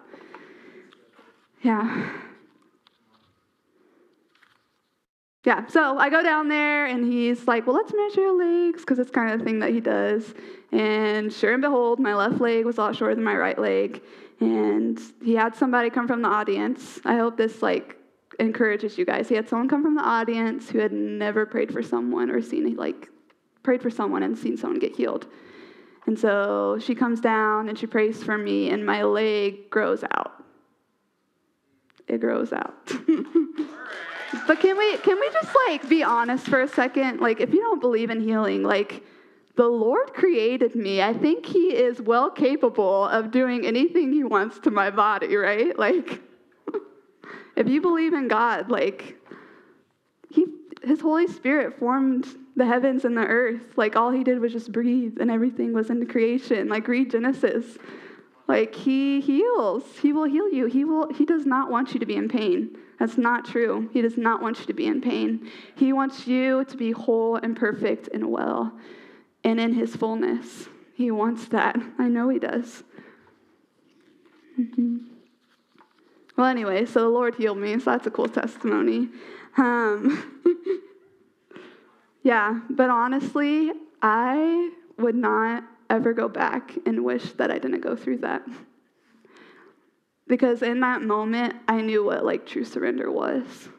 Yeah. 1.62 2.12
Yeah, 5.46 5.68
so 5.68 5.98
I 5.98 6.10
go 6.10 6.24
down 6.24 6.48
there 6.48 6.86
and 6.86 7.06
he's 7.06 7.48
like, 7.48 7.68
Well, 7.68 7.76
let's 7.76 7.94
measure 7.94 8.22
your 8.22 8.38
legs 8.38 8.82
because 8.82 8.98
it's 8.98 9.12
kind 9.12 9.34
of 9.34 9.40
the 9.40 9.46
thing 9.46 9.60
that 9.60 9.72
he 9.72 9.82
does. 9.82 10.34
And 10.72 11.34
sure 11.34 11.54
and 11.54 11.62
behold, 11.62 12.00
my 12.00 12.16
left 12.16 12.40
leg 12.40 12.66
was 12.66 12.78
a 12.78 12.82
lot 12.82 12.96
shorter 12.96 13.16
than 13.16 13.24
my 13.24 13.36
right 13.36 13.60
leg. 13.60 14.02
And 14.40 15.00
he 15.22 15.36
had 15.36 15.56
somebody 15.56 15.90
come 15.90 16.08
from 16.08 16.22
the 16.22 16.30
audience. 16.30 17.00
I 17.04 17.18
hope 17.18 17.36
this 17.36 17.62
like 17.62 17.98
encourages 18.40 18.98
you 18.98 19.06
guys. 19.06 19.30
He 19.30 19.36
had 19.36 19.48
someone 19.48 19.70
come 19.70 19.84
from 19.84 19.96
the 19.96 20.02
audience 20.02 20.70
who 20.70 20.80
had 20.80 20.92
never 20.92 21.46
prayed 21.46 21.72
for 21.72 21.82
someone 21.82 22.30
or 22.30 22.42
seen, 22.42 22.76
like, 22.76 23.10
prayed 23.64 23.82
for 23.82 23.90
someone 23.90 24.24
and 24.24 24.38
seen 24.38 24.58
someone 24.58 24.80
get 24.80 24.96
healed. 24.96 25.28
And 26.06 26.20
so 26.20 26.78
she 26.80 26.96
comes 26.96 27.22
down 27.22 27.70
and 27.70 27.78
she 27.78 27.88
prays 27.88 28.24
for 28.24 28.38
me, 28.38 28.70
and 28.70 28.86
my 28.86 29.04
leg 29.04 29.70
grows 29.70 30.04
out. 30.12 30.44
It 32.08 32.20
grows 32.20 32.52
out. 32.52 32.86
but 34.48 34.60
can 34.60 34.78
we 34.78 34.98
can 34.98 35.20
we 35.20 35.30
just 35.32 35.56
like 35.68 35.88
be 35.88 36.04
honest 36.04 36.48
for 36.48 36.62
a 36.62 36.68
second? 36.68 37.22
Like, 37.22 37.40
if 37.40 37.54
you 37.54 37.62
don't 37.62 37.80
believe 37.80 38.10
in 38.10 38.20
healing, 38.20 38.64
like 38.64 39.04
the 39.56 39.68
Lord 39.68 40.14
created 40.14 40.76
me. 40.76 41.02
I 41.02 41.14
think 41.14 41.46
He 41.46 41.76
is 41.76 42.02
well 42.02 42.30
capable 42.30 43.08
of 43.08 43.32
doing 43.32 43.66
anything 43.66 44.12
He 44.12 44.24
wants 44.24 44.60
to 44.60 44.72
my 44.72 44.90
body, 44.90 45.36
right? 45.36 45.78
Like 45.78 46.22
if 47.56 47.68
you 47.68 47.82
believe 47.82 48.14
in 48.14 48.28
God, 48.28 48.70
like, 48.70 49.18
he, 50.30 50.46
his 50.84 51.02
Holy 51.02 51.28
Spirit 51.28 51.78
formed 51.80 52.28
the 52.56 52.66
heavens 52.66 53.06
and 53.06 53.18
the 53.18 53.26
earth. 53.26 53.62
Like, 53.76 53.96
all 53.96 54.12
he 54.12 54.24
did 54.24 54.40
was 54.40 54.52
just 54.52 54.72
breathe, 54.72 55.18
and 55.20 55.30
everything 55.30 55.74
was 55.74 55.90
into 55.90 56.06
creation. 56.06 56.70
Like, 56.70 56.88
read 56.88 57.12
Genesis. 57.12 57.78
Like, 58.48 58.76
he 58.76 59.22
heals. 59.22 59.84
He 60.02 60.14
will 60.14 60.26
heal 60.26 60.50
you. 60.50 60.66
He, 60.66 60.84
will, 60.84 61.12
he 61.14 61.26
does 61.26 61.46
not 61.46 61.70
want 61.70 61.94
you 61.94 62.00
to 62.00 62.06
be 62.06 62.16
in 62.16 62.28
pain. 62.28 62.78
That's 63.00 63.18
not 63.18 63.46
true. 63.46 63.90
He 63.92 64.02
does 64.02 64.18
not 64.18 64.42
want 64.42 64.60
you 64.60 64.66
to 64.66 64.74
be 64.74 64.86
in 64.86 65.02
pain. 65.02 65.50
He 65.76 65.94
wants 65.94 66.28
you 66.28 66.64
to 66.66 66.78
be 66.78 66.92
whole 66.92 67.38
and 67.38 67.56
perfect 67.56 68.10
and 68.14 68.32
well 68.32 68.72
and 69.44 69.60
in 69.60 69.74
his 69.74 69.96
fullness. 69.96 70.68
He 70.96 71.12
wants 71.12 71.48
that. 71.50 71.76
I 71.98 72.08
know 72.08 72.30
he 72.30 72.40
does. 72.40 72.84
Mm-hmm. 74.60 75.13
Well, 76.36 76.48
anyway, 76.48 76.86
so 76.86 77.02
the 77.02 77.10
Lord 77.10 77.36
healed 77.36 77.60
me, 77.60 77.78
so 77.80 77.92
that's 77.92 78.08
a 78.08 78.12
cool 78.12 78.28
testimony. 78.28 79.10
Um, 79.58 80.42
yeah, 82.24 82.60
but 82.70 82.90
honestly, 82.90 83.72
I 84.02 84.72
would 84.98 85.16
not 85.16 85.64
ever 85.90 86.14
go 86.14 86.28
back 86.28 86.72
and 86.86 87.04
wish 87.04 87.34
that 87.34 87.52
I 87.52 87.60
didn't 87.60 87.82
go 87.82 87.96
through 87.96 88.20
that. 88.20 88.44
Because 90.28 90.64
in 90.64 90.80
that 90.80 91.02
moment, 91.04 91.56
I 91.68 91.82
knew 91.82 92.04
what 92.04 92.26
like 92.26 92.48
true 92.48 92.66
surrender 92.66 93.12
was. 93.12 93.70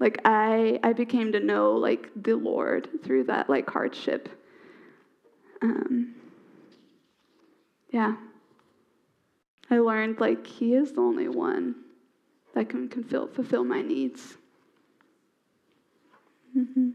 Like 0.00 0.20
I, 0.24 0.80
I 0.82 0.92
became 0.92 1.32
to 1.32 1.40
know 1.40 1.72
like 1.72 2.10
the 2.14 2.34
Lord 2.34 2.88
through 3.02 3.24
that 3.24 3.48
like 3.48 3.70
hardship. 3.70 4.28
Um, 5.62 6.14
yeah. 7.90 8.16
I 9.74 9.80
learned 9.80 10.20
like 10.20 10.46
He 10.46 10.74
is 10.74 10.92
the 10.92 11.00
only 11.00 11.28
one 11.28 11.74
that 12.54 12.68
can, 12.68 12.88
can 12.88 13.02
fill, 13.02 13.26
fulfill 13.26 13.64
my 13.64 13.82
needs. 13.82 14.36
Mm-hmm. 16.56 16.90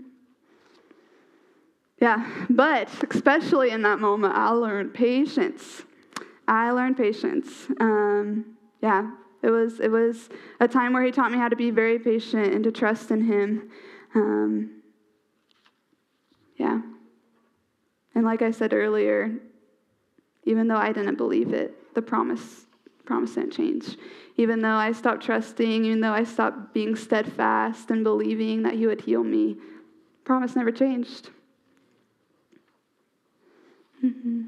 Yeah, 1.99 2.25
but 2.49 2.87
especially 3.11 3.71
in 3.71 3.81
that 3.81 3.99
moment, 3.99 4.33
I 4.33 4.51
learned 4.51 4.93
patience. 4.93 5.81
I 6.47 6.71
learned 6.71 6.95
patience. 6.95 7.67
Um, 7.81 8.57
yeah, 8.81 9.11
it 9.43 9.49
was 9.49 9.81
it 9.81 9.91
was 9.91 10.29
a 10.61 10.67
time 10.67 10.93
where 10.93 11.03
he 11.03 11.11
taught 11.11 11.29
me 11.29 11.37
how 11.37 11.49
to 11.49 11.57
be 11.57 11.71
very 11.71 11.99
patient 11.99 12.53
and 12.53 12.63
to 12.63 12.71
trust 12.71 13.11
in 13.11 13.25
him. 13.25 13.69
Um, 14.15 14.81
yeah, 16.55 16.79
and 18.15 18.23
like 18.23 18.41
I 18.41 18.51
said 18.51 18.73
earlier, 18.73 19.33
even 20.45 20.69
though 20.69 20.77
I 20.77 20.93
didn't 20.93 21.17
believe 21.17 21.51
it, 21.51 21.93
the 21.95 22.01
promise 22.01 22.65
Promise 23.09 23.33
didn't 23.33 23.53
change. 23.53 23.97
Even 24.37 24.61
though 24.61 24.75
I 24.75 24.91
stopped 24.91 25.23
trusting, 25.23 25.83
even 25.83 25.99
though 25.99 26.13
I 26.13 26.23
stopped 26.23 26.75
being 26.75 26.95
steadfast 26.95 27.89
and 27.89 28.03
believing 28.03 28.61
that 28.61 28.75
He 28.75 28.85
would 28.85 29.01
heal 29.01 29.23
me, 29.23 29.57
promise 30.23 30.55
never 30.55 30.71
changed. 30.71 31.31
Mm-hmm. 34.05 34.43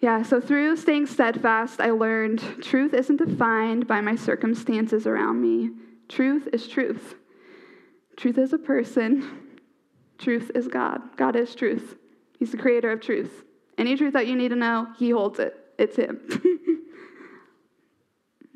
Yeah, 0.00 0.22
so 0.24 0.40
through 0.40 0.76
staying 0.78 1.06
steadfast, 1.06 1.80
I 1.80 1.90
learned 1.90 2.40
truth 2.60 2.92
isn't 2.92 3.24
defined 3.24 3.86
by 3.86 4.00
my 4.00 4.16
circumstances 4.16 5.06
around 5.06 5.40
me. 5.40 5.70
Truth 6.08 6.48
is 6.52 6.66
truth. 6.66 7.14
Truth 8.16 8.36
is 8.36 8.52
a 8.52 8.58
person. 8.58 9.54
Truth 10.18 10.50
is 10.56 10.66
God. 10.66 11.16
God 11.16 11.36
is 11.36 11.54
truth. 11.54 11.94
He's 12.36 12.50
the 12.50 12.58
creator 12.58 12.90
of 12.90 13.00
truth. 13.00 13.44
Any 13.78 13.96
truth 13.96 14.14
that 14.14 14.26
you 14.26 14.34
need 14.34 14.48
to 14.48 14.56
know, 14.56 14.88
He 14.98 15.10
holds 15.10 15.38
it. 15.38 15.54
It's 15.78 15.96
Him. 15.96 16.20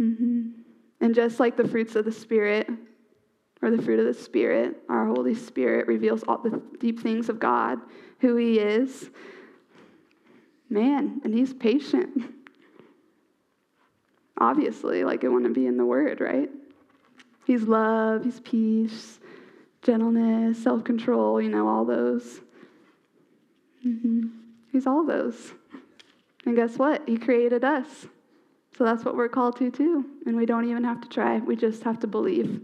mm-hmm. 0.00 0.48
And 1.00 1.14
just 1.14 1.40
like 1.40 1.56
the 1.56 1.66
fruits 1.66 1.96
of 1.96 2.04
the 2.04 2.12
Spirit, 2.12 2.68
or 3.62 3.70
the 3.70 3.80
fruit 3.80 4.00
of 4.00 4.06
the 4.06 4.14
Spirit, 4.14 4.76
our 4.88 5.06
Holy 5.06 5.34
Spirit 5.34 5.86
reveals 5.86 6.24
all 6.26 6.38
the 6.38 6.60
deep 6.80 7.00
things 7.00 7.28
of 7.28 7.38
God, 7.38 7.78
who 8.20 8.36
He 8.36 8.58
is. 8.58 9.10
Man, 10.68 11.20
and 11.24 11.32
He's 11.32 11.54
patient. 11.54 12.24
Obviously, 14.38 15.04
like 15.04 15.22
it 15.22 15.28
wouldn't 15.28 15.54
be 15.54 15.66
in 15.66 15.76
the 15.76 15.84
Word, 15.84 16.20
right? 16.20 16.50
He's 17.46 17.62
love, 17.62 18.24
He's 18.24 18.40
peace, 18.40 19.20
gentleness, 19.82 20.62
self 20.62 20.82
control, 20.82 21.40
you 21.40 21.48
know, 21.48 21.68
all 21.68 21.84
those. 21.84 22.40
Mm-hmm. 23.86 24.26
He's 24.72 24.86
all 24.86 25.04
those. 25.04 25.52
And 26.44 26.56
guess 26.56 26.76
what? 26.76 27.08
He 27.08 27.16
created 27.16 27.64
us. 27.64 28.06
So 28.76 28.84
that's 28.84 29.04
what 29.04 29.16
we're 29.16 29.28
called 29.28 29.56
to, 29.58 29.70
too. 29.70 30.06
And 30.26 30.36
we 30.36 30.46
don't 30.46 30.68
even 30.68 30.84
have 30.84 31.00
to 31.02 31.08
try, 31.08 31.38
we 31.38 31.56
just 31.56 31.82
have 31.84 32.00
to 32.00 32.06
believe. 32.06 32.60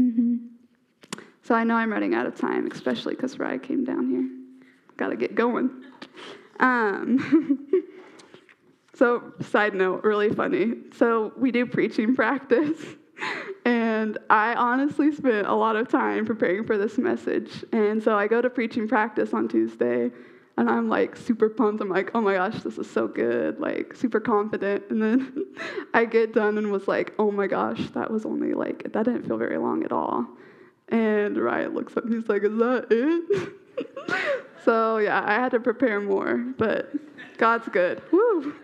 Mm-hmm. 0.00 0.36
So 1.42 1.54
I 1.54 1.64
know 1.64 1.76
I'm 1.76 1.92
running 1.92 2.14
out 2.14 2.26
of 2.26 2.34
time, 2.34 2.70
especially 2.70 3.14
because 3.14 3.38
Rye 3.38 3.58
came 3.58 3.84
down 3.84 4.10
here. 4.10 4.28
Got 4.96 5.10
to 5.10 5.16
get 5.16 5.34
going. 5.34 5.70
Um, 6.58 7.68
so, 8.94 9.32
side 9.40 9.74
note, 9.74 10.04
really 10.04 10.30
funny. 10.30 10.72
So, 10.96 11.32
we 11.36 11.50
do 11.50 11.66
preaching 11.66 12.14
practice. 12.14 12.78
And 13.64 14.18
I 14.28 14.54
honestly 14.54 15.10
spent 15.12 15.46
a 15.46 15.54
lot 15.54 15.76
of 15.76 15.88
time 15.88 16.26
preparing 16.26 16.66
for 16.66 16.76
this 16.76 16.98
message. 16.98 17.64
And 17.72 18.02
so 18.02 18.16
I 18.18 18.26
go 18.26 18.42
to 18.42 18.50
preaching 18.50 18.86
practice 18.86 19.32
on 19.32 19.48
Tuesday, 19.48 20.10
and 20.56 20.70
I'm 20.70 20.88
like 20.88 21.16
super 21.16 21.48
pumped. 21.48 21.82
I'm 21.82 21.88
like, 21.88 22.10
oh 22.14 22.20
my 22.20 22.34
gosh, 22.34 22.62
this 22.62 22.78
is 22.78 22.88
so 22.88 23.08
good, 23.08 23.58
like 23.58 23.94
super 23.94 24.20
confident. 24.20 24.84
And 24.90 25.02
then 25.02 25.46
I 25.94 26.04
get 26.04 26.32
done 26.32 26.58
and 26.58 26.70
was 26.70 26.86
like, 26.86 27.14
oh 27.18 27.30
my 27.30 27.46
gosh, 27.46 27.90
that 27.90 28.10
was 28.10 28.24
only 28.24 28.54
like, 28.54 28.92
that 28.92 29.04
didn't 29.04 29.26
feel 29.26 29.36
very 29.36 29.58
long 29.58 29.84
at 29.84 29.92
all. 29.92 30.26
And 30.88 31.36
Ryan 31.36 31.74
looks 31.74 31.96
up 31.96 32.04
and 32.04 32.14
he's 32.14 32.28
like, 32.28 32.44
is 32.44 32.56
that 32.58 32.86
it? 32.90 33.52
so 34.64 34.98
yeah, 34.98 35.24
I 35.26 35.34
had 35.34 35.50
to 35.52 35.60
prepare 35.60 36.00
more, 36.00 36.36
but 36.56 36.92
God's 37.36 37.68
good. 37.68 38.02
Woo! 38.12 38.54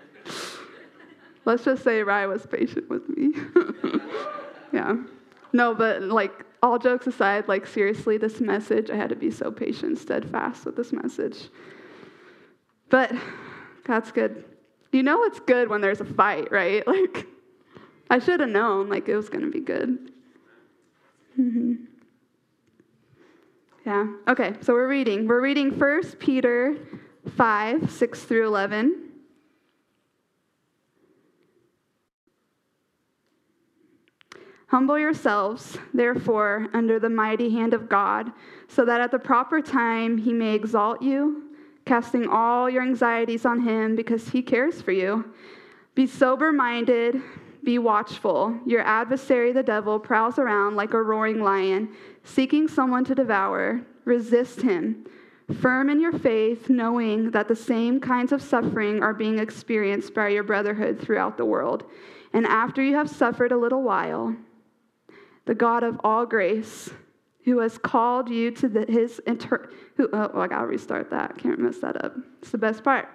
Let's 1.44 1.64
just 1.64 1.82
say 1.82 2.02
Ryan 2.02 2.30
was 2.30 2.46
patient 2.46 2.88
with 2.88 3.08
me. 3.08 3.32
yeah. 4.72 4.96
No, 5.52 5.74
but 5.74 6.02
like 6.02 6.44
all 6.62 6.78
jokes 6.78 7.08
aside, 7.08 7.48
like 7.48 7.66
seriously, 7.66 8.18
this 8.18 8.40
message, 8.40 8.90
I 8.90 8.96
had 8.96 9.08
to 9.08 9.16
be 9.16 9.30
so 9.32 9.50
patient, 9.50 9.98
steadfast 9.98 10.66
with 10.66 10.76
this 10.76 10.92
message. 10.92 11.48
But 12.90 13.12
God's 13.84 14.12
good. 14.12 14.44
You 14.92 15.02
know 15.02 15.22
it's 15.24 15.40
good 15.40 15.68
when 15.68 15.80
there's 15.80 16.00
a 16.00 16.04
fight, 16.04 16.52
right? 16.52 16.84
Like, 16.90 17.26
I 18.12 18.18
should 18.18 18.40
have 18.40 18.48
known, 18.48 18.88
like, 18.88 19.08
it 19.08 19.14
was 19.14 19.28
going 19.28 19.44
to 19.44 19.50
be 19.52 19.60
good. 19.60 20.10
Mm-hmm. 21.40 21.74
Yeah. 23.86 24.06
Okay, 24.26 24.54
so 24.62 24.72
we're 24.72 24.88
reading. 24.88 25.28
We're 25.28 25.40
reading 25.40 25.78
1 25.78 26.02
Peter 26.18 26.76
5, 27.36 27.88
6 27.88 28.22
through 28.24 28.48
11. 28.48 29.10
Humble 34.66 34.98
yourselves, 34.98 35.78
therefore, 35.94 36.66
under 36.74 36.98
the 36.98 37.08
mighty 37.08 37.50
hand 37.50 37.74
of 37.74 37.88
God, 37.88 38.32
so 38.68 38.84
that 38.84 39.00
at 39.00 39.12
the 39.12 39.18
proper 39.20 39.62
time 39.62 40.18
he 40.18 40.32
may 40.32 40.54
exalt 40.54 41.00
you, 41.00 41.49
casting 41.84 42.28
all 42.28 42.68
your 42.68 42.82
anxieties 42.82 43.44
on 43.44 43.60
him 43.60 43.96
because 43.96 44.28
he 44.28 44.42
cares 44.42 44.80
for 44.80 44.92
you. 44.92 45.32
Be 45.94 46.06
sober 46.06 46.52
minded, 46.52 47.20
be 47.64 47.78
watchful. 47.78 48.58
Your 48.66 48.80
adversary, 48.82 49.52
the 49.52 49.62
devil, 49.62 49.98
prowls 49.98 50.38
around 50.38 50.76
like 50.76 50.94
a 50.94 51.02
roaring 51.02 51.42
lion, 51.42 51.90
seeking 52.24 52.68
someone 52.68 53.04
to 53.04 53.14
devour. 53.14 53.82
Resist 54.04 54.62
him. 54.62 55.06
Firm 55.60 55.90
in 55.90 56.00
your 56.00 56.12
faith, 56.12 56.70
knowing 56.70 57.32
that 57.32 57.48
the 57.48 57.56
same 57.56 58.00
kinds 58.00 58.32
of 58.32 58.40
suffering 58.40 59.02
are 59.02 59.12
being 59.12 59.38
experienced 59.38 60.14
by 60.14 60.28
your 60.28 60.44
brotherhood 60.44 61.00
throughout 61.00 61.36
the 61.36 61.44
world. 61.44 61.84
And 62.32 62.46
after 62.46 62.82
you 62.82 62.94
have 62.94 63.10
suffered 63.10 63.52
a 63.52 63.58
little 63.58 63.82
while, 63.82 64.36
the 65.46 65.54
God 65.54 65.82
of 65.82 66.00
all 66.04 66.24
grace, 66.24 66.90
who 67.44 67.58
has 67.60 67.78
called 67.78 68.28
you 68.28 68.50
to 68.52 68.68
the, 68.68 68.84
his 68.86 69.20
inter. 69.26 69.70
Who, 69.96 70.08
oh, 70.12 70.40
I 70.40 70.46
gotta 70.46 70.66
restart 70.66 71.10
that. 71.10 71.38
Can't 71.38 71.58
mess 71.58 71.78
that 71.78 72.04
up. 72.04 72.14
It's 72.42 72.50
the 72.50 72.58
best 72.58 72.84
part. 72.84 73.08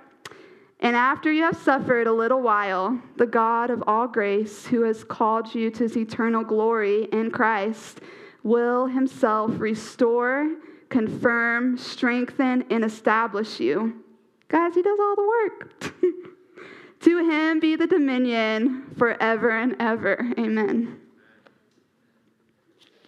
And 0.79 0.95
after 0.95 1.31
you 1.31 1.43
have 1.43 1.57
suffered 1.57 2.07
a 2.07 2.13
little 2.13 2.41
while, 2.41 2.99
the 3.17 3.25
God 3.25 3.69
of 3.69 3.83
all 3.87 4.07
grace, 4.07 4.65
who 4.65 4.83
has 4.83 5.03
called 5.03 5.55
you 5.55 5.71
to 5.71 5.83
his 5.83 5.95
eternal 5.95 6.43
glory 6.43 7.05
in 7.11 7.31
Christ, 7.31 8.01
will 8.43 8.85
himself 8.85 9.51
restore, 9.57 10.55
confirm, 10.89 11.77
strengthen, 11.77 12.65
and 12.69 12.83
establish 12.83 13.59
you. 13.59 14.03
Guys, 14.49 14.75
he 14.75 14.81
does 14.81 14.99
all 14.99 15.15
the 15.15 15.23
work. 15.23 15.93
to 16.99 17.29
him 17.29 17.59
be 17.59 17.75
the 17.75 17.87
dominion 17.87 18.93
forever 18.97 19.49
and 19.49 19.75
ever. 19.79 20.31
Amen. 20.37 20.99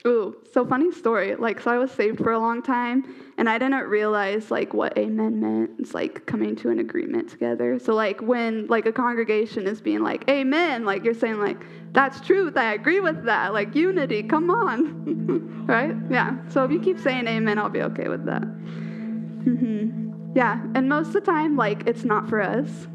Ooh, 0.07 0.37
so 0.53 0.65
funny 0.65 0.89
story. 0.91 1.35
Like, 1.35 1.59
so 1.59 1.69
I 1.69 1.77
was 1.77 1.91
saved 1.91 2.19
for 2.19 2.31
a 2.31 2.39
long 2.39 2.61
time, 2.61 3.03
and 3.37 3.49
I 3.49 3.57
didn't 3.57 3.87
realize 3.87 4.49
like 4.49 4.73
what 4.73 4.97
amen 4.97 5.41
meant. 5.41 5.71
It's 5.79 5.93
like 5.93 6.25
coming 6.25 6.55
to 6.57 6.69
an 6.69 6.79
agreement 6.79 7.29
together. 7.29 7.77
So 7.77 7.93
like 7.93 8.21
when 8.21 8.67
like 8.67 8.85
a 8.85 8.93
congregation 8.93 9.67
is 9.67 9.81
being 9.81 10.01
like 10.01 10.27
amen, 10.29 10.85
like 10.85 11.03
you're 11.03 11.13
saying 11.13 11.39
like 11.41 11.57
that's 11.91 12.21
truth. 12.21 12.55
I 12.55 12.73
agree 12.73 13.01
with 13.01 13.25
that. 13.25 13.53
Like 13.53 13.75
unity. 13.75 14.23
Come 14.23 14.49
on, 14.49 15.65
right? 15.67 15.93
Yeah. 16.09 16.37
So 16.47 16.63
if 16.63 16.71
you 16.71 16.79
keep 16.79 16.99
saying 16.99 17.27
amen, 17.27 17.59
I'll 17.59 17.69
be 17.69 17.81
okay 17.81 18.07
with 18.07 18.25
that. 18.27 18.43
Mm-hmm. 18.43 20.37
Yeah. 20.37 20.61
And 20.73 20.87
most 20.87 21.07
of 21.07 21.13
the 21.15 21.21
time, 21.21 21.57
like 21.57 21.85
it's 21.85 22.05
not 22.05 22.29
for 22.29 22.39
us. 22.39 22.87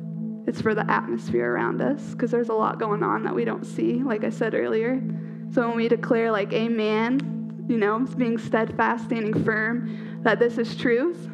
It's 0.46 0.62
for 0.62 0.74
the 0.74 0.90
atmosphere 0.90 1.52
around 1.52 1.82
us 1.82 2.02
because 2.12 2.30
there's 2.30 2.48
a 2.48 2.54
lot 2.54 2.80
going 2.80 3.02
on 3.02 3.22
that 3.24 3.34
we 3.34 3.44
don't 3.44 3.64
see. 3.64 4.02
Like 4.02 4.24
I 4.24 4.30
said 4.30 4.54
earlier. 4.54 5.00
So 5.52 5.68
when 5.68 5.76
we 5.76 5.88
declare, 5.88 6.32
like, 6.32 6.52
amen, 6.54 7.66
you 7.68 7.76
know, 7.76 8.00
being 8.16 8.38
steadfast, 8.38 9.04
standing 9.04 9.44
firm, 9.44 10.20
that 10.22 10.38
this 10.38 10.56
is 10.56 10.74
truth, 10.74 11.28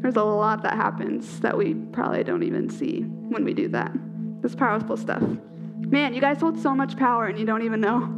there's 0.00 0.16
a 0.16 0.22
lot 0.22 0.62
that 0.62 0.74
happens 0.74 1.40
that 1.40 1.58
we 1.58 1.74
probably 1.74 2.22
don't 2.22 2.44
even 2.44 2.70
see 2.70 3.00
when 3.00 3.44
we 3.44 3.52
do 3.52 3.68
that. 3.68 3.92
This 4.40 4.54
powerful 4.54 4.96
stuff. 4.96 5.22
Man, 5.78 6.14
you 6.14 6.20
guys 6.20 6.40
hold 6.40 6.60
so 6.60 6.74
much 6.74 6.96
power 6.96 7.26
and 7.26 7.38
you 7.38 7.44
don't 7.44 7.62
even 7.62 7.80
know. 7.80 8.16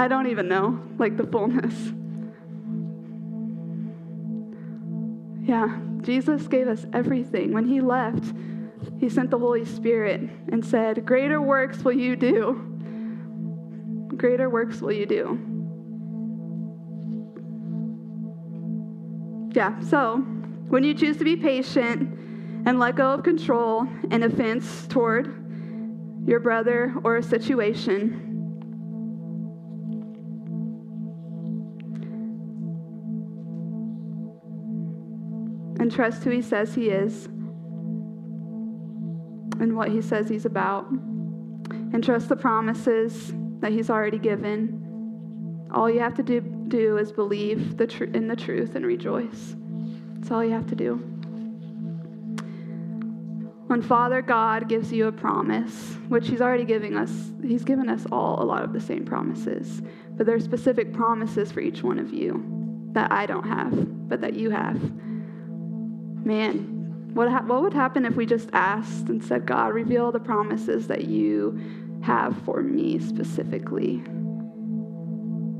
I 0.00 0.08
don't 0.08 0.28
even 0.28 0.48
know, 0.48 0.80
like, 0.98 1.18
the 1.18 1.26
fullness. 1.26 1.74
Yeah, 5.46 5.78
Jesus 6.00 6.46
gave 6.46 6.68
us 6.68 6.86
everything. 6.94 7.52
When 7.52 7.66
he 7.66 7.80
left, 7.80 8.32
he 8.98 9.10
sent 9.10 9.30
the 9.30 9.38
Holy 9.38 9.66
Spirit 9.66 10.22
and 10.50 10.64
said, 10.64 11.04
Greater 11.04 11.42
works 11.42 11.84
will 11.84 11.92
you 11.92 12.16
do 12.16 12.69
greater 14.20 14.50
works 14.50 14.82
will 14.82 14.92
you 14.92 15.06
do. 15.06 15.38
Yeah, 19.54 19.80
so 19.80 20.18
when 20.68 20.84
you 20.84 20.92
choose 20.92 21.16
to 21.16 21.24
be 21.24 21.36
patient 21.36 22.18
and 22.66 22.78
let 22.78 22.96
go 22.96 23.12
of 23.12 23.22
control 23.22 23.88
and 24.10 24.22
offense 24.22 24.86
toward 24.88 25.26
your 26.28 26.38
brother 26.38 26.94
or 27.02 27.16
a 27.16 27.22
situation, 27.22 28.26
and 35.80 35.90
trust 35.90 36.22
who 36.24 36.30
he 36.30 36.42
says 36.42 36.74
he 36.74 36.90
is 36.90 37.24
and 39.60 39.74
what 39.74 39.88
he 39.88 40.02
says 40.02 40.28
he's 40.28 40.44
about, 40.44 40.90
and 40.90 42.04
trust 42.04 42.28
the 42.28 42.36
promises 42.36 43.32
that 43.60 43.72
He's 43.72 43.90
already 43.90 44.18
given. 44.18 45.68
All 45.72 45.88
you 45.88 46.00
have 46.00 46.14
to 46.14 46.22
do, 46.22 46.40
do 46.68 46.96
is 46.98 47.12
believe 47.12 47.76
the 47.76 47.86
tr- 47.86 48.04
in 48.04 48.26
the 48.28 48.36
truth 48.36 48.74
and 48.74 48.84
rejoice. 48.84 49.54
That's 50.16 50.30
all 50.30 50.44
you 50.44 50.50
have 50.52 50.66
to 50.68 50.74
do. 50.74 50.96
when 53.70 53.82
Father 53.82 54.20
God 54.20 54.68
gives 54.68 54.92
you 54.92 55.06
a 55.06 55.12
promise, 55.12 55.94
which 56.08 56.26
He's 56.28 56.40
already 56.40 56.64
giving 56.64 56.96
us, 56.96 57.30
He's 57.40 57.62
given 57.62 57.88
us 57.88 58.04
all 58.10 58.42
a 58.42 58.44
lot 58.44 58.64
of 58.64 58.72
the 58.72 58.80
same 58.80 59.04
promises, 59.04 59.80
but 60.16 60.26
there 60.26 60.34
are 60.34 60.40
specific 60.40 60.92
promises 60.92 61.52
for 61.52 61.60
each 61.60 61.80
one 61.82 62.00
of 62.00 62.12
you 62.12 62.42
that 62.92 63.12
I 63.12 63.26
don't 63.26 63.46
have, 63.46 64.08
but 64.08 64.20
that 64.22 64.34
you 64.34 64.50
have. 64.50 64.76
Man, 66.24 67.10
what, 67.14 67.28
ha- 67.30 67.44
what 67.46 67.62
would 67.62 67.72
happen 67.72 68.04
if 68.04 68.16
we 68.16 68.26
just 68.26 68.48
asked 68.52 69.08
and 69.08 69.22
said, 69.22 69.46
God, 69.46 69.72
reveal 69.72 70.10
the 70.10 70.18
promises 70.18 70.88
that 70.88 71.04
you 71.04 71.79
have 72.02 72.36
for 72.44 72.62
me 72.62 72.98
specifically? 72.98 74.02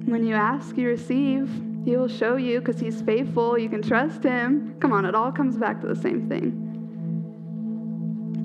When 0.07 0.25
you 0.25 0.35
ask, 0.35 0.77
you 0.77 0.89
receive. 0.89 1.49
He 1.85 1.97
will 1.97 2.09
show 2.09 2.37
you 2.37 2.59
because 2.61 2.81
He's 2.81 3.01
faithful. 3.03 3.59
You 3.59 3.69
can 3.69 3.83
trust 3.83 4.23
Him. 4.23 4.77
Come 4.81 4.93
on, 4.93 5.05
it 5.05 5.15
all 5.15 5.33
comes 5.33 5.57
back 5.57 5.81
to 5.81 5.87
the 5.87 5.97
same 5.97 6.29
thing. 6.29 6.67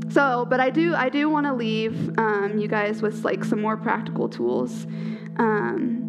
So, 0.10 0.46
but 0.50 0.60
I 0.60 0.70
do, 0.70 0.96
I 0.96 1.10
do 1.10 1.30
want 1.30 1.46
to 1.46 1.54
leave 1.54 2.18
um, 2.18 2.58
you 2.58 2.68
guys 2.70 3.02
with 3.02 3.26
like 3.26 3.44
some 3.44 3.60
more 3.62 3.76
practical 3.76 4.30
tools, 4.30 4.86
because 5.32 5.40
um, 5.40 6.02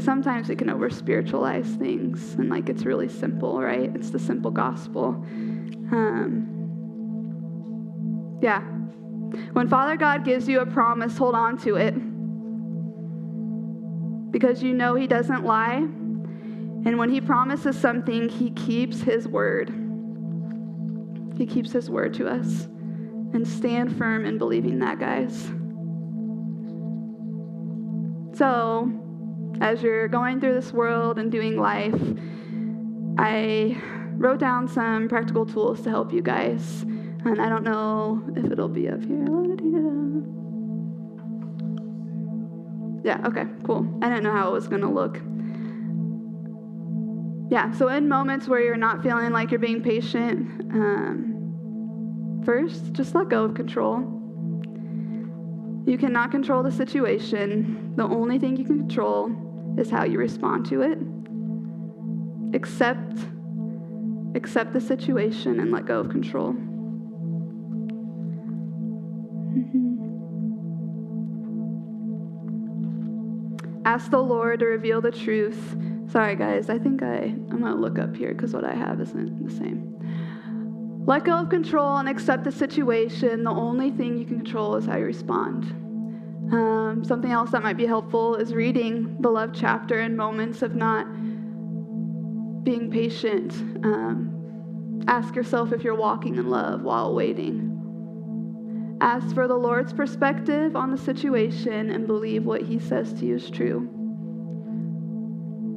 sometimes 0.00 0.48
we 0.48 0.54
can 0.54 0.70
over 0.70 0.90
spiritualize 0.90 1.66
things, 1.66 2.34
and 2.34 2.50
like 2.50 2.68
it's 2.68 2.84
really 2.84 3.08
simple, 3.08 3.60
right? 3.60 3.90
It's 3.96 4.10
the 4.10 4.18
simple 4.20 4.52
gospel. 4.52 5.08
Um, 5.90 6.46
yeah, 8.40 8.62
when 9.52 9.68
Father 9.68 9.96
God 9.96 10.24
gives 10.24 10.48
you 10.48 10.60
a 10.60 10.66
promise, 10.66 11.16
hold 11.16 11.34
on 11.34 11.58
to 11.58 11.76
it, 11.76 11.94
because 14.30 14.62
you 14.62 14.74
know 14.74 14.94
He 14.94 15.06
doesn't 15.06 15.44
lie, 15.44 15.76
and 15.76 16.98
when 16.98 17.10
He 17.10 17.20
promises 17.20 17.78
something, 17.78 18.28
He 18.28 18.50
keeps 18.50 19.00
His 19.02 19.26
word. 19.28 19.72
He 21.38 21.46
keeps 21.46 21.72
his 21.72 21.88
word 21.88 22.14
to 22.14 22.28
us. 22.28 22.66
And 23.32 23.46
stand 23.46 23.96
firm 23.96 24.26
in 24.26 24.38
believing 24.38 24.80
that, 24.80 24.98
guys. 24.98 25.44
So, 28.36 28.90
as 29.60 29.82
you're 29.82 30.08
going 30.08 30.40
through 30.40 30.54
this 30.54 30.72
world 30.72 31.18
and 31.18 31.30
doing 31.30 31.56
life, 31.56 32.00
I 33.18 33.80
wrote 34.16 34.40
down 34.40 34.66
some 34.66 35.08
practical 35.08 35.46
tools 35.46 35.82
to 35.82 35.90
help 35.90 36.12
you 36.12 36.22
guys. 36.22 36.84
And 37.24 37.40
I 37.40 37.48
don't 37.48 37.64
know 37.64 38.22
if 38.36 38.50
it'll 38.50 38.68
be 38.68 38.88
up 38.88 39.02
here. 39.02 39.26
Yeah, 43.04 43.26
okay, 43.26 43.44
cool. 43.64 43.88
I 44.02 44.08
didn't 44.08 44.24
know 44.24 44.32
how 44.32 44.48
it 44.48 44.52
was 44.52 44.68
going 44.68 44.82
to 44.82 44.88
look. 44.88 45.20
Yeah, 47.50 47.72
so 47.72 47.88
in 47.88 48.08
moments 48.08 48.46
where 48.48 48.60
you're 48.60 48.76
not 48.76 49.02
feeling 49.02 49.32
like 49.32 49.50
you're 49.50 49.58
being 49.58 49.82
patient, 49.82 50.60
um, 50.72 52.42
first, 52.44 52.92
just 52.92 53.14
let 53.14 53.30
go 53.30 53.44
of 53.44 53.54
control. 53.54 54.00
You 55.86 55.96
cannot 55.96 56.30
control 56.30 56.62
the 56.62 56.70
situation. 56.70 57.94
The 57.96 58.04
only 58.04 58.38
thing 58.38 58.56
you 58.58 58.64
can 58.64 58.80
control 58.80 59.34
is 59.78 59.88
how 59.88 60.04
you 60.04 60.18
respond 60.18 60.66
to 60.66 60.82
it. 60.82 60.98
Accept, 62.54 63.20
accept 64.34 64.74
the 64.74 64.80
situation 64.80 65.60
and 65.60 65.72
let 65.72 65.86
go 65.86 66.00
of 66.00 66.10
control. 66.10 66.54
Ask 73.88 74.10
the 74.10 74.22
Lord 74.22 74.60
to 74.60 74.66
reveal 74.66 75.00
the 75.00 75.10
truth 75.10 75.76
Sorry, 76.10 76.36
guys. 76.36 76.70
I 76.70 76.78
think 76.78 77.02
I, 77.02 77.24
I'm 77.24 77.60
going 77.60 77.64
to 77.64 77.74
look 77.74 77.98
up 77.98 78.16
here 78.16 78.32
because 78.32 78.54
what 78.54 78.64
I 78.64 78.74
have 78.74 78.98
isn't 78.98 79.46
the 79.46 79.54
same. 79.54 81.04
Let 81.06 81.24
go 81.24 81.32
of 81.32 81.50
control 81.50 81.98
and 81.98 82.08
accept 82.08 82.44
the 82.44 82.52
situation. 82.52 83.44
The 83.44 83.50
only 83.50 83.90
thing 83.90 84.16
you 84.16 84.24
can 84.24 84.38
control 84.38 84.76
is 84.76 84.86
how 84.86 84.96
you 84.96 85.04
respond. 85.04 85.64
Um, 86.50 87.02
something 87.06 87.30
else 87.30 87.50
that 87.50 87.62
might 87.62 87.76
be 87.76 87.84
helpful 87.84 88.36
is 88.36 88.54
reading 88.54 89.20
the 89.20 89.28
love 89.28 89.50
chapter 89.52 90.00
in 90.00 90.16
moments 90.16 90.62
of 90.62 90.74
not 90.74 91.04
being 92.64 92.90
patient. 92.90 93.52
Um, 93.84 95.04
ask 95.08 95.36
yourself 95.36 95.72
if 95.72 95.84
you're 95.84 95.94
walking 95.94 96.36
in 96.36 96.48
love 96.48 96.82
while 96.82 97.14
waiting. 97.14 97.67
Ask 99.00 99.34
for 99.34 99.46
the 99.46 99.56
Lord's 99.56 99.92
perspective 99.92 100.74
on 100.74 100.90
the 100.90 100.98
situation 100.98 101.90
and 101.90 102.06
believe 102.06 102.44
what 102.44 102.62
He 102.62 102.78
says 102.78 103.12
to 103.14 103.26
you 103.26 103.36
is 103.36 103.50
true 103.50 103.98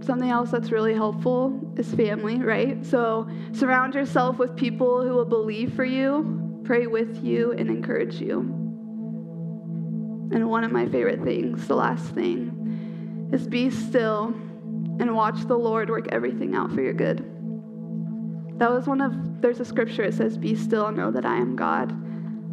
something 0.04 0.30
else 0.30 0.52
that's 0.52 0.72
really 0.72 0.94
helpful 0.94 1.74
is 1.78 1.94
family, 1.94 2.38
right? 2.38 2.86
So 2.86 3.30
surround 3.54 3.94
yourself 3.94 4.38
with 4.40 4.56
people 4.56 5.04
who 5.04 5.14
will 5.14 5.26
believe 5.26 5.74
for 5.74 5.86
you, 5.86 6.62
pray 6.64 6.88
with 6.88 7.24
you, 7.24 7.54
and 7.54 7.70
encourage 7.70 8.20
you. 8.20 8.40
And 10.34 10.50
one 10.50 10.64
of 10.64 10.72
my 10.72 10.88
favorite 10.88 11.24
things, 11.24 11.68
the 11.68 11.76
last 11.76 12.14
thing, 12.14 13.30
is 13.32 13.48
be 13.48 13.70
still 13.70 14.34
and 15.00 15.16
watch 15.16 15.46
the 15.48 15.58
Lord 15.58 15.90
work 15.90 16.08
everything 16.12 16.56
out 16.56 16.72
for 16.72 16.82
your 16.82 16.94
good. 16.94 17.20
That 18.60 18.72
was 18.72 18.88
one 18.88 19.02
of, 19.02 19.42
there's 19.42 19.60
a 19.60 19.66
scripture, 19.66 20.04
it 20.04 20.14
says, 20.14 20.38
Be 20.38 20.56
still 20.56 20.88
and 20.88 20.98
know 20.98 21.12
that 21.12 21.26
I 21.26 21.38
am 21.38 21.56
God. 21.56 21.92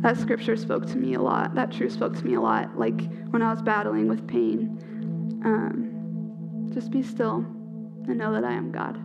That 0.00 0.16
scripture 0.16 0.56
spoke 0.56 0.86
to 0.86 0.96
me 0.96 1.14
a 1.14 1.20
lot. 1.20 1.56
That 1.56 1.72
truth 1.72 1.92
spoke 1.92 2.16
to 2.16 2.24
me 2.24 2.34
a 2.34 2.40
lot, 2.40 2.78
like 2.78 3.10
when 3.30 3.42
I 3.42 3.50
was 3.50 3.60
battling 3.62 4.06
with 4.06 4.28
pain. 4.28 4.78
Um, 5.44 6.70
just 6.72 6.92
be 6.92 7.02
still 7.02 7.38
and 8.06 8.16
know 8.16 8.32
that 8.32 8.44
I 8.44 8.52
am 8.52 8.70
God. 8.70 8.96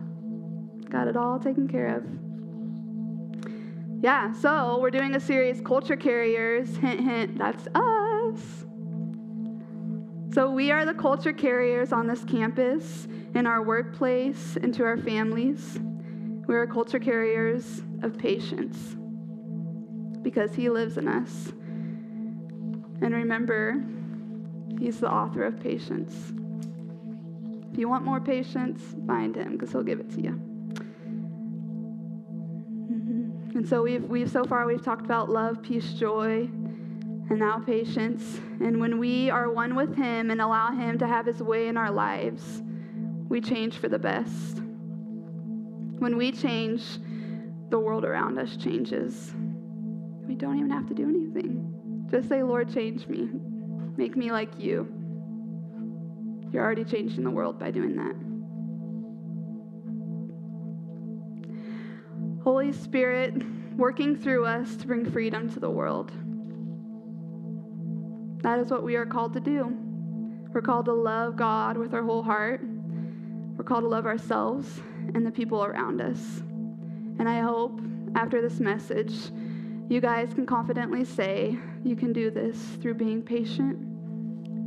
Got 0.88 1.08
it 1.08 1.16
all 1.16 1.40
taken 1.40 1.66
care 1.66 1.96
of. 1.96 2.04
Yeah, 4.04 4.32
so 4.34 4.78
we're 4.80 4.90
doing 4.90 5.16
a 5.16 5.20
series, 5.20 5.60
Culture 5.60 5.96
Carriers. 5.96 6.76
Hint, 6.76 7.00
hint, 7.00 7.38
that's 7.38 7.66
us. 7.74 8.64
So 10.32 10.50
we 10.50 10.70
are 10.70 10.84
the 10.84 10.94
culture 10.94 11.32
carriers 11.32 11.92
on 11.92 12.06
this 12.06 12.24
campus, 12.24 13.08
in 13.34 13.46
our 13.46 13.62
workplace, 13.62 14.56
and 14.62 14.72
to 14.74 14.84
our 14.84 14.96
families. 14.96 15.80
We 16.46 16.54
are 16.54 16.66
culture 16.66 16.98
carriers 16.98 17.82
of 18.02 18.16
patience 18.18 18.96
because 20.24 20.56
He 20.56 20.68
lives 20.68 20.98
in 20.98 21.06
us. 21.06 21.52
And 23.00 23.14
remember, 23.14 23.84
He's 24.80 24.98
the 24.98 25.10
author 25.10 25.44
of 25.44 25.60
patience. 25.60 26.32
If 27.74 27.78
you 27.80 27.88
want 27.88 28.04
more 28.04 28.20
patience, 28.20 28.80
find 29.04 29.34
him 29.34 29.52
because 29.52 29.72
he'll 29.72 29.82
give 29.82 29.98
it 29.98 30.08
to 30.10 30.20
you. 30.20 30.30
Mm-hmm. 32.88 33.56
And 33.56 33.68
so 33.68 33.82
we've, 33.82 34.04
we've 34.04 34.30
so 34.30 34.44
far 34.44 34.64
we've 34.64 34.84
talked 34.84 35.04
about 35.04 35.28
love, 35.28 35.60
peace, 35.60 35.92
joy, 35.94 36.42
and 36.42 37.38
now 37.38 37.58
patience. 37.58 38.38
And 38.60 38.78
when 38.80 39.00
we 39.00 39.28
are 39.28 39.50
one 39.50 39.74
with 39.74 39.96
him 39.96 40.30
and 40.30 40.40
allow 40.40 40.70
him 40.70 40.98
to 40.98 41.08
have 41.08 41.26
his 41.26 41.42
way 41.42 41.66
in 41.66 41.76
our 41.76 41.90
lives, 41.90 42.62
we 43.28 43.40
change 43.40 43.78
for 43.78 43.88
the 43.88 43.98
best. 43.98 44.58
When 45.98 46.16
we 46.16 46.30
change, 46.30 46.84
the 47.70 47.78
world 47.80 48.04
around 48.04 48.38
us 48.38 48.56
changes. 48.56 49.32
We 50.26 50.34
don't 50.34 50.58
even 50.58 50.70
have 50.70 50.86
to 50.88 50.94
do 50.94 51.08
anything. 51.08 52.06
Just 52.10 52.28
say, 52.28 52.42
Lord, 52.42 52.72
change 52.72 53.06
me. 53.06 53.28
Make 53.96 54.16
me 54.16 54.30
like 54.32 54.58
you. 54.58 54.88
You're 56.52 56.62
already 56.62 56.84
changing 56.84 57.24
the 57.24 57.30
world 57.30 57.58
by 57.58 57.70
doing 57.70 57.96
that. 57.96 58.14
Holy 62.44 62.72
Spirit, 62.72 63.42
working 63.76 64.16
through 64.16 64.46
us 64.46 64.76
to 64.76 64.86
bring 64.86 65.10
freedom 65.10 65.50
to 65.52 65.60
the 65.60 65.70
world. 65.70 66.12
That 68.42 68.58
is 68.58 68.70
what 68.70 68.82
we 68.82 68.96
are 68.96 69.06
called 69.06 69.32
to 69.32 69.40
do. 69.40 69.74
We're 70.52 70.60
called 70.60 70.84
to 70.84 70.92
love 70.92 71.36
God 71.36 71.76
with 71.76 71.94
our 71.94 72.02
whole 72.02 72.22
heart. 72.22 72.60
We're 73.56 73.64
called 73.64 73.84
to 73.84 73.88
love 73.88 74.06
ourselves 74.06 74.80
and 75.14 75.26
the 75.26 75.30
people 75.30 75.64
around 75.64 76.00
us. 76.00 76.42
And 77.18 77.28
I 77.28 77.40
hope 77.40 77.80
after 78.14 78.42
this 78.42 78.60
message, 78.60 79.30
you 79.88 80.00
guys 80.00 80.32
can 80.32 80.46
confidently 80.46 81.04
say 81.04 81.58
you 81.84 81.96
can 81.96 82.12
do 82.12 82.30
this 82.30 82.56
through 82.80 82.94
being 82.94 83.22
patient 83.22 83.78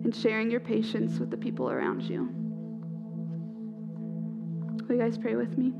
and 0.04 0.16
sharing 0.16 0.50
your 0.52 0.60
patience 0.60 1.20
with 1.20 1.32
the 1.32 1.38
people 1.38 1.70
around 1.70 2.04
you. 2.04 2.30
Will 4.88 4.96
you 4.96 5.02
guys 5.02 5.18
pray 5.18 5.36
with 5.36 5.58
me? 5.58 5.74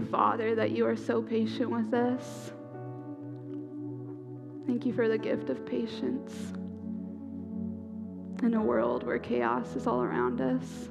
you, 0.00 0.06
Father, 0.06 0.54
that 0.54 0.70
you 0.70 0.86
are 0.86 0.96
so 0.96 1.22
patient 1.22 1.70
with 1.70 1.92
us. 1.92 2.52
Thank 4.66 4.86
you 4.86 4.92
for 4.92 5.08
the 5.08 5.18
gift 5.18 5.50
of 5.50 5.66
patience 5.66 6.52
in 8.42 8.54
a 8.54 8.62
world 8.62 9.04
where 9.04 9.18
chaos 9.18 9.76
is 9.76 9.86
all 9.86 10.02
around 10.02 10.40
us. 10.40 10.88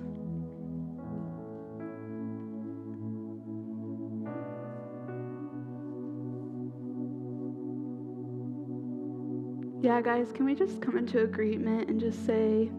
Yeah, 9.81 10.01
guys, 10.01 10.31
can 10.33 10.45
we 10.45 10.53
just 10.53 10.81
come 10.81 10.97
into 10.97 11.23
agreement 11.23 11.89
and 11.89 11.99
just 11.99 12.25
say, 12.25 12.69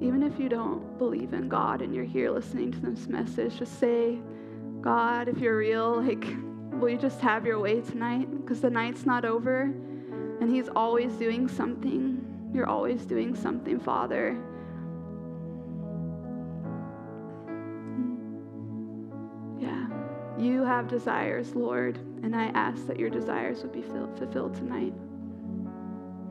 even 0.00 0.22
if 0.22 0.38
you 0.38 0.48
don't 0.48 0.96
believe 0.98 1.34
in 1.34 1.48
God 1.48 1.82
and 1.82 1.94
you're 1.94 2.04
here 2.04 2.30
listening 2.30 2.72
to 2.72 2.80
this 2.80 3.08
message, 3.08 3.58
just 3.58 3.78
say, 3.78 4.20
God, 4.82 5.28
if 5.28 5.38
you're 5.38 5.56
real, 5.56 6.02
like, 6.02 6.26
will 6.72 6.88
you 6.88 6.98
just 6.98 7.20
have 7.20 7.46
your 7.46 7.60
way 7.60 7.80
tonight? 7.80 8.28
Because 8.42 8.60
the 8.60 8.68
night's 8.68 9.06
not 9.06 9.24
over, 9.24 9.72
and 10.40 10.52
He's 10.52 10.68
always 10.74 11.12
doing 11.12 11.46
something. 11.46 12.50
You're 12.52 12.68
always 12.68 13.06
doing 13.06 13.36
something, 13.36 13.78
Father. 13.78 14.36
Yeah, 19.60 19.86
you 20.36 20.64
have 20.64 20.88
desires, 20.88 21.54
Lord, 21.54 21.98
and 22.24 22.34
I 22.34 22.46
ask 22.46 22.84
that 22.88 22.98
your 22.98 23.08
desires 23.08 23.62
would 23.62 23.72
be 23.72 23.82
fulfilled 23.82 24.54
tonight. 24.54 24.94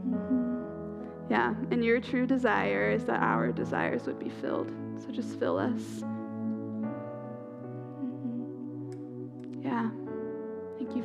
Mm-hmm. 0.09 1.31
Yeah, 1.31 1.53
and 1.71 1.85
your 1.85 2.01
true 2.01 2.27
desire 2.27 2.91
is 2.91 3.05
that 3.05 3.21
our 3.21 3.53
desires 3.53 4.07
would 4.07 4.19
be 4.19 4.29
filled. 4.29 4.69
So 4.99 5.09
just 5.09 5.39
fill 5.39 5.57
us. 5.57 6.03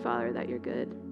Father, 0.07 0.33
that 0.35 0.49
you're 0.49 0.61
good. 0.61 1.06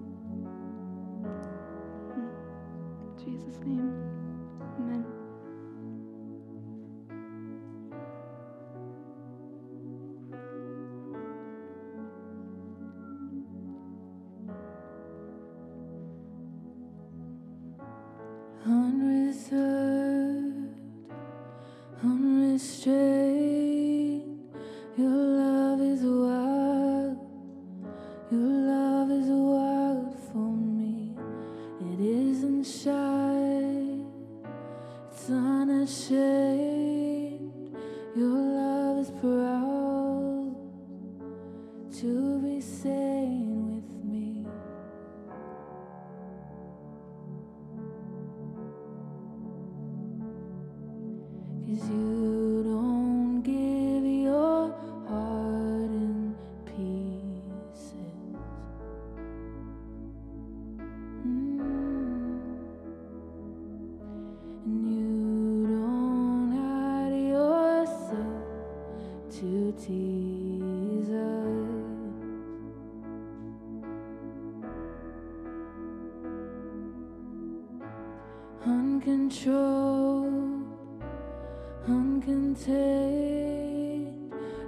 uncontained. 81.87 82.65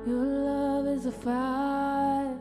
Your 0.05 0.25
love 0.25 0.87
is 0.87 1.05
a 1.05 1.11
fire, 1.11 2.37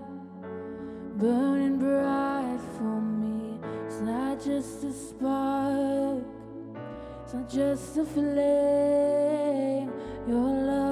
burning 1.16 1.78
bright 1.78 2.60
for 2.76 3.00
me. 3.00 3.58
It's 3.86 4.00
not 4.00 4.42
just 4.42 4.84
a 4.84 4.92
spark, 4.92 6.22
it's 7.24 7.34
not 7.34 7.48
just 7.48 7.96
a 7.96 8.04
flame. 8.04 9.92
Your 10.28 10.40
love. 10.40 10.85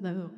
Hello. 0.00 0.30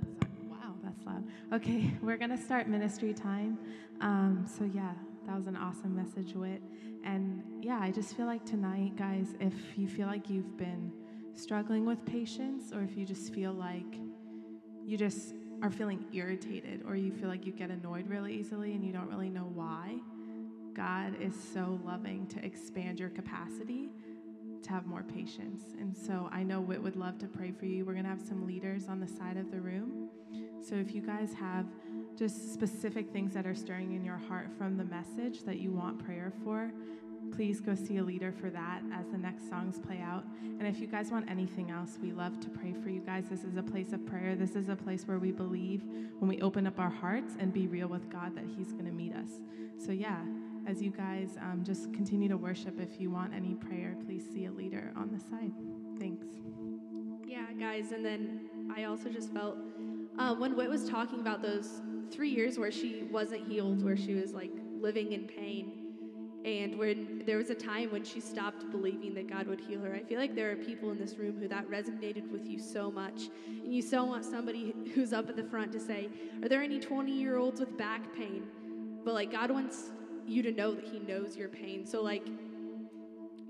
Wow, 0.49 0.75
that's 0.83 1.05
loud. 1.05 1.23
Okay, 1.53 1.93
we're 2.03 2.17
going 2.17 2.31
to 2.31 2.39
start 2.39 2.67
ministry 2.67 3.13
time. 3.13 3.59
Um, 4.01 4.47
so, 4.49 4.65
yeah, 4.65 4.93
that 5.27 5.37
was 5.37 5.49
an 5.49 5.57
awesome 5.57 5.95
message, 5.95 6.33
Whit. 6.35 6.63
And 7.05 7.43
yeah, 7.61 7.79
I 7.79 7.91
just 7.91 8.17
feel 8.17 8.25
like 8.25 8.47
tonight, 8.47 8.97
guys, 8.97 9.35
if 9.39 9.53
you 9.77 9.87
feel 9.87 10.07
like 10.07 10.31
you've 10.31 10.57
been 10.57 10.91
struggling 11.35 11.85
with 11.85 12.03
patience, 12.07 12.73
or 12.73 12.81
if 12.81 12.97
you 12.97 13.05
just 13.05 13.35
feel 13.35 13.53
like 13.53 13.99
you 14.83 14.97
just 14.97 15.35
are 15.63 15.71
feeling 15.71 16.07
irritated, 16.15 16.83
or 16.87 16.97
you 16.97 17.13
feel 17.13 17.29
like 17.29 17.45
you 17.45 17.53
get 17.53 17.69
annoyed 17.69 18.09
really 18.09 18.33
easily 18.33 18.73
and 18.73 18.83
you 18.83 18.95
don't 18.95 19.11
really 19.11 19.29
know 19.29 19.51
why, 19.53 19.99
God 20.75 21.21
is 21.21 21.35
so 21.53 21.79
loving 21.85 22.27
to 22.29 22.43
expand 22.43 22.99
your 22.99 23.11
capacity 23.11 23.90
have 24.71 24.87
more 24.87 25.03
patience. 25.03 25.75
And 25.79 25.97
so 25.97 26.29
I 26.33 26.43
know 26.43 26.61
Whit 26.61 26.83
would 26.83 26.97
love 26.97 27.19
to 27.19 27.27
pray 27.27 27.51
for 27.51 27.67
you. 27.67 27.85
We're 27.85 27.93
going 27.93 28.05
to 28.05 28.11
have 28.11 28.21
some 28.21 28.47
leaders 28.47 28.89
on 28.89 29.01
the 29.01 29.09
side 29.09 29.37
of 29.37 29.51
the 29.51 29.61
room. 29.61 30.09
So 30.63 30.77
if 30.77 30.95
you 30.95 31.03
guys 31.03 31.33
have 31.35 31.67
just 32.17 32.53
specific 32.53 33.11
things 33.11 33.35
that 33.35 33.47
are 33.47 33.55
stirring 33.55 33.95
in 33.95 34.05
your 34.05 34.19
heart 34.19 34.49
from 34.57 34.77
the 34.77 34.85
message 34.85 35.43
that 35.43 35.59
you 35.59 35.73
want 35.73 36.05
prayer 36.05 36.33
for, 36.45 36.71
please 37.35 37.61
go 37.61 37.75
see 37.75 37.97
a 37.97 38.03
leader 38.03 38.33
for 38.33 38.51
that 38.51 38.83
as 38.93 39.07
the 39.09 39.19
next 39.19 39.49
songs 39.49 39.79
play 39.79 40.01
out. 40.01 40.25
And 40.43 40.67
if 40.67 40.79
you 40.79 40.87
guys 40.87 41.11
want 41.11 41.31
anything 41.31 41.71
else, 41.71 41.99
we 42.01 42.13
love 42.13 42.39
to 42.41 42.49
pray 42.49 42.73
for 42.73 42.91
you 42.91 43.01
guys. 43.01 43.25
This 43.29 43.45
is 43.45 43.57
a 43.57 43.63
place 43.63 43.93
of 43.93 44.05
prayer. 44.07 44.37
This 44.37 44.55
is 44.55 44.69
a 44.69 44.77
place 44.77 45.07
where 45.07 45.19
we 45.19 45.33
believe 45.33 45.83
when 46.19 46.29
we 46.29 46.41
open 46.43 46.67
up 46.67 46.79
our 46.79 46.91
hearts 46.91 47.35
and 47.39 47.53
be 47.53 47.67
real 47.67 47.89
with 47.89 48.11
God 48.11 48.37
that 48.37 48.45
He's 48.45 48.73
going 48.73 48.87
to 48.87 48.93
meet 48.93 49.15
us. 49.15 49.31
So, 49.85 49.93
yeah, 49.93 50.19
as 50.71 50.81
you 50.81 50.91
guys 50.91 51.37
um, 51.41 51.63
just 51.65 51.93
continue 51.93 52.29
to 52.29 52.37
worship, 52.37 52.79
if 52.79 53.01
you 53.01 53.11
want 53.11 53.35
any 53.35 53.55
prayer, 53.55 53.97
please 54.07 54.25
see 54.33 54.45
a 54.45 54.53
leader 54.53 54.93
on 54.95 55.11
the 55.11 55.19
side. 55.19 55.51
Thanks. 55.99 56.27
Yeah, 57.27 57.47
guys, 57.59 57.91
and 57.91 58.05
then 58.05 58.49
I 58.77 58.85
also 58.85 59.09
just 59.09 59.33
felt 59.33 59.57
um, 60.17 60.39
when 60.39 60.55
Whit 60.55 60.71
was 60.71 60.89
talking 60.89 61.21
about 61.21 61.43
those 61.43 61.81
three 62.13 62.31
years 62.31 62.57
where 62.57 62.71
she 62.71 63.03
wasn't 63.11 63.49
healed, 63.49 63.83
where 63.85 63.97
she 63.97 64.15
was 64.15 64.33
like 64.33 64.53
living 64.81 65.11
in 65.11 65.25
pain, 65.25 65.73
and 66.45 66.79
when 66.79 67.25
there 67.27 67.37
was 67.37 67.51
a 67.51 67.55
time 67.55 67.91
when 67.91 68.05
she 68.05 68.21
stopped 68.21 68.71
believing 68.71 69.13
that 69.15 69.29
God 69.29 69.49
would 69.49 69.61
heal 69.61 69.81
her. 69.81 69.93
I 69.93 70.05
feel 70.05 70.21
like 70.21 70.37
there 70.37 70.53
are 70.53 70.57
people 70.57 70.93
in 70.93 70.99
this 70.99 71.17
room 71.17 71.37
who 71.41 71.49
that 71.49 71.69
resonated 71.69 72.31
with 72.31 72.47
you 72.47 72.61
so 72.61 72.93
much, 72.93 73.29
and 73.49 73.75
you 73.75 73.83
so 73.83 74.05
want 74.05 74.25
somebody 74.25 74.73
who's 74.95 75.13
up 75.13 75.29
at 75.29 75.35
the 75.35 75.45
front 75.45 75.73
to 75.73 75.81
say, 75.81 76.09
"Are 76.45 76.49
there 76.49 76.63
any 76.63 76.79
20 76.79 77.11
year 77.11 77.39
olds 77.39 77.59
with 77.59 77.77
back 77.77 78.15
pain?" 78.15 78.45
But 79.05 79.15
like 79.15 79.33
God 79.33 79.51
wants 79.51 79.91
you 80.31 80.43
to 80.43 80.53
know 80.53 80.75
that 80.75 80.85
He 80.85 80.99
knows 81.01 81.37
your 81.37 81.49
pain. 81.49 81.85
So 81.85 82.03
like 82.03 82.27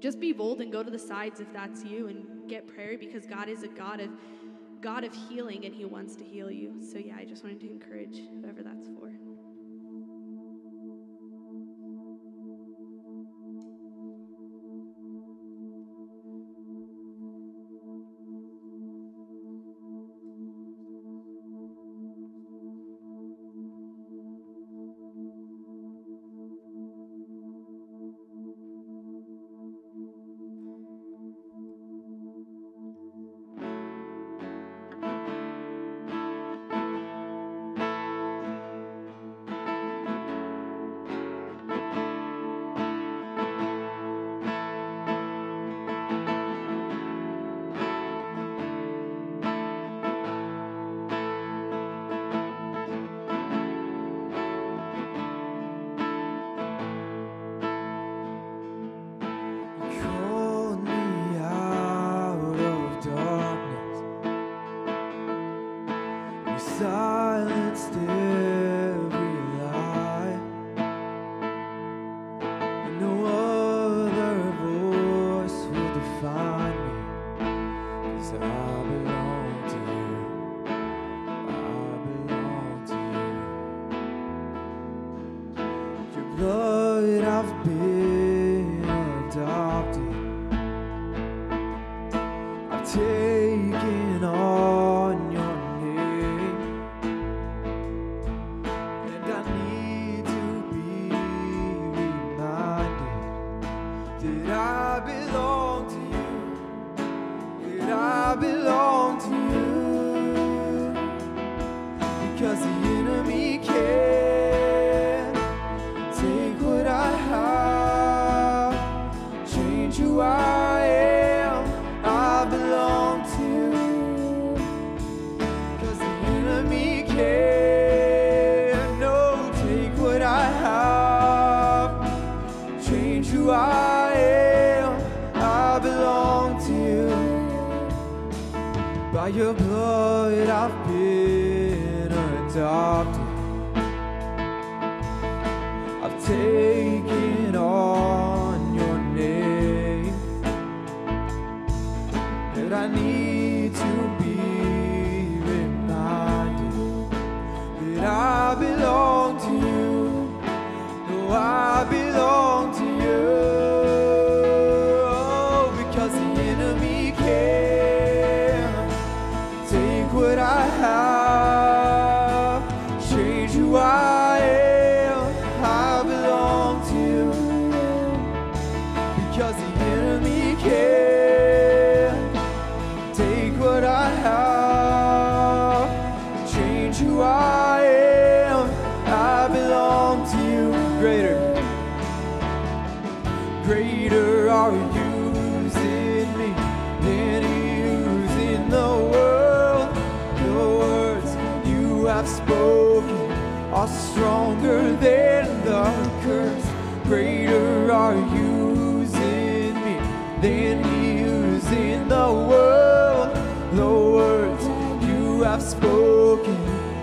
just 0.01 0.19
be 0.19 0.32
bold 0.32 0.61
and 0.61 0.73
go 0.73 0.82
to 0.82 0.90
the 0.90 0.98
sides 0.98 1.40
if 1.40 1.52
that's 1.52 1.85
you 1.85 2.09
and 2.09 2.48
get 2.48 2.66
prayer 2.66 2.97
because 2.98 3.27
God 3.27 3.48
is 3.48 3.62
a 3.62 3.69
God 3.69 4.01
of 4.01 4.11
God 4.81 5.05
of 5.05 5.15
healing 5.28 5.66
and 5.66 5.74
he 5.74 5.85
wants 5.85 6.16
to 6.16 6.24
heal 6.24 6.51
you. 6.51 6.74
So 6.81 6.98
yeah, 6.98 7.16
I 7.19 7.24
just 7.24 7.44
wanted 7.44 7.61
to 7.61 7.70
encourage 7.70 8.23
whoever 8.40 8.62
that's 8.62 8.89
for. 8.89 9.12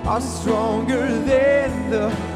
are 0.08 0.22
stronger 0.22 1.06
than 1.26 1.90
the 1.90 2.27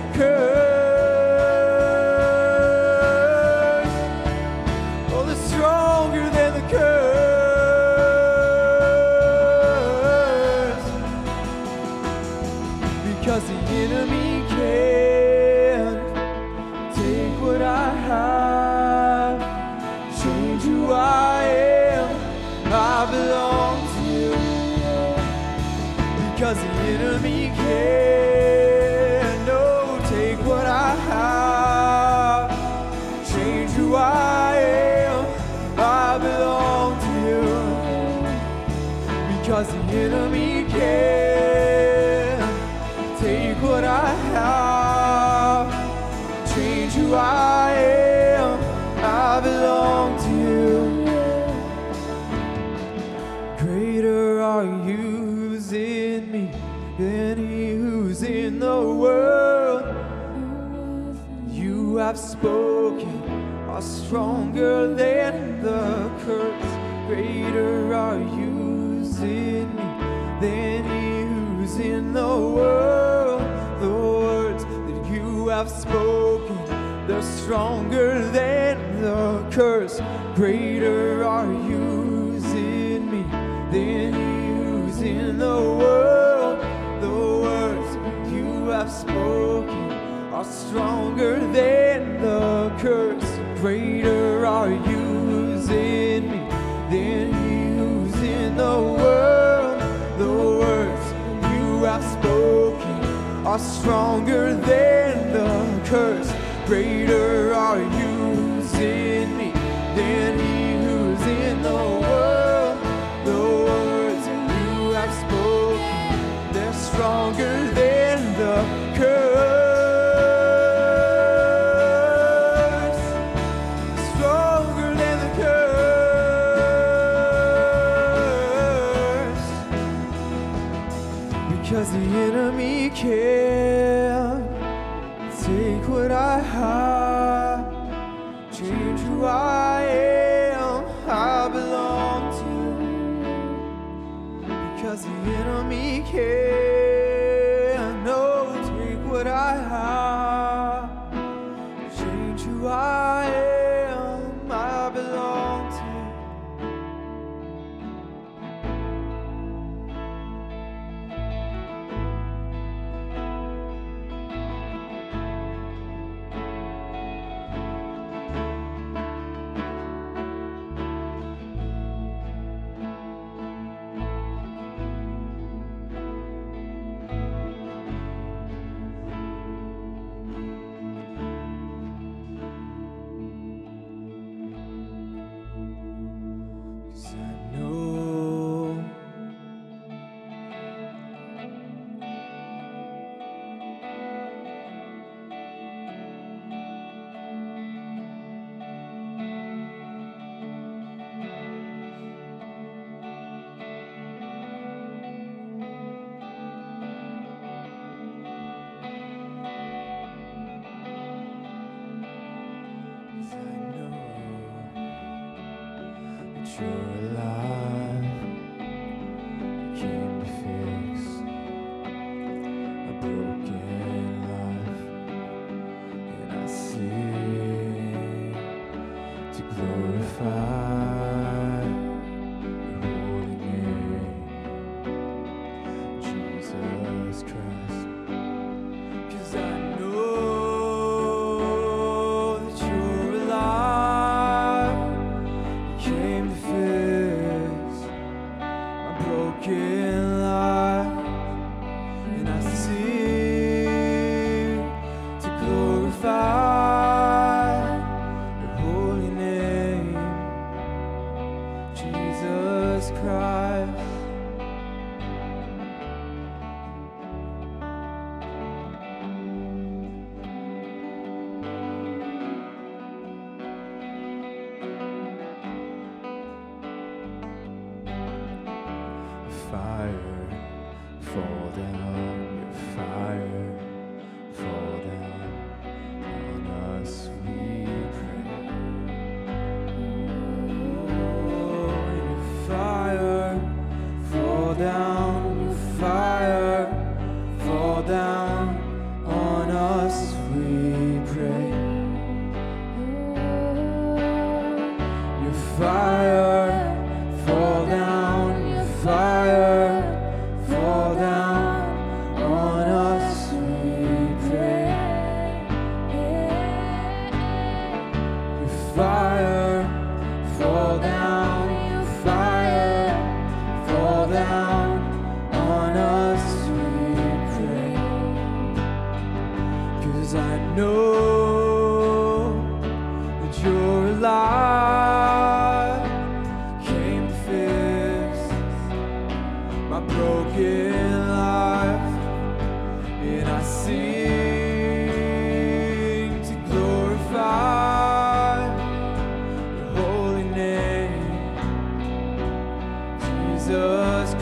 are 103.52 103.60
stronger 103.60 104.54
than 104.56 105.34
the 105.34 105.86
curse. 105.86 106.32
Greater 106.66 107.54
are 107.54 107.82
you 107.82 108.14
who's 108.36 108.74
in 108.76 109.36
me 109.38 109.52
than 109.94 110.40
he 110.40 110.86
who's 110.86 111.22
in 111.28 111.62
the 111.62 111.84
world. 112.04 112.78
The 113.26 113.42
words 113.68 114.26
you 114.56 114.92
have 114.92 115.14
spoken, 115.26 116.54
they're 116.54 116.74
stronger 116.74 117.70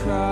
Jesus 0.02 0.29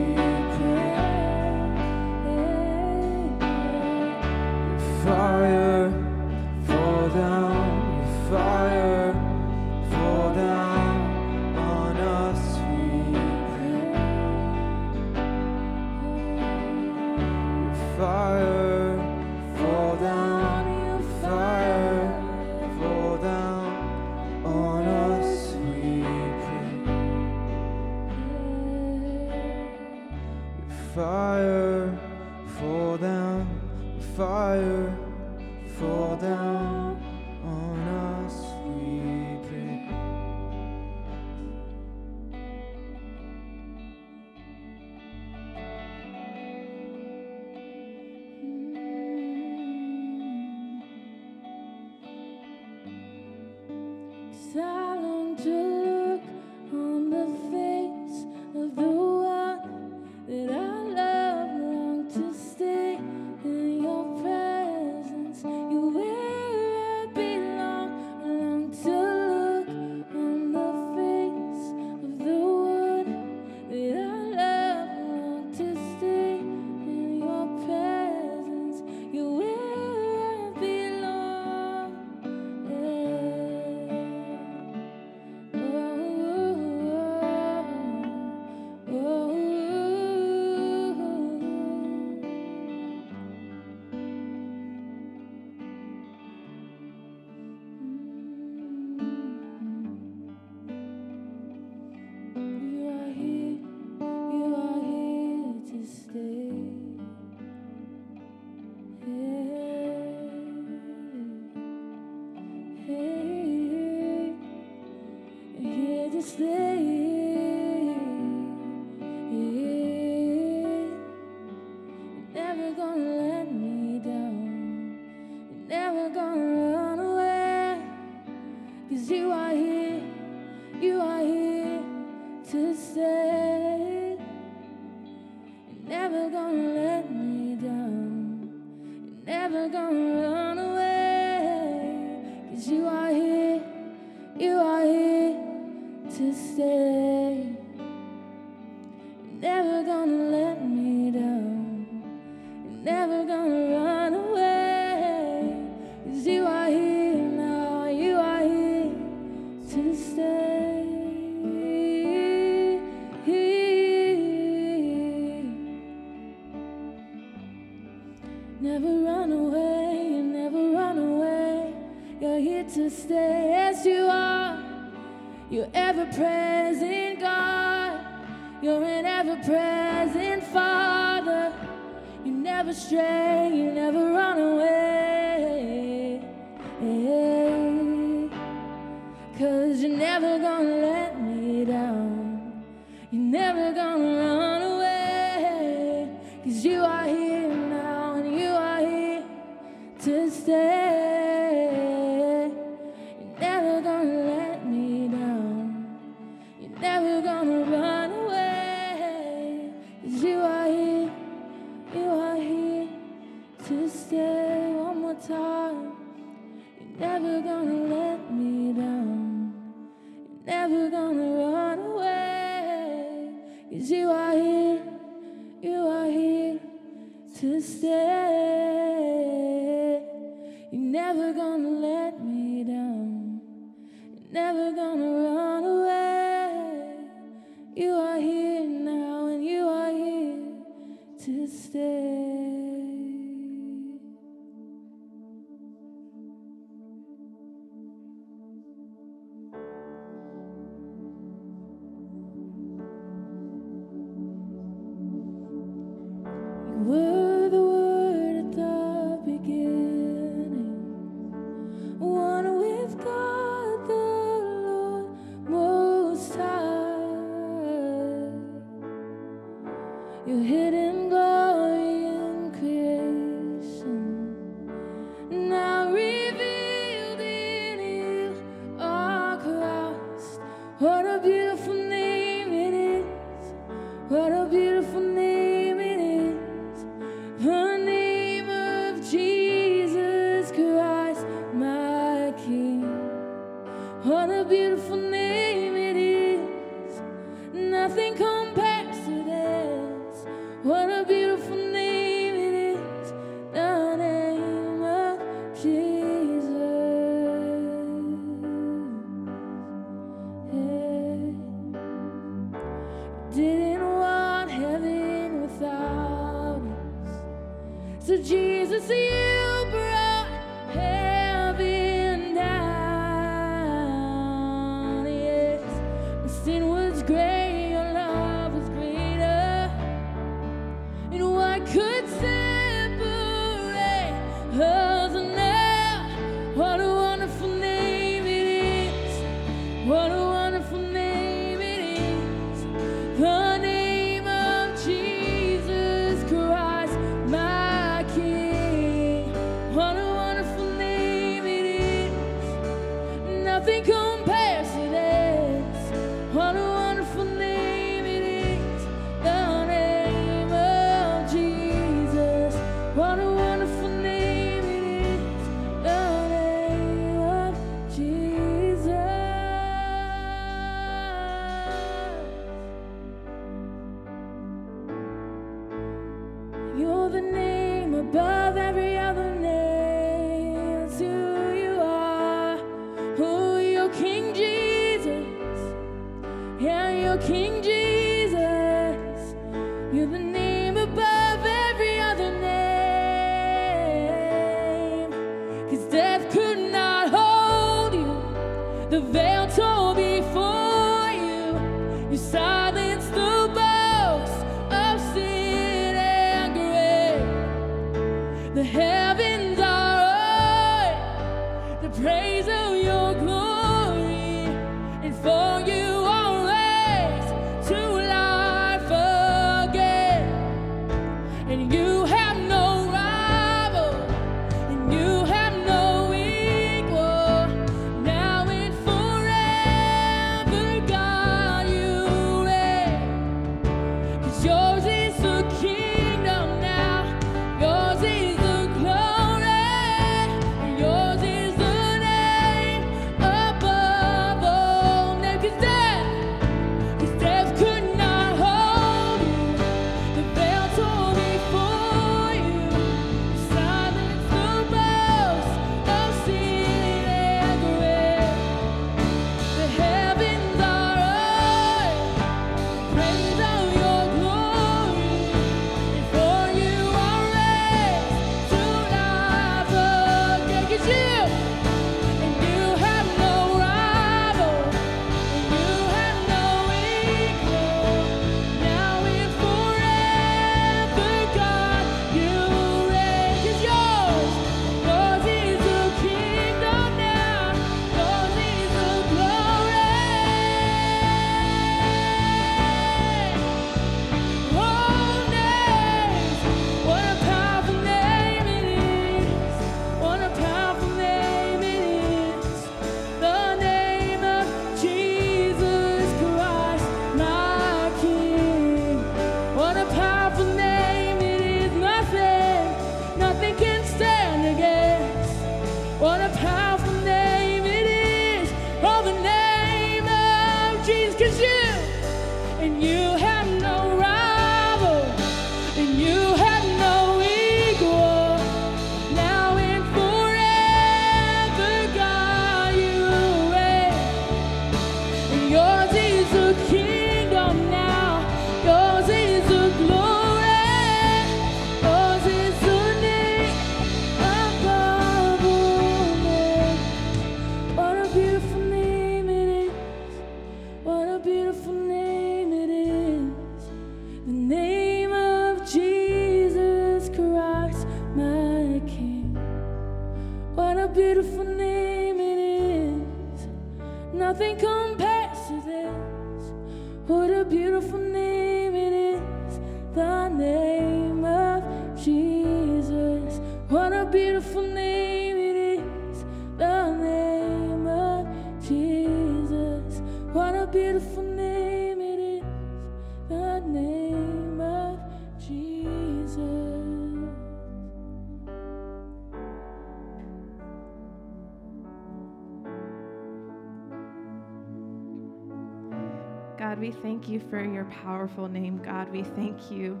thank 597.20 597.32
you 597.32 597.50
for 597.50 597.62
your 597.62 597.84
powerful 597.84 598.48
name, 598.48 598.80
God. 598.82 599.12
We 599.12 599.22
thank 599.22 599.70
you 599.70 600.00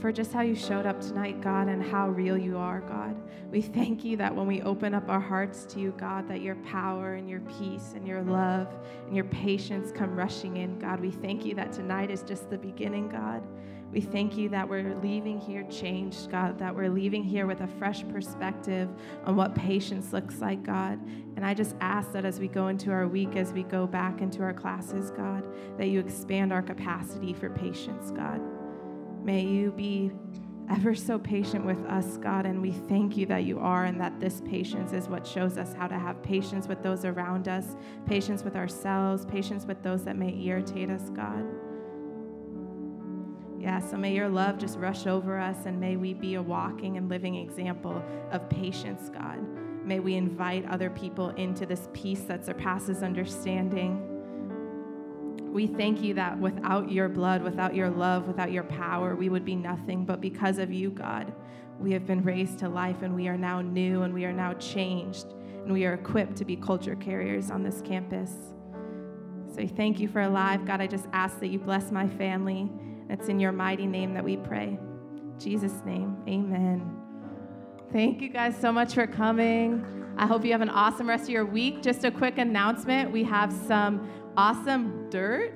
for 0.00 0.10
just 0.10 0.32
how 0.32 0.40
you 0.40 0.54
showed 0.54 0.86
up 0.86 0.98
tonight, 0.98 1.42
God, 1.42 1.68
and 1.68 1.82
how 1.82 2.08
real 2.08 2.38
you 2.38 2.56
are, 2.56 2.80
God. 2.80 3.14
We 3.50 3.60
thank 3.60 4.02
you 4.02 4.16
that 4.16 4.34
when 4.34 4.46
we 4.46 4.62
open 4.62 4.94
up 4.94 5.10
our 5.10 5.20
hearts 5.20 5.66
to 5.66 5.78
you, 5.78 5.92
God, 5.98 6.26
that 6.28 6.40
your 6.40 6.54
power 6.56 7.16
and 7.16 7.28
your 7.28 7.40
peace 7.40 7.92
and 7.94 8.08
your 8.08 8.22
love 8.22 8.68
and 9.04 9.14
your 9.14 9.26
patience 9.26 9.92
come 9.92 10.16
rushing 10.16 10.56
in, 10.56 10.78
God. 10.78 11.00
We 11.00 11.10
thank 11.10 11.44
you 11.44 11.54
that 11.56 11.70
tonight 11.70 12.10
is 12.10 12.22
just 12.22 12.48
the 12.48 12.56
beginning, 12.56 13.10
God. 13.10 13.42
We 13.92 14.00
thank 14.00 14.36
you 14.36 14.48
that 14.50 14.68
we're 14.68 14.94
leaving 14.96 15.40
here 15.40 15.62
changed, 15.70 16.30
God, 16.30 16.58
that 16.58 16.74
we're 16.74 16.90
leaving 16.90 17.22
here 17.22 17.46
with 17.46 17.60
a 17.60 17.66
fresh 17.66 18.06
perspective 18.08 18.90
on 19.24 19.36
what 19.36 19.54
patience 19.54 20.12
looks 20.12 20.40
like, 20.40 20.62
God. 20.62 21.00
And 21.36 21.46
I 21.46 21.54
just 21.54 21.76
ask 21.80 22.12
that 22.12 22.24
as 22.24 22.38
we 22.38 22.48
go 22.48 22.68
into 22.68 22.90
our 22.90 23.06
week, 23.06 23.36
as 23.36 23.52
we 23.52 23.62
go 23.62 23.86
back 23.86 24.20
into 24.20 24.42
our 24.42 24.52
classes, 24.52 25.10
God, 25.10 25.46
that 25.78 25.86
you 25.86 26.00
expand 26.00 26.52
our 26.52 26.62
capacity 26.62 27.32
for 27.32 27.48
patience, 27.48 28.10
God. 28.10 28.40
May 29.24 29.42
you 29.44 29.72
be 29.72 30.10
ever 30.70 30.94
so 30.94 31.18
patient 31.18 31.64
with 31.64 31.84
us, 31.86 32.16
God, 32.16 32.44
and 32.44 32.60
we 32.60 32.72
thank 32.72 33.16
you 33.16 33.24
that 33.26 33.44
you 33.44 33.58
are, 33.60 33.84
and 33.84 34.00
that 34.00 34.18
this 34.18 34.42
patience 34.44 34.92
is 34.92 35.08
what 35.08 35.26
shows 35.26 35.56
us 35.58 35.72
how 35.74 35.86
to 35.86 35.98
have 35.98 36.22
patience 36.22 36.66
with 36.66 36.82
those 36.82 37.04
around 37.04 37.48
us, 37.48 37.76
patience 38.04 38.42
with 38.42 38.56
ourselves, 38.56 39.24
patience 39.26 39.64
with 39.64 39.82
those 39.82 40.02
that 40.04 40.16
may 40.16 40.36
irritate 40.42 40.90
us, 40.90 41.08
God. 41.10 41.44
Yeah, 43.66 43.80
so 43.80 43.96
may 43.96 44.14
your 44.14 44.28
love 44.28 44.58
just 44.58 44.78
rush 44.78 45.08
over 45.08 45.40
us, 45.40 45.66
and 45.66 45.80
may 45.80 45.96
we 45.96 46.14
be 46.14 46.36
a 46.36 46.42
walking 46.42 46.98
and 46.98 47.08
living 47.08 47.34
example 47.34 48.00
of 48.30 48.48
patience, 48.48 49.08
God. 49.08 49.44
May 49.84 49.98
we 49.98 50.14
invite 50.14 50.64
other 50.66 50.88
people 50.88 51.30
into 51.30 51.66
this 51.66 51.88
peace 51.92 52.20
that 52.28 52.46
surpasses 52.46 53.02
understanding. 53.02 54.00
We 55.52 55.66
thank 55.66 56.00
you 56.00 56.14
that 56.14 56.38
without 56.38 56.92
your 56.92 57.08
blood, 57.08 57.42
without 57.42 57.74
your 57.74 57.90
love, 57.90 58.28
without 58.28 58.52
your 58.52 58.62
power, 58.62 59.16
we 59.16 59.28
would 59.28 59.44
be 59.44 59.56
nothing. 59.56 60.04
But 60.04 60.20
because 60.20 60.58
of 60.58 60.72
you, 60.72 60.90
God, 60.90 61.32
we 61.80 61.90
have 61.90 62.06
been 62.06 62.22
raised 62.22 62.60
to 62.60 62.68
life 62.68 63.02
and 63.02 63.16
we 63.16 63.26
are 63.26 63.36
now 63.36 63.62
new 63.62 64.02
and 64.02 64.14
we 64.14 64.26
are 64.26 64.32
now 64.32 64.52
changed 64.54 65.34
and 65.64 65.72
we 65.72 65.84
are 65.86 65.94
equipped 65.94 66.36
to 66.36 66.44
be 66.44 66.54
culture 66.54 66.94
carriers 66.94 67.50
on 67.50 67.64
this 67.64 67.82
campus. 67.82 68.30
So 69.56 69.66
thank 69.66 69.98
you 69.98 70.06
for 70.06 70.20
alive. 70.20 70.64
God, 70.64 70.80
I 70.80 70.86
just 70.86 71.08
ask 71.12 71.40
that 71.40 71.48
you 71.48 71.58
bless 71.58 71.90
my 71.90 72.06
family. 72.06 72.70
It's 73.08 73.28
in 73.28 73.40
your 73.40 73.52
mighty 73.52 73.86
name 73.86 74.14
that 74.14 74.24
we 74.24 74.36
pray. 74.36 74.78
Jesus' 75.38 75.80
name, 75.84 76.16
amen. 76.28 76.96
Thank 77.92 78.20
you 78.20 78.28
guys 78.28 78.56
so 78.60 78.72
much 78.72 78.94
for 78.94 79.06
coming. 79.06 79.84
I 80.18 80.26
hope 80.26 80.44
you 80.44 80.52
have 80.52 80.60
an 80.62 80.70
awesome 80.70 81.08
rest 81.08 81.24
of 81.24 81.30
your 81.30 81.44
week. 81.44 81.82
Just 81.82 82.04
a 82.04 82.10
quick 82.10 82.38
announcement 82.38 83.12
we 83.12 83.22
have 83.24 83.52
some 83.52 84.10
awesome 84.36 85.08
dirt 85.10 85.52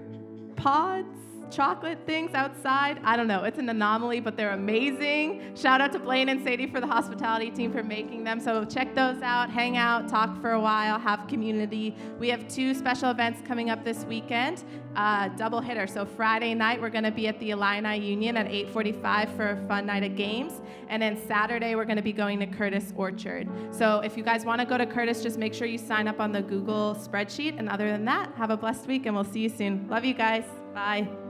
pods 0.57 1.17
chocolate 1.51 1.99
things 2.07 2.35
outside. 2.35 3.01
I 3.05 3.17
don't 3.17 3.27
know, 3.27 3.45
it's 3.45 3.59
an 3.59 3.69
anomaly, 3.69 4.21
but 4.21 4.37
they're 4.37 4.53
amazing. 4.53 5.55
Shout 5.57 5.81
out 5.81 5.93
to 5.93 5.99
Blaine 5.99 6.29
and 6.29 6.43
Sadie 6.43 6.67
for 6.67 6.81
the 6.81 6.87
hospitality 6.87 7.51
team 7.51 7.73
for 7.73 7.83
making 7.83 8.25
them. 8.25 8.41
So 8.41 8.65
check 8.65 8.95
those 8.95 9.21
out, 9.23 9.51
hang 9.51 9.77
out, 9.77 10.09
talk 10.09 10.41
for 10.41 10.53
a 10.53 10.61
while, 10.61 10.99
have 10.99 11.27
community. 11.29 11.95
We 12.19 12.29
have 12.29 12.47
two 12.49 12.75
special 12.75 13.11
events 13.11 13.41
coming 13.47 13.71
up 13.71 13.85
this 13.85 14.05
weekend, 14.05 14.65
uh, 14.97 15.29
double 15.29 15.61
hitter. 15.61 15.87
So 15.87 16.05
Friday 16.05 16.55
night 16.55 16.81
we're 16.81 16.91
going 16.91 17.05
to 17.05 17.11
be 17.11 17.27
at 17.27 17.39
the 17.41 17.51
Illini 17.51 17.99
Union 17.99 18.37
at 18.37 18.47
8:45 18.47 19.37
for 19.37 19.51
a 19.51 19.67
fun 19.69 19.87
night 19.87 20.03
of 20.03 20.17
games, 20.17 20.61
and 20.89 21.03
then 21.03 21.17
Saturday 21.27 21.75
we're 21.75 21.85
going 21.85 21.97
to 21.97 22.03
be 22.03 22.13
going 22.13 22.39
to 22.41 22.47
Curtis 22.47 22.93
Orchard. 22.97 23.49
So 23.71 24.01
if 24.01 24.17
you 24.17 24.23
guys 24.23 24.45
want 24.45 24.61
to 24.61 24.67
go 24.67 24.79
to 24.79 24.87
Curtis, 24.87 25.23
just 25.23 25.39
make 25.39 25.55
sure 25.55 25.67
you 25.67 25.79
sign 25.79 26.09
up 26.09 26.21
on 26.21 26.33
the 26.33 26.43
Google 26.43 26.95
spreadsheet. 26.95 27.59
And 27.59 27.69
other 27.69 27.91
than 27.91 28.05
that, 28.07 28.33
have 28.35 28.51
a 28.51 28.57
blessed 28.57 28.87
week, 28.87 29.07
and 29.07 29.15
we'll 29.15 29.25
see 29.25 29.41
you 29.41 29.49
soon. 29.49 29.87
Love 29.89 30.05
you 30.05 30.15
guys. 30.15 30.45
Bye. 30.75 31.30